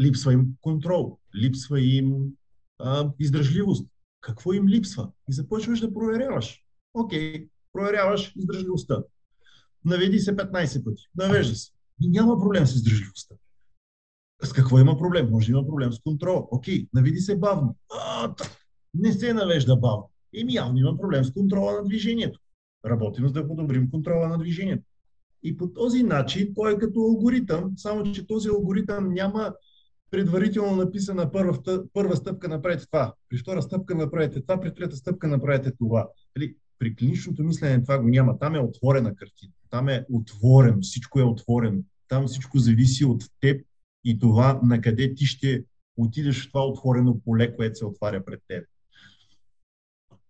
[0.00, 2.32] липсва им контрол, липсва им
[2.78, 3.88] а, издръжливост.
[4.20, 5.10] Какво им липсва?
[5.30, 6.62] И започваш да проверяваш.
[6.94, 9.02] Окей, проверяваш издръжливостта.
[9.84, 11.02] Наведи се 15 пъти.
[11.16, 11.72] Навежда се.
[12.00, 13.34] И няма проблем с издръжливостта.
[14.42, 15.30] С какво има проблем?
[15.30, 16.48] Може да има проблем с контрол.
[16.50, 17.76] Окей, навиди се бавно.
[17.92, 18.34] А,
[18.94, 20.10] не се навежда бавно.
[20.34, 22.40] Еми явно има проблем с контрола на движението.
[22.86, 24.84] Работим за да подобрим контрола на движението.
[25.42, 29.54] И по този начин той е като алгоритъм, само че този алгоритъм няма
[30.10, 31.58] предварително написана първа,
[31.92, 36.08] първа стъпка направете това, при втора стъпка направете това, при трета стъпка направете това.
[36.36, 38.38] Нали, при клиничното мислене това го няма.
[38.38, 39.52] Там е отворена картина.
[39.70, 40.80] Там е отворено.
[40.80, 41.82] Всичко е отворено.
[42.08, 43.66] Там всичко зависи от теб
[44.04, 45.64] и това на къде ти ще
[45.96, 48.64] отидеш в това отворено поле, което се отваря пред теб.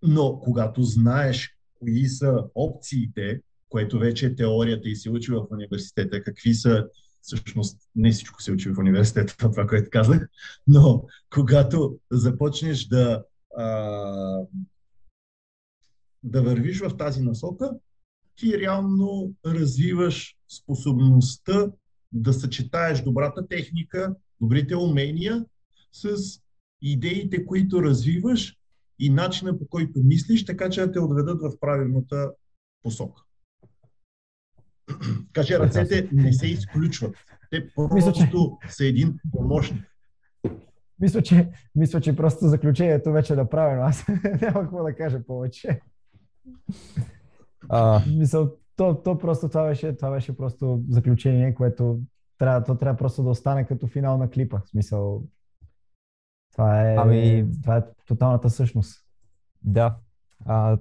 [0.02, 6.22] Но когато знаеш кои са опциите, което вече е теорията и се учи в университета,
[6.22, 6.86] какви са,
[7.20, 10.28] всъщност не всичко се учи в университета, това, което казах,
[10.66, 13.24] но когато започнеш да,
[13.56, 13.66] а,
[16.22, 17.70] да вървиш в тази насока,
[18.36, 21.70] ти реално развиваш способността
[22.12, 25.44] да съчетаеш добрата техника, добрите умения
[25.92, 26.16] с
[26.82, 28.56] идеите, които развиваш
[29.02, 32.32] и начина по който мислиш, така че да те отведат в правилната
[32.82, 33.22] посока.
[35.34, 37.16] Така че ръцете не се изключват.
[37.50, 38.30] Те просто мисля, че...
[38.68, 39.84] са един помощник.
[41.00, 43.82] Мисля че, мисля, че просто заключението вече е направено.
[43.82, 44.04] Аз
[44.42, 45.80] няма какво да кажа повече.
[47.68, 48.02] А...
[48.06, 52.00] Мисъл, то, то просто това беше, това беше просто заключение, което
[52.38, 54.60] трябва, то трябва просто да остане като финал на клипа.
[54.64, 55.22] В смисъл,
[56.52, 57.46] това е, ами...
[57.62, 59.04] това е тоталната същност.
[59.64, 59.96] Да.
[60.46, 60.78] А,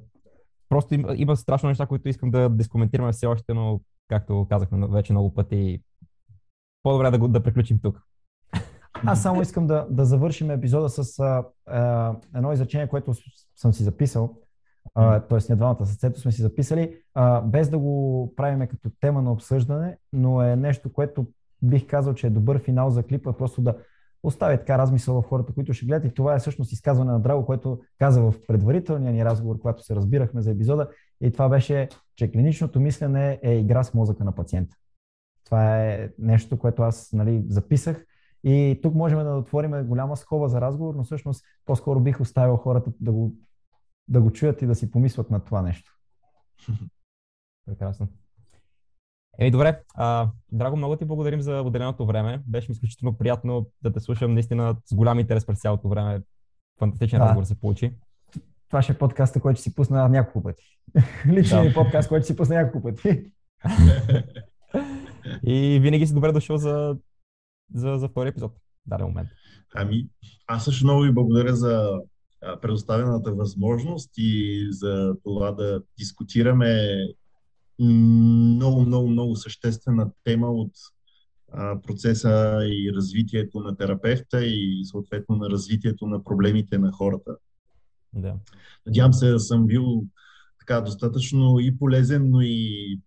[0.69, 5.13] просто има, има страшно неща, които искам да дискоментираме все още, но както казахме вече
[5.13, 5.81] много пъти,
[6.83, 8.01] по-добре да, го, да приключим тук.
[9.05, 13.13] Аз само искам да, да завършим епизода с а, а, едно изречение, което
[13.55, 14.37] съм си записал,
[14.93, 15.37] т.е.
[15.49, 19.31] ние двамата с Цето сме си записали, а, без да го правиме като тема на
[19.31, 21.27] обсъждане, но е нещо, което
[21.61, 23.75] бих казал, че е добър финал за клипа, просто да
[24.23, 26.11] остави така размисъл в хората, които ще гледат.
[26.11, 29.95] И това е всъщност изказване на Драго, което каза в предварителния ни разговор, когато се
[29.95, 30.89] разбирахме за епизода.
[31.21, 34.75] И това беше, че клиничното мислене е игра с мозъка на пациента.
[35.45, 38.05] Това е нещо, което аз нали, записах.
[38.43, 42.91] И тук можем да отворим голяма скоба за разговор, но всъщност по-скоро бих оставил хората
[42.99, 43.35] да го,
[44.07, 45.91] да го чуят и да си помислят на това нещо.
[47.65, 48.07] Прекрасно.
[49.41, 52.41] Еми добре, а, Драго, много ти благодарим за отделеното време.
[52.47, 56.21] Беше ми изключително приятно да те слушам наистина с голям интерес през цялото време.
[56.79, 57.25] Фантастичен да.
[57.25, 57.93] разговор се получи.
[58.69, 60.63] Това ще е подкаста, който си пусна няколко пъти.
[61.27, 61.73] Личният да.
[61.73, 63.23] подкаст, който си пусна няколко пъти.
[65.43, 66.97] И винаги си добре дошъл за,
[67.73, 68.51] за, за втори епизод.
[68.85, 69.29] Даден момент.
[69.75, 70.07] Ами,
[70.47, 71.99] аз също много ви благодаря за
[72.61, 76.77] предоставената възможност и за това да дискутираме
[77.81, 80.71] много, много, много съществена тема от
[81.51, 87.35] а, процеса и развитието на терапевта и съответно на развитието на проблемите на хората.
[88.13, 88.35] Да.
[88.87, 90.03] Надявам се да съм бил
[90.59, 92.99] така достатъчно и полезен, но и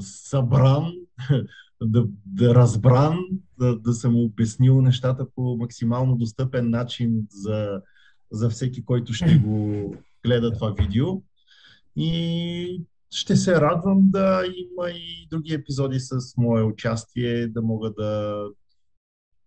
[0.00, 0.92] събран,
[1.82, 3.18] да, да разбран,
[3.58, 7.82] да, да съм обяснил нещата по максимално достъпен начин за,
[8.30, 11.22] за всеки, който ще го гледа това видео.
[11.96, 18.42] И ще се радвам да има и други епизоди с мое участие, да мога да,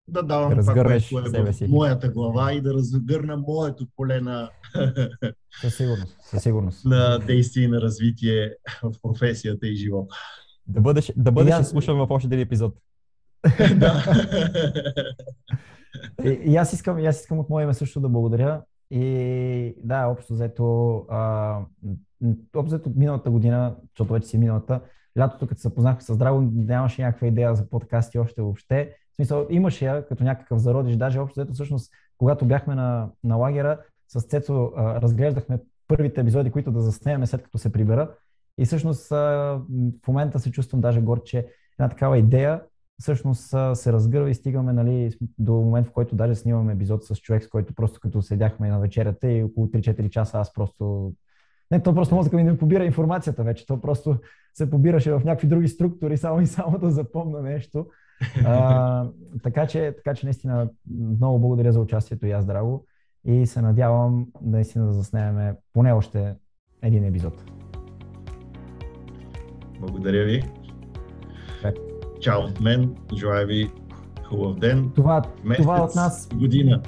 [0.07, 0.73] да давам да това,
[1.11, 4.49] което е в моята глава и да разгърна моето поле на,
[5.61, 6.85] със сигурност, със сигурност.
[6.85, 10.15] на действие и на развитие в професията и живота.
[10.67, 11.69] Да бъдеш, да бъдеш аз...
[11.69, 12.75] слушан в още един епизод.
[13.75, 14.03] да.
[16.25, 18.61] и, и, аз искам, и аз искам от мое име също да благодаря
[18.91, 21.59] И да, общо взето, а,
[22.55, 24.81] общо взето миналата година, защото вече си миналата,
[25.19, 28.95] лятото, като се запознахме с Драго, нямаше някаква идея за подкасти още въобще.
[29.11, 33.35] В смисъл, имаше я като някакъв зародиш, даже общо взето всъщност, когато бяхме на, на
[33.35, 38.11] лагера, с Цецо а, разглеждахме първите епизоди, които да заснемем след като се прибера.
[38.57, 39.15] И всъщност а,
[40.03, 41.47] в момента се чувствам даже горд, че
[41.79, 42.61] една такава идея
[43.01, 47.43] всъщност се разгърва и стигаме нали, до момент, в който даже снимаме епизод с човек,
[47.43, 51.13] с който просто като седяхме на вечерята и около 3-4 часа аз просто...
[51.71, 54.17] Не, то просто мозъка ми не побира информацията вече, то просто
[54.53, 57.87] се побираше в някакви други структури, само и само да запомна нещо.
[58.45, 59.09] А,
[59.43, 62.85] така, че, така че наистина много благодаря за участието и аз, Драго.
[63.25, 66.35] И се надявам наистина да заснемем поне още
[66.81, 67.43] един епизод.
[69.79, 70.43] Благодаря ви.
[72.21, 73.71] Чао от мен, желая ви
[74.23, 74.91] хубав ден.
[74.95, 76.29] Това, месец, това от нас.
[76.35, 76.81] Година.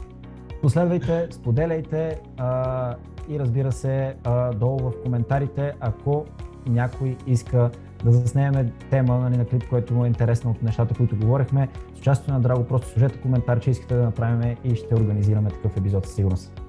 [0.62, 2.96] Последвайте, споделяйте а,
[3.30, 6.26] и разбира се, а, долу в коментарите, ако
[6.68, 7.72] някой иска
[8.04, 11.70] да заснеме тема нали, на клип, който му е интересно от нещата, които говорихме.
[11.96, 15.78] С участието на Драго, просто сложете коментар, че искате да направим и ще организираме такъв
[15.78, 16.62] епизод със сигурност.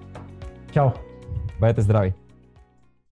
[0.72, 0.88] Чао!
[1.60, 2.23] Бъдете здрави!